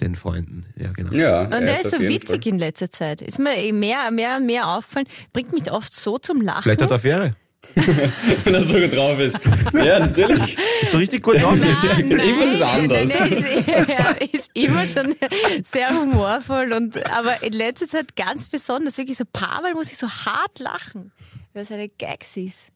den 0.00 0.14
Freunden. 0.14 0.66
Ja, 0.76 0.92
genau. 0.92 1.12
Ja, 1.12 1.42
Und 1.42 1.52
er 1.52 1.60
der 1.60 1.80
ist 1.82 1.90
so 1.90 2.00
witzig 2.00 2.46
in 2.46 2.58
letzter 2.58 2.90
Zeit. 2.90 3.20
Ist 3.22 3.38
mir 3.38 3.56
eh 3.56 3.72
mehr, 3.72 4.10
mehr, 4.10 4.40
mehr 4.40 4.68
aufgefallen. 4.68 5.06
Bringt 5.32 5.52
mich 5.52 5.70
oft 5.70 5.94
so 5.94 6.18
zum 6.18 6.40
Lachen. 6.40 6.62
Vielleicht 6.62 6.82
hat 6.82 6.90
er 6.90 6.96
Affäre. 6.96 7.36
Wenn 8.44 8.54
er 8.54 8.64
so 8.64 8.74
gut 8.74 8.94
drauf 8.94 9.18
ist. 9.18 9.38
Ja, 9.72 10.00
natürlich. 10.00 10.56
Ist 10.82 10.90
so 10.90 10.98
richtig 10.98 11.22
gut 11.22 11.36
drauf. 11.40 11.54
Nein, 11.56 11.74
nein, 12.08 12.10
Irgendwas 12.10 12.54
ist 12.54 12.62
anders. 12.62 13.08
Nein, 13.08 13.30
nein, 13.30 13.32
ist, 13.32 13.68
er 13.88 14.34
ist 14.34 14.50
immer 14.54 14.86
schon 14.86 15.14
sehr 15.70 15.88
humorvoll 15.90 16.72
und 16.72 17.04
aber 17.12 17.42
in 17.42 17.52
letzter 17.52 17.86
Zeit 17.88 18.14
ganz 18.16 18.48
besonders. 18.48 18.98
Wirklich 18.98 19.16
so 19.16 19.24
ein 19.24 19.32
paar 19.32 19.62
Mal 19.62 19.72
muss 19.74 19.90
ich 19.92 19.96
so 19.98 20.08
hart 20.08 20.58
lachen, 20.58 21.12
weil 21.54 21.64
seine 21.64 21.88
Gags 21.88 22.36
ist. 22.36 22.72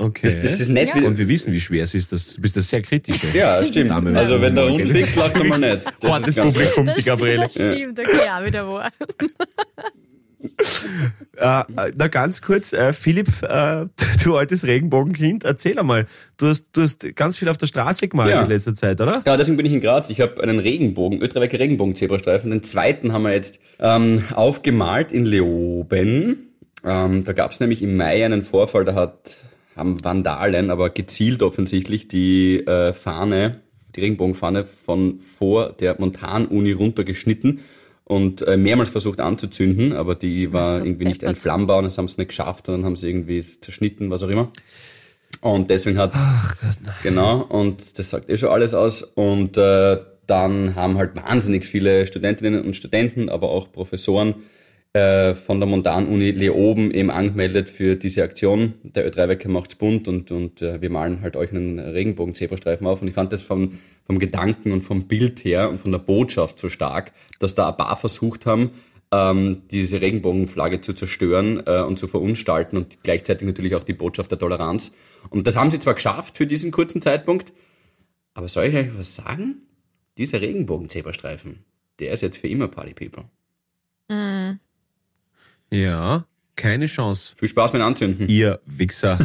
Okay. 0.00 0.20
Das, 0.22 0.38
das 0.38 0.60
ist 0.60 0.68
nett. 0.68 0.88
Ja. 0.94 1.02
und 1.02 1.18
wir 1.18 1.26
wissen, 1.26 1.52
wie 1.52 1.60
schwer 1.60 1.82
es 1.82 1.92
ist. 1.94 2.12
Das, 2.12 2.34
du 2.34 2.40
bist 2.40 2.56
das 2.56 2.68
sehr 2.68 2.82
kritisch. 2.82 3.16
Ja, 3.34 3.60
stimmt. 3.64 3.90
Dame, 3.90 4.16
Also 4.16 4.40
wenn 4.40 4.54
der 4.54 4.66
gell? 4.76 4.92
liegt, 4.92 5.16
lacht 5.16 5.34
er 5.36 5.44
mal 5.44 5.58
nicht. 5.58 5.86
Das 5.86 5.94
ist 6.00 6.08
Hartes 6.08 6.34
ganz 6.36 6.52
Publikum, 6.54 6.86
die 6.86 6.92
Das, 6.94 7.04
Gabriele. 7.04 7.36
das 7.42 7.54
stimmt, 7.54 7.98
okay, 7.98 8.18
ja, 8.24 8.44
wieder 8.46 8.68
wahr. 8.68 8.90
Äh, 11.36 11.60
äh, 11.60 11.92
na 11.96 12.08
ganz 12.08 12.42
kurz, 12.42 12.72
äh, 12.72 12.92
Philipp, 12.92 13.28
äh, 13.42 13.86
du 14.24 14.36
altes 14.36 14.64
Regenbogenkind, 14.66 15.44
erzähl 15.44 15.78
einmal. 15.78 16.06
Du 16.36 16.46
hast, 16.46 16.76
du 16.76 16.82
hast 16.82 17.14
ganz 17.16 17.36
viel 17.38 17.48
auf 17.48 17.56
der 17.56 17.66
Straße 17.66 18.08
gemalt 18.08 18.30
Ja. 18.30 18.42
in 18.42 18.48
letzter 18.48 18.74
Zeit, 18.74 19.00
oder? 19.00 19.22
Ja, 19.26 19.36
deswegen 19.36 19.56
bin 19.56 19.66
ich 19.66 19.72
in 19.72 19.80
Graz. 19.80 20.10
Ich 20.10 20.20
habe 20.20 20.42
einen 20.42 20.58
Regenbogen, 20.58 21.20
Österreicher 21.20 21.58
Regenbogen-Zebrastreifen. 21.58 22.50
Den 22.50 22.62
zweiten 22.62 23.12
haben 23.12 23.22
wir 23.22 23.32
jetzt 23.32 23.60
ähm, 23.80 24.24
aufgemalt 24.34 25.12
in 25.12 25.24
Leoben. 25.24 26.48
Ähm, 26.84 27.24
da 27.24 27.32
gab 27.32 27.50
es 27.52 27.60
nämlich 27.60 27.82
im 27.82 27.96
Mai 27.96 28.24
einen 28.24 28.44
Vorfall, 28.44 28.84
da 28.84 28.94
hat, 28.94 29.38
haben 29.76 30.02
Vandalen, 30.04 30.70
aber 30.70 30.90
gezielt 30.90 31.42
offensichtlich, 31.42 32.08
die 32.08 32.60
äh, 32.66 32.92
Fahne, 32.92 33.60
die 33.96 34.00
Regenbogenfahne 34.00 34.64
von 34.64 35.18
vor 35.18 35.72
der 35.72 35.96
Montanuni 35.98 36.72
runtergeschnitten 36.72 37.60
und 38.08 38.40
äh, 38.42 38.56
mehrmals 38.56 38.88
versucht 38.88 39.20
anzuzünden, 39.20 39.92
aber 39.92 40.14
die 40.14 40.52
war 40.52 40.84
irgendwie 40.84 41.04
nicht 41.04 41.22
entflammbar 41.22 41.78
und 41.78 41.84
das 41.84 41.98
haben 41.98 42.08
sie 42.08 42.16
nicht 42.16 42.28
geschafft 42.28 42.68
und 42.68 42.76
dann 42.76 42.84
haben 42.84 42.96
sie 42.96 43.08
irgendwie 43.08 43.42
zerschnitten, 43.42 44.10
was 44.10 44.22
auch 44.22 44.28
immer. 44.28 44.50
Und 45.42 45.70
deswegen 45.70 45.98
hat, 45.98 46.12
genau, 47.02 47.42
und 47.42 47.98
das 47.98 48.10
sagt 48.10 48.30
eh 48.30 48.36
schon 48.36 48.48
alles 48.48 48.72
aus. 48.72 49.02
Und 49.02 49.56
äh, 49.58 49.98
dann 50.26 50.74
haben 50.74 50.96
halt 50.96 51.16
wahnsinnig 51.16 51.66
viele 51.66 52.06
Studentinnen 52.06 52.64
und 52.64 52.74
Studenten, 52.74 53.28
aber 53.28 53.50
auch 53.50 53.70
Professoren 53.70 54.34
äh, 54.94 55.34
von 55.34 55.60
der 55.60 55.68
Montanuni 55.68 56.30
Leoben 56.30 56.90
eben 56.90 57.10
angemeldet 57.10 57.68
für 57.68 57.96
diese 57.96 58.22
Aktion. 58.22 58.74
Der 58.82 59.10
Ö3-Wecker 59.10 59.48
macht's 59.48 59.74
bunt 59.74 60.08
und, 60.08 60.30
und 60.30 60.62
äh, 60.62 60.80
wir 60.80 60.90
malen 60.90 61.20
halt 61.20 61.36
euch 61.36 61.50
einen 61.50 61.78
Regenbogen-Zebrastreifen 61.78 62.86
auf. 62.86 63.02
Und 63.02 63.08
ich 63.08 63.14
fand 63.14 63.32
das 63.32 63.42
vom, 63.42 63.78
vom 64.04 64.18
Gedanken 64.18 64.72
und 64.72 64.82
vom 64.82 65.06
Bild 65.06 65.44
her 65.44 65.68
und 65.68 65.78
von 65.78 65.92
der 65.92 65.98
Botschaft 65.98 66.58
so 66.58 66.68
stark, 66.68 67.12
dass 67.38 67.54
da 67.54 67.68
ein 67.68 67.76
paar 67.76 67.96
versucht 67.96 68.46
haben, 68.46 68.70
ähm, 69.12 69.62
diese 69.70 70.00
Regenbogenflagge 70.00 70.80
zu 70.80 70.92
zerstören 70.92 71.62
äh, 71.66 71.82
und 71.82 71.98
zu 71.98 72.08
verunstalten 72.08 72.76
und 72.76 73.02
gleichzeitig 73.02 73.46
natürlich 73.46 73.74
auch 73.74 73.84
die 73.84 73.94
Botschaft 73.94 74.30
der 74.30 74.38
Toleranz. 74.38 74.94
Und 75.30 75.46
das 75.46 75.56
haben 75.56 75.70
sie 75.70 75.78
zwar 75.78 75.94
geschafft 75.94 76.36
für 76.36 76.46
diesen 76.46 76.70
kurzen 76.70 77.02
Zeitpunkt, 77.02 77.52
aber 78.34 78.48
soll 78.48 78.64
ich 78.64 78.74
euch 78.74 78.98
was 78.98 79.16
sagen? 79.16 79.60
Dieser 80.16 80.40
Regenbogen-Zebrastreifen, 80.40 81.64
der 82.00 82.12
ist 82.12 82.22
jetzt 82.22 82.38
für 82.38 82.48
immer 82.48 82.68
Party 82.68 82.94
People. 82.94 83.24
Ja, 85.70 86.24
keine 86.56 86.86
Chance. 86.86 87.34
Viel 87.36 87.48
Spaß 87.48 87.72
mit 87.72 87.82
Anzünden. 87.82 88.28
Ihr 88.28 88.58
Wichser. 88.66 89.18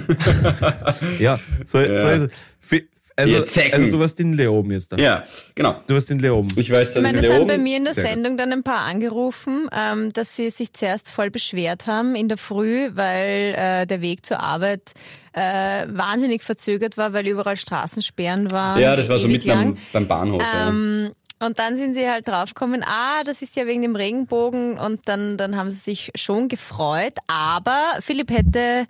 ja, 1.19 1.39
so, 1.65 1.79
Ja. 1.79 2.01
so 2.17 2.23
ist 2.23 2.31
es. 2.31 2.31
Fi- 2.59 2.87
Also, 3.15 3.35
also 3.37 3.91
du 3.91 3.99
warst 3.99 4.19
in 4.19 4.33
Leoben 4.33 4.71
jetzt 4.71 4.91
da. 4.91 4.97
Ja, 4.97 5.23
genau. 5.53 5.79
Du 5.87 5.93
warst 5.93 6.09
in 6.09 6.17
Leoben. 6.19 6.49
Ich 6.55 6.71
weiß, 6.71 6.89
Ich 6.89 6.93
dass 6.95 7.03
meine, 7.03 7.19
in 7.19 7.25
es 7.25 7.31
haben 7.33 7.45
bei 7.47 7.57
mir 7.59 7.77
in 7.77 7.83
der 7.83 7.93
Sehr 7.93 8.03
gut. 8.05 8.11
Sendung 8.13 8.37
dann 8.37 8.51
ein 8.51 8.63
paar 8.63 8.85
angerufen, 8.85 9.67
ähm, 9.71 10.11
dass 10.13 10.35
sie 10.35 10.49
sich 10.49 10.73
zuerst 10.73 11.11
voll 11.11 11.29
beschwert 11.29 11.85
haben 11.85 12.15
in 12.15 12.27
der 12.27 12.37
Früh, 12.37 12.89
weil 12.95 13.53
äh, 13.55 13.85
der 13.85 14.01
Weg 14.01 14.25
zur 14.25 14.39
Arbeit 14.39 14.93
äh, 15.33 15.85
wahnsinnig 15.89 16.41
verzögert 16.41 16.97
war, 16.97 17.13
weil 17.13 17.27
überall 17.27 17.55
Straßensperren 17.57 18.49
waren. 18.51 18.81
ja, 18.81 18.95
das 18.95 19.09
war 19.09 19.17
so 19.19 19.27
mitten 19.27 19.51
am, 19.51 19.77
beim 19.91 20.07
Bahnhof. 20.07 20.41
Ähm, 20.55 21.11
und 21.45 21.59
dann 21.59 21.77
sind 21.77 21.93
sie 21.93 22.09
halt 22.09 22.27
draufgekommen, 22.27 22.83
ah, 22.83 23.23
das 23.23 23.41
ist 23.41 23.55
ja 23.55 23.65
wegen 23.67 23.81
dem 23.81 23.95
Regenbogen 23.95 24.77
und 24.77 25.01
dann, 25.07 25.37
dann 25.37 25.55
haben 25.55 25.71
sie 25.71 25.77
sich 25.77 26.11
schon 26.15 26.47
gefreut, 26.47 27.13
aber 27.27 27.81
Philipp 27.99 28.31
hätte 28.31 28.85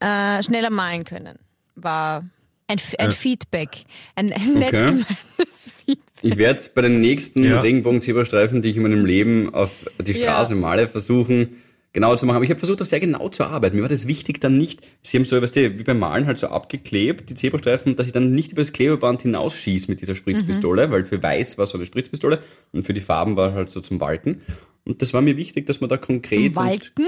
äh, 0.00 0.42
schneller 0.42 0.70
malen 0.70 1.04
können. 1.04 1.38
War 1.74 2.24
ein, 2.68 2.78
ein 2.98 3.12
Feedback, 3.12 3.84
ein, 4.14 4.32
ein 4.32 4.54
nett 4.54 4.74
Okay. 4.74 4.86
gemeintes 4.86 5.68
Feedback. 5.84 5.98
ja. 6.22 6.30
Ich 6.30 6.36
werde 6.36 6.60
bei 6.74 6.82
den 6.82 7.00
nächsten 7.00 7.44
Ja. 7.44 7.60
Regenbogen-Zebrastreifen, 7.60 8.62
die 8.62 8.70
ich 8.70 8.76
in 8.76 8.82
meinem 8.82 9.04
Leben 9.04 9.54
auf 9.54 9.70
die 10.00 10.12
Ja. 10.12 10.18
Straße 10.20 10.54
male, 10.54 10.88
versuchen, 10.88 11.62
genauer 11.96 12.18
zu 12.18 12.26
machen. 12.26 12.36
Aber 12.36 12.44
ich 12.44 12.50
habe 12.50 12.58
versucht, 12.58 12.82
auch 12.82 12.86
sehr 12.86 13.00
genau 13.00 13.28
zu 13.30 13.44
arbeiten. 13.44 13.76
Mir 13.76 13.82
war 13.82 13.88
das 13.88 14.06
wichtig 14.06 14.38
dann 14.40 14.58
nicht, 14.58 14.82
sie 15.02 15.16
haben 15.16 15.24
so, 15.24 15.40
weißt 15.40 15.56
du, 15.56 15.78
wie 15.78 15.82
beim 15.82 15.98
Malen 15.98 16.26
halt 16.26 16.38
so 16.38 16.48
abgeklebt, 16.48 17.30
die 17.30 17.34
Zebrastreifen, 17.34 17.96
dass 17.96 18.06
ich 18.06 18.12
dann 18.12 18.32
nicht 18.32 18.52
über 18.52 18.60
das 18.60 18.72
Klebeband 18.72 19.22
hinausschieße 19.22 19.90
mit 19.90 20.02
dieser 20.02 20.14
Spritzpistole, 20.14 20.90
weil 20.90 21.06
für 21.06 21.22
weiß 21.22 21.56
war 21.56 21.66
so 21.66 21.78
eine 21.78 21.86
Spritzpistole 21.86 22.40
und 22.72 22.86
für 22.86 22.92
die 22.92 23.00
Farben 23.00 23.36
war 23.36 23.54
halt 23.54 23.70
so 23.70 23.80
zum 23.80 23.98
Walken. 23.98 24.42
Und 24.84 25.00
das 25.00 25.14
war 25.14 25.22
mir 25.22 25.36
wichtig, 25.38 25.66
dass 25.66 25.80
man 25.80 25.88
da 25.88 25.96
konkret... 25.96 26.38
und- 26.50 26.56
Walken? 26.56 27.06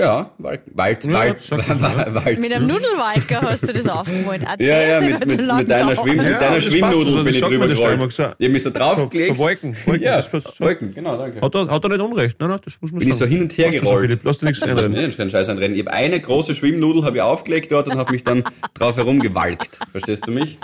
Ja, 0.00 0.30
Wald, 0.38 0.60
Wald, 0.74 1.04
Ja, 1.06 1.12
Wald. 1.12 1.50
Wald. 2.14 2.38
Mit 2.40 2.52
einem 2.54 2.68
Nudelwalker 2.68 3.40
hast 3.42 3.66
du 3.68 3.72
das 3.72 3.88
aufgemalt. 3.88 4.42
Ah, 4.46 4.54
Ja, 4.60 4.80
ja, 4.80 5.00
mit, 5.00 5.26
mit, 5.26 5.40
so 5.46 5.54
mit 5.56 5.68
deiner. 5.68 5.96
Schwimm, 5.96 6.16
mit 6.18 6.26
Ja, 6.26 6.38
deiner 6.38 6.54
das 6.54 6.64
passt, 6.64 6.66
Schwimmnudel 6.66 7.14
das 7.16 7.24
bin 7.24 7.34
ich 7.34 7.40
drüber 7.40 7.66
gerollt. 7.68 8.12
Ich 8.12 8.20
hab 8.20 8.38
mich 8.38 8.62
so 8.62 8.70
So, 8.70 8.78
draufgelegt. 8.78 9.32
so 9.32 9.38
Wolken, 9.38 9.76
Wolken, 9.86 10.02
ja. 10.04 10.22
So. 10.22 10.38
Wolken, 10.60 10.94
genau, 10.94 11.16
danke. 11.18 11.40
Hat 11.40 11.52
er, 11.52 11.68
hat 11.68 11.84
er 11.84 11.88
nicht 11.90 12.00
Unrecht. 12.00 12.36
Nein, 12.38 12.50
nein, 12.50 12.60
das 12.64 12.74
muss 12.80 12.92
man 12.92 13.00
Bin 13.00 13.08
ich 13.08 13.16
so 13.16 13.26
hin 13.26 13.42
und 13.42 13.58
her 13.58 13.72
so, 13.72 13.80
gerollt. 13.80 14.00
Philipp, 14.02 14.20
lass 14.22 14.38
dir 14.38 14.46
nichts 14.46 14.62
Ich 14.62 14.68
einreden. 14.70 14.92
mir 14.92 15.08
keinen 15.10 15.30
Scheiß 15.30 15.48
einrennen. 15.48 15.76
Ich 15.76 15.84
habe 15.84 15.92
eine 15.92 16.20
große 16.20 16.54
Schwimmnudel 16.54 17.04
habe 17.04 17.16
ich 17.16 17.22
aufgelegt 17.22 17.72
dort 17.72 17.88
und 17.88 17.98
habe 17.98 18.12
mich 18.12 18.22
dann 18.22 18.44
drauf 18.74 18.96
herumgewalkt. 18.96 19.80
Verstehst 19.90 20.28
du 20.28 20.30
mich? 20.30 20.58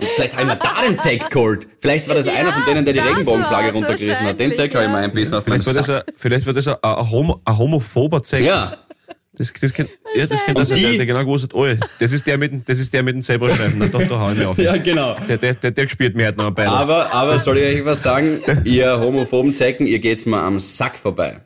Und 0.00 0.06
vielleicht 0.14 0.32
habe 0.34 0.42
ich 0.42 0.48
mir 0.48 0.56
da 0.56 0.82
den 0.86 0.98
Zeck 0.98 1.28
geholt. 1.30 1.66
Vielleicht 1.80 2.06
war 2.08 2.14
das 2.14 2.26
Ja, 2.26 2.34
einer 2.34 2.52
von 2.52 2.62
denen, 2.66 2.84
der 2.84 2.94
die 2.94 3.00
Regenbogenflagge 3.00 3.72
runtergerissen 3.72 4.26
hat. 4.26 4.38
Den 4.38 4.54
Zeck 4.54 4.74
habe 4.74 4.84
ich 4.84 4.90
ja. 4.90 4.96
mir 4.96 5.04
einbissen 5.04 5.34
auf 5.34 5.46
meinen 5.46 5.60
Vielleicht 5.62 5.66
war 5.66 5.74
das 5.74 5.86
Sack. 5.86 6.08
ein, 6.08 6.14
vielleicht 6.16 6.46
war 6.46 6.52
das 6.54 6.68
ein, 6.68 6.76
ein, 6.82 7.10
Homo, 7.10 7.40
ein 7.44 7.58
homophober 7.58 8.22
Zeig. 8.22 8.44
Ja, 8.44 8.76
Das, 9.36 9.52
das 9.52 9.72
kennt, 9.72 9.88
ja, 10.14 10.26
das 10.26 10.44
kennt 10.44 10.58
das 10.58 10.70
Und 10.70 10.80
der, 10.80 10.92
der 10.94 11.06
genau 11.06 11.20
gewusst 11.20 11.44
hat, 11.44 11.54
oh, 11.54 11.66
das 12.00 12.12
ist 12.12 12.26
der 12.26 12.38
mit, 12.38 12.52
dem- 12.52 12.64
das 12.64 12.78
ist 12.78 12.92
der 12.92 13.02
mit 13.02 13.14
dem 13.16 13.22
Zebrastreifen. 13.22 13.80
Da, 13.80 13.86
da, 13.98 14.20
hau 14.20 14.30
ich 14.32 14.38
mich 14.38 14.46
auf. 14.46 14.58
ja, 14.58 14.76
genau. 14.76 15.16
Der, 15.28 15.36
der, 15.36 15.54
der, 15.54 15.70
der 15.72 15.88
spielt 15.88 16.16
mir 16.16 16.26
halt 16.26 16.36
noch 16.36 16.46
ein 16.46 16.54
Bein. 16.54 16.68
Aber, 16.68 17.12
aber 17.12 17.38
soll 17.40 17.58
ich 17.58 17.78
euch 17.80 17.84
was 17.84 18.02
sagen? 18.02 18.40
Ihr 18.64 19.00
homophoben 19.00 19.52
Zecken, 19.54 19.86
ihr 19.88 19.98
geht's 19.98 20.26
mal 20.26 20.44
am 20.44 20.58
Sack 20.60 20.96
vorbei. 20.98 21.40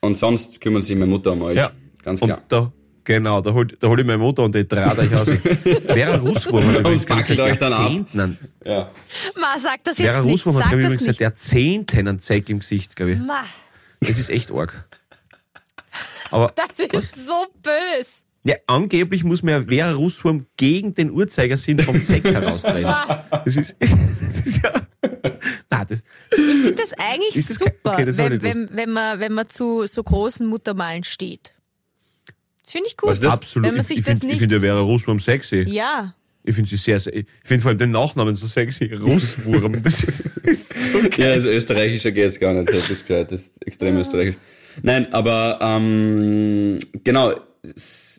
Und 0.00 0.16
sonst 0.18 0.60
kümmern 0.60 0.82
sich 0.82 0.94
meine 0.96 1.10
Mutter 1.10 1.32
um 1.32 1.42
euch. 1.42 1.56
Ja. 1.56 1.70
Ganz 2.02 2.20
und 2.22 2.28
klar. 2.28 2.40
da, 2.48 2.72
genau, 3.08 3.40
da 3.40 3.52
hol, 3.52 3.66
da 3.66 3.88
hol 3.88 3.98
ich 3.98 4.06
meine 4.06 4.18
Mutter 4.18 4.44
und 4.44 4.54
die 4.54 4.68
draht 4.68 4.98
euch 4.98 5.12
aus. 5.14 5.28
Vera 5.28 6.16
Russwurm 6.18 6.64
hat 6.68 6.80
übrigens 6.80 7.06
glaub 7.06 7.18
ich, 7.20 7.26
seit 7.26 7.40
euch 7.40 7.58
dann 7.58 7.72
ab. 7.72 7.80
Jahrzehnten, 7.80 8.20
einen- 8.20 8.38
Ja. 8.64 8.90
Ma, 9.40 9.58
sag 9.58 9.82
das 9.82 9.98
jetzt 9.98 10.06
Vera 10.12 10.22
nicht. 10.22 10.32
Russwurm 10.34 10.56
hat, 10.56 10.62
Sag 10.64 10.70
glaube 10.70 10.82
ich, 10.82 10.86
das 10.86 10.94
übrigens 10.94 11.00
seit 11.00 11.08
nicht. 11.08 11.20
Jahrzehnten 11.20 11.98
einen 12.08 12.18
Zeig 12.20 12.48
im 12.50 12.58
Gesicht, 12.60 12.94
glaube 12.94 13.12
ich. 13.12 13.18
Ma, 13.18 13.42
Das 14.00 14.10
ist 14.18 14.30
echt 14.30 14.52
arg. 14.52 14.86
Aber, 16.30 16.52
das 16.54 17.02
ist 17.02 17.16
so 17.26 17.46
böse. 17.62 18.22
ja, 18.44 18.56
angeblich 18.66 19.24
muss 19.24 19.42
man 19.42 19.54
ja 19.54 19.62
Vera 19.68 19.92
Russwurm 19.92 20.46
gegen 20.56 20.94
den 20.94 21.10
Uhrzeigersinn 21.10 21.78
vom 21.80 22.02
Zeck 22.04 22.24
herausdrehen. 22.32 22.84
Das 23.44 23.56
ist, 23.56 23.74
das 23.80 24.46
ist 24.46 24.62
ja, 24.62 24.72
nein, 25.70 25.86
das, 25.88 26.02
Ich 26.30 26.36
finde 26.36 26.72
das 26.74 26.92
eigentlich 26.98 27.36
Ist 27.36 27.50
das 27.50 27.58
super, 27.58 27.92
okay, 27.94 28.08
ich 28.10 28.16
wenn, 28.18 28.42
wenn, 28.42 28.68
wenn, 28.72 28.90
man, 28.92 29.18
wenn 29.20 29.32
man 29.32 29.48
zu 29.48 29.86
so 29.86 30.02
großen 30.04 30.46
Muttermalen 30.46 31.02
steht. 31.04 31.54
Das 32.68 32.72
finde 32.72 32.88
ich 32.88 32.96
Was 32.98 33.02
gut. 33.02 33.14
ist 33.14 33.24
das? 33.24 33.32
absolut. 33.32 33.66
Wenn 33.66 33.74
man 33.76 33.80
Ich, 33.80 33.86
sich 33.86 33.98
ich 34.00 34.04
das 34.04 34.18
finde 34.18 34.36
find 34.36 34.52
ja 34.52 34.60
Vera 34.60 34.80
Russwurm 34.80 35.18
sexy. 35.18 35.64
ja. 35.70 36.14
Ich 36.44 36.54
finde 36.54 36.68
sie 36.70 36.76
sehr, 36.76 36.98
sehr, 37.00 37.14
ich 37.14 37.26
finde 37.44 37.62
vor 37.62 37.70
allem 37.70 37.78
den 37.78 37.90
Nachnamen 37.90 38.34
so 38.34 38.46
sexy. 38.46 38.92
Russwurm. 38.94 39.72
Das 39.82 40.02
ist 40.02 40.92
so 40.92 40.98
geil. 41.00 41.10
Ja, 41.16 41.32
also 41.32 41.48
österreichischer 41.48 42.12
geht's 42.12 42.38
gar 42.38 42.52
nicht. 42.52 42.68
Das 42.68 42.90
ist 42.90 43.06
gescheit, 43.06 43.32
das 43.32 43.40
ist 43.40 43.66
extrem 43.66 43.96
österreichisch. 43.96 44.36
Nein, 44.82 45.12
aber 45.12 45.58
ähm, 45.62 46.78
genau. 47.04 47.34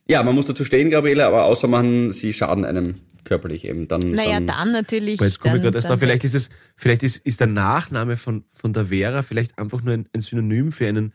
Ja, 0.08 0.24
man 0.24 0.34
muss 0.36 0.47
dazu 0.47 0.64
stehen, 0.64 0.89
Gabriele, 0.89 1.26
aber 1.26 1.45
außer 1.45 1.68
man, 1.68 2.12
sie 2.12 2.34
schaden 2.34 2.66
einem 2.66 2.95
körperlich 3.24 3.66
eben. 3.66 3.88
Dann, 3.88 4.00
Naja, 4.02 4.39
dann, 4.39 4.47
dann 4.47 4.72
natürlich. 4.72 5.22
Jetzt 5.22 5.39
komme 5.39 5.58
ich 5.58 5.64
gerade 5.64 5.78
erst 5.78 5.86
dann 5.86 5.91
drauf, 5.91 6.00
vielleicht 6.00 6.24
ist 6.24 6.34
es, 6.36 6.50
vielleicht 6.76 7.04
ist, 7.04 7.18
ist 7.18 7.39
der 7.39 7.47
Nachname 7.47 8.18
von, 8.18 8.43
von 8.52 8.74
der 8.74 8.86
Vera 8.88 9.22
vielleicht 9.22 9.58
einfach 9.60 9.84
nur 9.84 9.93
ein, 9.93 10.08
ein 10.14 10.22
Synonym 10.22 10.72
für 10.72 10.88
einen, 10.88 11.14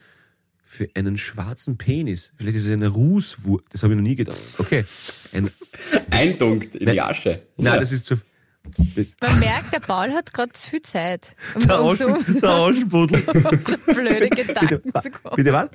für 0.65 0.89
einen 0.95 1.19
schwarzen 1.19 1.77
Penis. 1.79 2.33
Vielleicht 2.37 2.57
ist 2.57 2.67
es 2.67 2.73
eine 2.73 2.89
Rußwurm. 2.89 3.61
Das 3.71 3.83
habe 3.83 3.93
ich 3.93 3.97
noch 3.97 4.03
nie 4.03 4.17
gedacht. 4.17 4.39
Okay. 4.59 4.85
Ein, 5.33 5.51
eindunkt 6.11 6.75
in 6.75 6.91
die 6.91 7.01
Asche. 7.01 7.43
nein, 7.57 7.75
Ja. 7.75 7.81
das 7.81 7.93
ist 7.93 8.07
zu, 8.07 8.17
das, 8.97 9.09
Man 9.21 9.39
merkt, 9.41 9.73
der 9.75 9.81
Paul 9.81 10.11
hat 10.13 10.33
gerade 10.33 10.53
zu 10.53 10.71
viel 10.71 10.83
Zeit, 10.83 11.37
um, 11.55 11.67
der, 11.67 11.83
um, 11.83 11.97
so, 11.97 12.09
Auschen, 12.09 12.41
der 12.41 12.51
Auschenpudel. 12.51 13.23
um 13.51 13.61
so 13.61 13.77
blöde 13.93 14.29
Bitte, 14.29 14.47
Gedanken 14.47 14.93
zu 15.03 15.11
kommen. 15.11 15.37
bitte 15.37 15.53
was? 15.53 15.69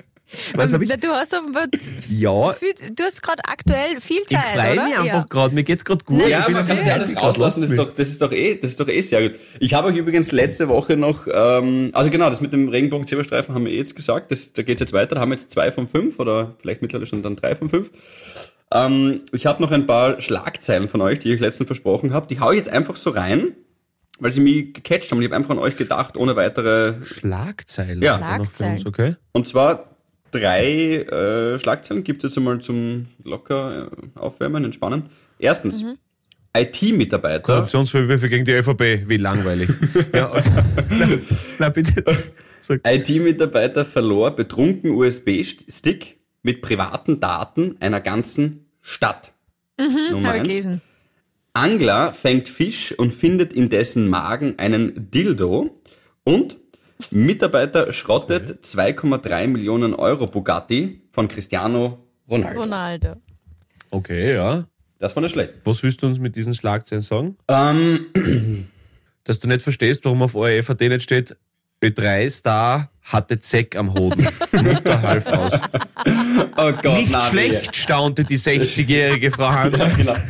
Was 0.54 0.72
habe 0.72 0.84
ich? 0.84 0.90
Na, 0.90 0.96
du 0.96 1.08
hast 1.08 1.34
offenbar 1.34 1.66
Ja, 2.08 2.52
viel, 2.52 2.72
du 2.94 3.02
hast 3.02 3.22
gerade 3.22 3.42
aktuell 3.44 4.00
viel 4.00 4.20
ich 4.28 4.36
Zeit, 4.36 4.44
freue 4.54 4.72
oder? 4.72 4.84
mich 4.86 4.96
einfach 4.98 5.28
gerade. 5.28 5.54
Mir 5.54 5.64
geht's 5.64 5.84
gerade 5.84 6.04
gut. 6.04 6.18
Nein, 6.18 6.26
Ich 6.26 6.32
Ja, 6.32 6.46
man 6.48 6.66
kann 6.66 6.76
das 6.76 6.88
alles 6.88 7.16
rauslassen, 7.16 7.62
das 7.62 7.70
ist, 7.70 7.78
doch, 7.78 7.92
das, 7.92 8.08
ist 8.08 8.22
doch 8.22 8.32
eh, 8.32 8.54
das 8.56 8.70
ist 8.70 8.80
doch 8.80 8.88
eh 8.88 9.00
sehr 9.00 9.28
gut. 9.28 9.38
Ich 9.58 9.74
habe 9.74 9.88
euch 9.88 9.96
übrigens 9.96 10.32
letzte 10.32 10.68
Woche 10.68 10.96
noch, 10.96 11.26
ähm, 11.32 11.90
also 11.92 12.10
genau, 12.10 12.30
das 12.30 12.40
mit 12.40 12.52
dem 12.52 12.68
Regenbogen-Zebrastreifen 12.68 13.54
haben 13.54 13.64
wir 13.64 13.72
eh 13.72 13.78
jetzt 13.78 13.96
gesagt, 13.96 14.30
das, 14.30 14.52
da 14.52 14.62
geht's 14.62 14.80
jetzt 14.80 14.92
weiter, 14.92 15.14
da 15.16 15.20
haben 15.20 15.30
wir 15.30 15.36
jetzt 15.36 15.50
zwei 15.50 15.72
von 15.72 15.88
fünf 15.88 16.18
oder 16.18 16.54
vielleicht 16.60 16.82
mittlerweile 16.82 17.06
schon 17.06 17.22
dann 17.22 17.36
drei 17.36 17.54
von 17.56 17.68
fünf. 17.68 17.90
Ähm, 18.72 19.22
ich 19.32 19.46
habe 19.46 19.62
noch 19.62 19.72
ein 19.72 19.86
paar 19.86 20.20
Schlagzeilen 20.20 20.88
von 20.88 21.00
euch, 21.00 21.18
die 21.18 21.32
ich 21.32 21.40
letztens 21.40 21.66
versprochen 21.66 22.12
habe, 22.12 22.28
die 22.28 22.40
hau 22.40 22.50
ich 22.52 22.58
jetzt 22.58 22.68
einfach 22.68 22.96
so 22.96 23.10
rein, 23.10 23.52
weil 24.20 24.32
sie 24.32 24.40
mich 24.40 24.72
gecatcht 24.74 25.10
haben 25.10 25.20
ich 25.20 25.26
habe 25.26 25.36
einfach 25.36 25.50
an 25.50 25.58
euch 25.58 25.76
gedacht, 25.76 26.16
ohne 26.16 26.36
weitere 26.36 27.04
Schlagzeilen. 27.04 28.02
Ja. 28.02 28.20
hat 28.20 28.38
noch 28.38 28.50
für 28.50 28.56
Schlagzeilen. 28.58 28.72
uns, 28.78 28.86
okay? 28.86 29.16
Und 29.32 29.48
zwar 29.48 29.89
drei 30.30 31.02
äh, 31.02 31.58
Schlagzeilen 31.58 32.04
gibt 32.04 32.24
es 32.24 32.30
jetzt 32.30 32.38
einmal 32.38 32.60
zum 32.60 33.06
locker 33.24 33.88
äh, 33.92 34.18
aufwärmen, 34.18 34.64
entspannen. 34.64 35.04
Erstens, 35.38 35.84
IT-Mitarbeiter. 36.56 37.54
Korruptionsvorwürfe 37.54 38.28
gegen 38.28 38.44
die 38.44 38.52
ÖVP. 38.52 39.08
Wie 39.08 39.16
langweilig. 39.16 39.70
ja, 40.14 40.42
na, 40.90 41.08
na, 41.58 41.68
bitte. 41.68 42.04
IT-Mitarbeiter 42.68 43.84
verlor 43.84 44.32
betrunken 44.32 44.90
USB-Stick 44.90 46.18
mit 46.42 46.60
privaten 46.60 47.20
Daten 47.20 47.76
einer 47.80 48.00
ganzen 48.00 48.66
Stadt. 48.80 49.32
Nummer 49.78 49.94
Habe 49.94 50.20
ich 50.20 50.26
eins. 50.26 50.48
gelesen. 50.48 50.80
Angler 51.52 52.12
fängt 52.12 52.48
Fisch 52.48 52.92
und 52.96 53.12
findet 53.12 53.52
in 53.52 53.70
dessen 53.70 54.08
Magen 54.08 54.58
einen 54.58 55.10
Dildo. 55.10 55.80
Und 56.24 56.58
Mitarbeiter 57.10 57.92
schrottet 57.92 58.64
2,3 58.64 59.46
Millionen 59.46 59.94
Euro 59.94 60.26
Bugatti 60.26 61.02
von 61.12 61.28
Cristiano 61.28 61.98
Ronaldo. 62.28 62.60
Ronaldo. 62.60 63.16
Okay, 63.90 64.34
ja. 64.34 64.64
Das 64.98 65.16
war 65.16 65.22
nicht 65.22 65.32
schlecht. 65.32 65.54
Was 65.64 65.82
willst 65.82 66.02
du 66.02 66.06
uns 66.06 66.18
mit 66.18 66.36
diesen 66.36 66.54
Schlagzeilen 66.54 67.02
sagen? 67.02 67.36
Ähm, 67.48 68.06
Dass 69.24 69.40
du 69.40 69.48
nicht 69.48 69.62
verstehst, 69.62 70.04
warum 70.04 70.22
auf 70.22 70.34
ORF.at 70.34 70.80
nicht 70.80 71.02
steht, 71.02 71.36
Ö3-Star 71.82 72.90
hatte 73.02 73.40
Zeck 73.40 73.76
am 73.76 73.94
Hoden. 73.94 74.26
Mutter 74.52 75.02
half 75.02 75.26
aus. 75.28 75.52
oh 76.56 76.72
Gott, 76.82 76.84
Nicht 76.98 77.10
na, 77.10 77.20
schlecht 77.22 77.74
staunte 77.74 78.24
die 78.24 78.38
60-jährige 78.38 79.30
Frau 79.30 79.48
Hansa. 79.50 79.88
Genau. 79.88 80.14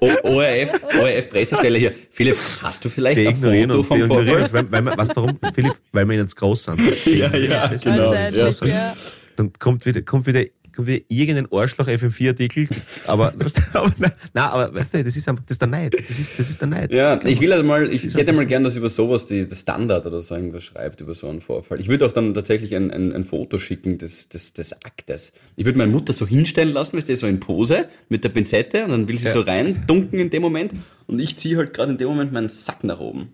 O- 0.00 0.28
ORF, 0.28 0.72
ORF 1.00 1.30
Pressestelle 1.30 1.78
hier. 1.78 1.92
Philipp, 2.10 2.36
hast 2.62 2.84
du 2.84 2.88
vielleicht 2.88 3.18
Die 3.18 3.28
ein 3.28 3.34
Foto 3.36 3.78
uns, 3.78 3.86
vom 3.88 4.00
ignorieren 4.02 4.38
Vorfall? 4.38 4.60
uns, 4.62 4.72
weil, 4.72 4.84
weil 4.86 4.98
weißt 4.98 5.16
warum, 5.16 5.38
Philipp? 5.54 5.74
Weil 5.92 6.08
wir 6.08 6.14
ihnen 6.16 6.28
zu 6.28 6.36
groß 6.36 6.64
sind. 6.64 6.80
Ja, 7.06 7.34
ja, 7.36 7.66
genau. 7.68 8.12
Ja. 8.12 8.28
ja. 8.66 8.94
Dann 9.36 9.52
kommt 9.58 9.86
wieder, 9.86 10.02
kommt 10.02 10.26
wieder, 10.26 10.44
kommt 10.78 10.88
wieder 10.88 11.04
irgendein 11.08 11.48
Arschloch 11.50 11.88
FM4-Artikel, 11.88 12.68
aber, 13.08 13.34
aber, 13.72 13.92
nein, 13.98 14.12
aber, 14.34 14.72
weißt 14.72 14.94
du, 14.94 15.02
das 15.02 15.16
ist 15.16 15.28
einfach, 15.28 15.42
das 15.44 15.56
ist 15.56 15.60
der 15.60 15.66
Neid. 15.66 15.96
Das 16.08 16.18
ist, 16.20 16.38
das 16.38 16.48
ist 16.48 16.60
der 16.60 16.68
Neid. 16.68 16.92
Ja, 16.92 17.18
ich 17.24 17.40
will 17.40 17.52
halt 17.52 17.66
mal, 17.66 17.92
ich 17.92 18.14
hätte 18.14 18.32
mal 18.32 18.46
gern, 18.46 18.62
dass 18.62 18.76
über 18.76 18.88
sowas 18.88 19.26
die, 19.26 19.48
das 19.48 19.60
Standard 19.62 20.06
oder 20.06 20.22
so 20.22 20.36
irgendwas 20.36 20.62
schreibt, 20.62 21.00
über 21.00 21.14
so 21.14 21.28
einen 21.28 21.40
Vorfall. 21.40 21.80
Ich 21.80 21.88
würde 21.88 22.06
auch 22.06 22.12
dann 22.12 22.32
tatsächlich 22.32 22.76
ein, 22.76 22.92
ein, 22.92 23.12
ein 23.12 23.24
Foto 23.24 23.58
schicken 23.58 23.98
des, 23.98 24.28
des, 24.28 24.52
des 24.52 24.72
Aktes. 24.84 25.32
Ich 25.56 25.64
würde 25.64 25.78
meine 25.78 25.90
Mutter 25.90 26.12
so 26.12 26.28
hinstellen 26.28 26.72
lassen, 26.72 26.96
weißt 26.96 27.08
du, 27.08 27.16
so 27.16 27.26
in 27.26 27.40
Pose 27.40 27.86
mit 28.08 28.22
der 28.22 28.28
Pinzette 28.28 28.84
und 28.84 28.90
dann 28.92 29.08
will 29.08 29.18
sie 29.18 29.26
Ja. 29.26 29.32
so 29.32 29.40
rein 29.40 29.82
dunken 29.88 30.20
in 30.20 30.30
dem 30.30 30.42
Moment 30.42 30.72
und 31.08 31.18
ich 31.18 31.36
ziehe 31.36 31.56
halt 31.56 31.74
gerade 31.74 31.90
in 31.90 31.98
dem 31.98 32.06
Moment 32.06 32.32
meinen 32.32 32.48
Sack 32.48 32.84
nach 32.84 33.00
oben. 33.00 33.32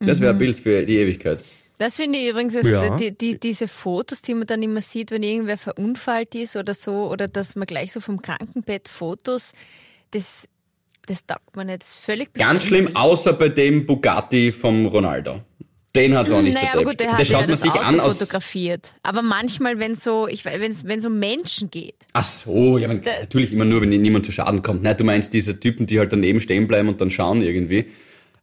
Das 0.00 0.20
wäre 0.22 0.32
ein 0.32 0.38
Bild 0.38 0.58
für 0.58 0.84
die 0.86 0.96
Ewigkeit. 0.96 1.44
Das 1.78 1.96
finde 1.96 2.18
ich 2.18 2.28
übrigens, 2.30 2.54
Ja. 2.54 2.96
die, 2.96 3.16
die, 3.16 3.40
diese 3.40 3.66
Fotos, 3.66 4.22
die 4.22 4.34
man 4.34 4.46
dann 4.46 4.62
immer 4.62 4.80
sieht, 4.80 5.10
wenn 5.10 5.22
irgendwer 5.22 5.58
verunfallt 5.58 6.34
ist 6.34 6.56
oder 6.56 6.74
so, 6.74 7.10
oder 7.10 7.28
dass 7.28 7.56
man 7.56 7.66
gleich 7.66 7.92
so 7.92 8.00
vom 8.00 8.22
Krankenbett 8.22 8.88
Fotos, 8.88 9.52
das, 10.12 10.48
das 11.06 11.26
taugt 11.26 11.56
man. 11.56 11.68
Das 11.68 11.88
ist 11.88 11.96
völlig 11.96 12.32
Ganz 12.34 12.64
schlimm, 12.64 12.94
außer 12.94 13.32
bei 13.32 13.48
dem 13.48 13.86
Bugatti 13.86 14.52
vom 14.52 14.86
Ronaldo. 14.86 15.40
Den 15.94 16.16
hat 16.16 16.26
es 16.26 16.32
auch 16.32 16.40
nicht 16.40 16.54
Naja, 16.54 16.70
so 16.72 16.78
aber 16.78 16.90
gut, 16.90 17.00
der 17.00 17.12
hat 17.12 17.18
ja 17.18 17.24
schaut 17.26 17.40
man 17.40 17.50
das 17.50 17.60
sich 17.60 17.70
Auto 17.72 17.82
an 17.82 18.00
aus. 18.00 18.18
fotografiert. 18.18 18.94
Aber 19.02 19.20
manchmal, 19.20 19.78
wenn 19.78 19.94
so, 19.94 20.26
ich 20.26 20.46
wenn 20.46 20.70
es 20.70 20.86
wenn 20.86 21.00
so 21.00 21.08
um 21.08 21.18
Menschen 21.18 21.70
geht. 21.70 21.96
Ach 22.14 22.24
so, 22.26 22.78
ja, 22.78 22.88
man, 22.88 23.02
natürlich 23.02 23.52
immer 23.52 23.66
nur, 23.66 23.82
wenn 23.82 23.90
niemand 23.90 24.24
zu 24.24 24.32
Schaden 24.32 24.62
kommt. 24.62 24.82
Nein, 24.82 24.96
du 24.96 25.04
meinst 25.04 25.34
diese 25.34 25.60
Typen, 25.60 25.86
die 25.86 25.98
halt 25.98 26.10
daneben 26.12 26.40
stehen 26.40 26.66
bleiben 26.66 26.88
und 26.88 27.00
dann 27.02 27.10
schauen 27.10 27.42
irgendwie 27.42 27.90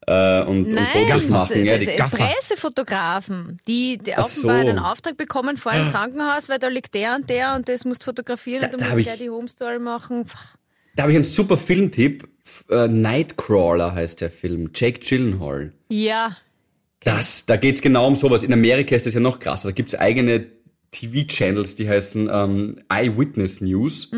äh, 0.10 0.42
und, 0.42 0.66
und 0.66 0.74
Nein, 0.74 0.88
Fotos 1.08 1.30
machen. 1.30 1.66
Ja, 1.66 1.78
die. 1.78 1.86
Pressefotografen, 1.86 3.58
die, 3.68 3.98
die 3.98 4.14
offenbar 4.18 4.62
so. 4.64 4.68
einen 4.70 4.80
Auftrag 4.80 5.18
bekommen, 5.18 5.58
fahr 5.58 5.80
ins 5.80 5.92
Krankenhaus, 5.92 6.50
weil 6.50 6.60
da 6.60 6.68
liegt 6.68 6.94
der 6.96 7.16
und 7.16 7.30
der 7.30 7.56
und 7.56 7.70
das 7.70 7.86
musst 7.86 8.04
fotografieren 8.04 8.62
Da- 8.62 8.68
und 8.70 8.82
du 8.82 8.86
musst 8.86 9.00
ich- 9.00 9.06
der 9.08 9.18
die 9.18 9.30
Home 9.30 9.48
Story 9.48 9.80
machen. 9.80 10.26
Da 10.96 11.04
habe 11.04 11.12
ich 11.12 11.18
einen 11.18 11.24
super 11.26 11.58
Filmtipp. 11.58 12.28
Äh, 12.70 12.88
Nightcrawler 12.88 13.94
heißt 13.94 14.22
der 14.22 14.30
Film. 14.32 14.72
Jake 14.74 15.00
Gyllenhaal. 15.00 15.72
Ja, 15.90 16.36
Das, 17.02 17.46
da 17.46 17.56
geht's 17.56 17.82
genau 17.82 18.08
um 18.08 18.16
sowas. 18.16 18.44
In 18.44 18.52
Amerika 18.52 18.96
ist 18.96 19.06
das 19.06 19.14
ja 19.14 19.20
noch 19.22 19.40
krasser. 19.40 19.70
Da 19.70 19.72
gibt's 19.74 19.96
eigene 19.96 20.48
TV-Channels, 20.92 21.76
die 21.76 21.88
heißen 21.88 22.30
ähm, 22.32 22.80
Eyewitness 22.92 23.62
News. 23.62 24.10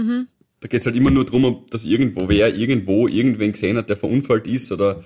Da 0.61 0.67
geht's 0.67 0.85
halt 0.85 0.95
immer 0.95 1.11
nur 1.11 1.25
drum, 1.25 1.43
ob 1.45 1.69
dass 1.71 1.83
irgendwo 1.83 2.29
wer 2.29 2.55
irgendwo 2.55 3.07
irgendwen 3.07 3.51
gesehen 3.51 3.77
hat, 3.77 3.89
der 3.89 3.97
verunfallt 3.97 4.47
ist 4.47 4.71
oder 4.71 5.03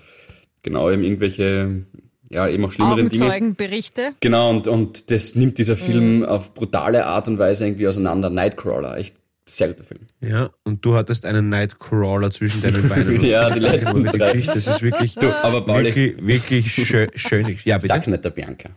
genau 0.66 0.90
eben 0.90 1.02
irgendwelche 1.02 1.86
ja, 2.30 2.48
eben 2.48 2.64
auch 2.64 2.72
schlimmeren 2.72 3.08
Dingen. 3.08 3.22
Augenzeugenberichte. 3.22 4.12
Genau, 4.20 4.50
und, 4.50 4.66
und 4.66 5.10
das 5.10 5.34
nimmt 5.36 5.58
dieser 5.58 5.76
Film 5.76 6.24
auf 6.24 6.54
brutale 6.54 7.06
Art 7.06 7.28
und 7.28 7.38
Weise 7.38 7.66
irgendwie 7.66 7.86
auseinander. 7.86 8.30
Nightcrawler, 8.30 8.96
echt 8.98 9.14
sehr 9.48 9.68
guter 9.68 9.84
Film. 9.84 10.00
Ja, 10.20 10.50
und 10.64 10.84
du 10.84 10.96
hattest 10.96 11.24
einen 11.24 11.48
Nightcrawler 11.48 12.32
zwischen 12.32 12.62
deinen 12.62 12.88
Beinen. 12.88 13.24
Ja, 13.24 13.48
die 13.50 13.60
letzten 13.60 14.02
mit 14.02 14.12
der 14.12 14.18
drei. 14.18 14.32
Geschichte. 14.32 14.54
Das 14.54 14.66
ist 14.66 14.82
wirklich, 14.82 15.14
Du, 15.14 15.32
aber 15.44 15.64
Pauli, 15.64 15.94
wirklich, 15.94 16.26
wirklich 16.26 16.88
schön, 16.88 17.10
schön. 17.14 17.56
Ja, 17.64 17.76
bitte. 17.76 17.88
sag 17.88 18.06
nicht 18.08 18.24
der 18.24 18.30
Bianca. 18.30 18.70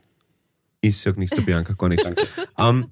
Ich 0.82 0.98
sag 1.00 1.18
nichts 1.18 1.36
der 1.36 1.44
Bianca, 1.44 1.74
gar 1.74 1.90
nichts. 1.90 2.08
Ähm, 2.58 2.86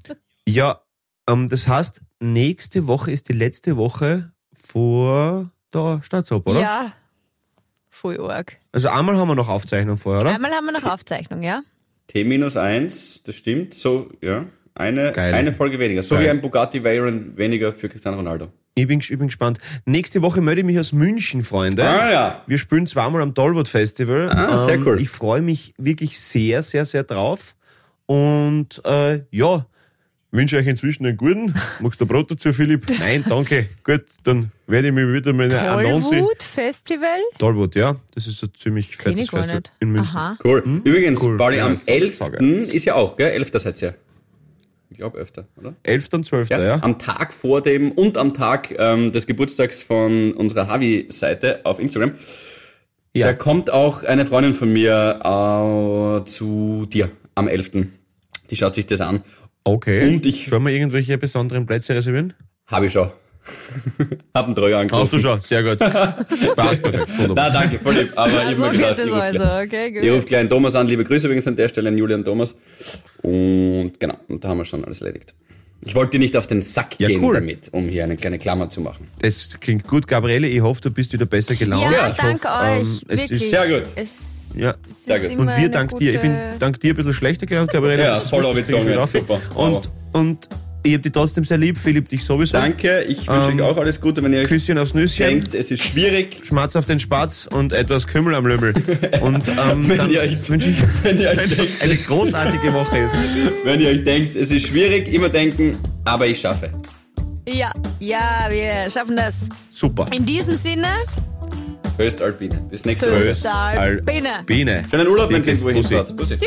ja, 0.48 0.82
ähm, 1.30 1.50
das 1.50 1.68
heißt, 1.68 2.02
nächste 2.20 2.88
Woche 2.88 3.12
ist 3.12 3.30
die 3.30 3.34
letzte 3.34 3.78
Woche 3.78 4.32
vor 4.54 5.52
der 5.72 6.02
Staatsoper, 6.04 6.52
oder? 6.52 6.62
Ja, 6.62 6.94
voll 7.98 8.20
arg. 8.20 8.58
Also 8.72 8.90
einmal 8.90 9.18
haben 9.18 9.28
wir 9.28 9.36
noch 9.36 9.50
Aufzeichnung 9.50 9.98
vorher, 9.98 10.22
oder? 10.22 10.36
Einmal 10.36 10.52
haben 10.52 10.66
wir 10.66 10.72
noch 10.74 10.84
Aufzeichnung, 10.86 11.42
ja? 11.42 11.62
T 12.08 12.24
minus 12.24 12.56
eins, 12.56 13.24
das 13.24 13.36
stimmt. 13.36 13.74
So, 13.74 14.10
ja. 14.22 14.46
Eine, 14.76 15.12
Geil. 15.12 15.34
eine 15.34 15.52
Folge 15.52 15.80
weniger. 15.80 16.04
So 16.04 16.16
Geil. 16.16 16.26
wie 16.26 16.30
ein 16.30 16.40
Bugatti 16.42 16.84
Veyron 16.84 17.36
weniger 17.36 17.74
für 17.74 17.90
Cristiano 17.90 18.18
Ronaldo. 18.18 18.50
Ich 18.76 18.86
bin, 18.88 19.00
ich 19.00 19.08
bin 19.10 19.26
gespannt. 19.26 19.58
Nächste 19.86 20.22
Woche 20.22 20.40
melde 20.40 20.62
ich 20.62 20.68
mich 20.68 20.78
aus 20.78 20.94
München, 20.94 21.42
Freunde. 21.42 21.84
Ah, 21.84 22.12
ja. 22.12 22.44
Wir 22.46 22.60
spielen 22.60 22.86
zweimal 22.86 23.24
am 23.24 23.34
Tollwood 23.34 23.68
Festival. 23.68 24.30
Ähm, 24.32 24.38
Ah, 24.38 24.58
sehr 24.60 24.78
cool. 24.86 25.02
Ich 25.02 25.10
freue 25.10 25.42
mich 25.42 25.74
wirklich 25.80 26.20
sehr, 26.20 26.62
sehr, 26.62 26.86
sehr 26.86 27.04
drauf. 27.04 27.56
Und 28.06 28.82
äh, 28.86 29.22
ja, 29.32 29.66
wünsche 30.38 30.56
euch 30.56 30.68
inzwischen 30.68 31.06
einen 31.06 31.18
guten. 31.18 31.54
Magst 31.82 32.00
du 32.00 32.06
Brot 32.06 32.32
dazu, 32.32 32.54
Philipp? 32.54 32.86
Nein, 33.00 33.26
danke. 33.28 33.68
Gut, 33.84 34.06
dann 34.24 34.52
werde 34.68 34.88
ich 34.88 34.94
mich 34.94 35.06
wieder 35.06 35.32
Annonce. 35.32 36.10
Tollwut 36.10 36.44
Festival? 36.44 37.20
Tollwood, 37.38 37.76
ja. 37.76 37.98
Das 38.16 38.26
ist 38.28 38.42
ein 38.44 38.52
ziemlich 38.56 38.98
Kenn 38.98 39.14
fettes 39.18 39.30
Festival 39.32 39.56
nicht. 39.58 39.72
in 39.82 39.92
München. 39.92 40.16
Aha. 40.16 40.38
Cool. 40.44 40.64
Übrigens, 40.86 41.22
Cool. 41.22 41.38
Pauli, 41.38 41.58
Ja, 41.58 41.66
am 41.66 41.72
das 41.74 41.82
ist 41.82 41.88
11. 41.90 42.18
saugeil. 42.18 42.64
ist 42.64 42.86
ja 42.86 42.96
auch, 42.96 43.18
gell? 43.18 43.30
11. 43.32 43.52
seid 43.56 43.82
ihr. 43.82 43.96
Ich 44.90 44.98
glaube 44.98 45.18
öfter, 45.18 45.46
oder? 45.58 45.76
11. 45.84 46.08
und 46.14 46.26
12. 46.26 46.50
Ja. 46.50 46.64
ja. 46.64 46.80
Am 46.82 46.98
Tag 46.98 47.34
vor 47.34 47.62
dem 47.62 47.92
und 47.92 48.18
am 48.18 48.34
Tag 48.34 48.74
ähm, 48.78 49.12
des 49.12 49.28
Geburtstags 49.28 49.84
von 49.84 50.32
unserer 50.34 50.68
Havi-Seite 50.68 51.60
auf 51.66 51.80
Instagram. 51.80 52.14
Da 53.14 53.34
kommt 53.34 53.72
auch 53.72 54.04
eine 54.04 54.28
Freundin 54.28 54.54
von 54.54 54.72
mir 54.72 56.22
äh, 56.22 56.26
zu 56.30 56.86
dir 56.88 57.10
am 57.34 57.48
11. 57.48 57.72
Die 58.52 58.56
schaut 58.56 58.76
sich 58.76 58.86
das 58.86 59.02
an. 59.02 59.24
Okay. 59.68 60.08
Und 60.16 60.26
ich- 60.26 60.48
Sollen 60.50 60.64
wir 60.64 60.72
irgendwelche 60.72 61.18
besonderen 61.18 61.66
Plätze 61.66 61.94
reservieren? 61.96 62.34
Habe 62.68 62.86
ich 62.88 62.94
schon. 62.94 63.12
Hab 64.34 64.46
einen 64.48 64.56
Treuer 64.56 64.80
angerufen. 64.80 65.04
Hast 65.06 65.14
du 65.14 65.20
schon, 65.20 65.42
sehr 65.42 65.64
gut. 65.64 65.80
Passt 65.80 66.82
perfekt. 66.84 67.08
Na, 67.36 67.50
danke, 67.50 67.80
voll 67.80 67.96
lieb. 67.96 68.12
Aber 68.16 68.30
ich 68.30 68.38
Also 68.40 68.66
hab 68.66 68.72
mir 68.74 68.78
gedacht, 68.80 68.98
geht 68.98 69.06
ich 69.06 69.12
ruf 69.12 69.20
also, 69.22 69.44
okay, 69.44 69.92
gut. 69.92 70.04
Ich 70.04 70.12
rufe 70.12 70.26
gleich 70.26 70.40
einen 70.42 70.50
Thomas 70.50 70.76
an. 70.76 70.88
Liebe 70.88 71.04
Grüße 71.06 71.28
übrigens 71.28 71.48
an 71.48 71.56
der 71.56 71.70
Stelle 71.70 71.88
an 71.90 71.98
Julian 71.98 72.26
Thomas. 72.26 72.56
Und 73.22 73.94
genau, 74.00 74.16
und 74.28 74.44
da 74.44 74.50
haben 74.50 74.58
wir 74.58 74.66
schon 74.66 74.84
alles 74.84 75.02
erledigt. 75.02 75.34
Ich 75.86 75.96
wollte 75.96 76.12
dir 76.12 76.20
nicht 76.20 76.36
auf 76.36 76.48
den 76.48 76.62
Sack 76.62 76.96
Ja, 77.00 77.08
gehen 77.08 77.24
cool. 77.24 77.36
damit, 77.36 77.70
um 77.72 77.88
hier 77.88 78.04
eine 78.04 78.18
kleine 78.18 78.38
Klammer 78.40 78.70
zu 78.70 78.82
machen. 78.82 79.08
Das 79.22 79.58
klingt 79.62 79.88
gut, 79.88 80.08
Gabriele. 80.08 80.48
Ich 80.48 80.60
hoffe, 80.62 80.82
du 80.82 80.92
bist 80.92 81.14
wieder 81.14 81.26
besser 81.26 81.56
gelaunt. 81.56 81.84
Ja, 81.94 82.10
Ich 82.10 82.16
dank 82.18 82.44
hoffe, 82.44 82.54
euch. 82.64 82.80
ähm, 82.80 82.82
es 82.82 83.02
wirklich. 83.20 83.42
Ist, 83.44 83.50
Sehr 83.52 83.68
gut. 83.70 83.84
Es, 83.96 84.37
ja. 84.58 84.76
immer 85.08 85.42
Und 85.42 85.58
wir 85.58 85.70
dank 85.70 85.96
dir. 85.98 86.14
Ich 86.16 86.22
bin 86.22 86.32
gute- 86.34 86.56
dank 86.60 86.80
dir 86.80 86.94
ein 86.94 86.96
bisschen 86.98 87.14
schlechter 87.14 87.46
gelaunt, 87.46 87.72
Gabriele. 87.72 88.04
Ja, 88.04 88.20
voll 88.20 88.46
auf. 88.46 89.10
Super. 89.12 89.40
Und, 89.56 89.90
und 90.14 90.50
ich 90.84 90.94
hab 90.94 91.04
dich 91.04 91.12
trotzdem 91.12 91.44
sehr 91.44 91.58
lieb, 91.58 91.78
Philipp, 91.78 92.08
dich 92.08 92.24
sowieso. 92.24 92.54
Danke, 92.54 93.02
ich 93.04 93.28
wünsche 93.28 93.50
Ähm, 93.52 93.60
euch 93.60 93.62
auch 93.66 93.78
alles 93.78 94.00
Gute, 94.00 94.24
wenn 94.24 94.32
ihr 94.32 94.40
euch 94.42 94.48
Küsschen 94.48 94.78
aufs 94.78 94.94
Nüsschen. 94.94 95.26
denkt, 95.26 95.54
es 95.54 95.70
ist 95.70 95.84
schwierig. 95.84 96.40
Schmatz 96.46 96.76
auf 96.78 96.86
den 96.86 97.00
Spatz 97.00 97.46
und 97.52 97.74
etwas 97.74 98.08
Kümmel 98.08 98.36
am 98.36 98.46
Lümmel. 98.48 98.74
Und 99.22 99.48
ähm, 99.50 99.90
Wenn 99.90 99.98
dann 99.98 100.10
ihr 100.12 100.22
euch- 100.22 100.50
wünsche 100.50 100.70
ich 100.70 100.78
Wenn 101.04 101.20
ihr, 101.20 101.30
euch 101.30 101.38
denkt, 101.56 101.82
eine 101.82 101.96
großartige 101.96 102.74
Woche. 102.74 102.98
Ist. 103.00 103.14
wenn 103.66 103.80
ihr 103.82 103.90
euch 103.90 104.04
denkt, 104.04 104.36
es 104.36 104.50
ist 104.50 104.68
schwierig, 104.68 105.12
immer 105.14 105.28
denken, 105.30 105.78
aber 106.06 106.26
ich 106.28 106.40
schaffe. 106.40 106.72
Ja, 107.50 107.72
ja, 108.00 108.48
wir 108.50 108.90
schaffen 108.92 109.16
das. 109.18 109.50
Super. 109.72 110.06
In 110.14 110.26
diesem 110.26 110.56
Sinne, 110.56 110.88
Höchst 111.98 112.22
Alpine. 112.22 112.56
Bis 112.70 112.86
nächste 112.86 113.12
Woche. 113.12 113.28
Föst 113.28 113.48
Alpine. 113.48 114.44
Biene. 114.46 114.84
Schönen 114.90 115.08
Urlaub, 115.08 115.30
wenn 115.30 115.42
Dickes 115.42 115.62
irgendwo 115.62 115.70
hinfahrt. 115.70 116.16
Bussi. 116.16 116.38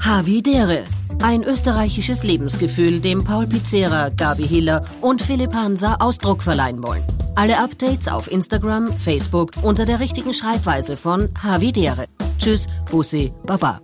Havidere. 0.00 0.84
Ein 1.22 1.42
österreichisches 1.44 2.22
Lebensgefühl, 2.22 3.00
dem 3.00 3.24
Paul 3.24 3.46
Pizzera, 3.46 4.10
Gabi 4.10 4.46
Hiller 4.46 4.84
und 5.00 5.22
Philipp 5.22 5.54
Hansa 5.54 5.96
Ausdruck 6.00 6.42
verleihen 6.42 6.82
wollen. 6.82 7.02
Alle 7.36 7.58
Updates 7.58 8.08
auf 8.08 8.30
Instagram, 8.30 8.92
Facebook 9.00 9.52
unter 9.62 9.84
der 9.84 10.00
richtigen 10.00 10.34
Schreibweise 10.34 10.96
von 10.96 11.28
Havidere. 11.42 12.06
Tschüss, 12.38 12.66
Bussi, 12.90 13.32
Baba. 13.44 13.80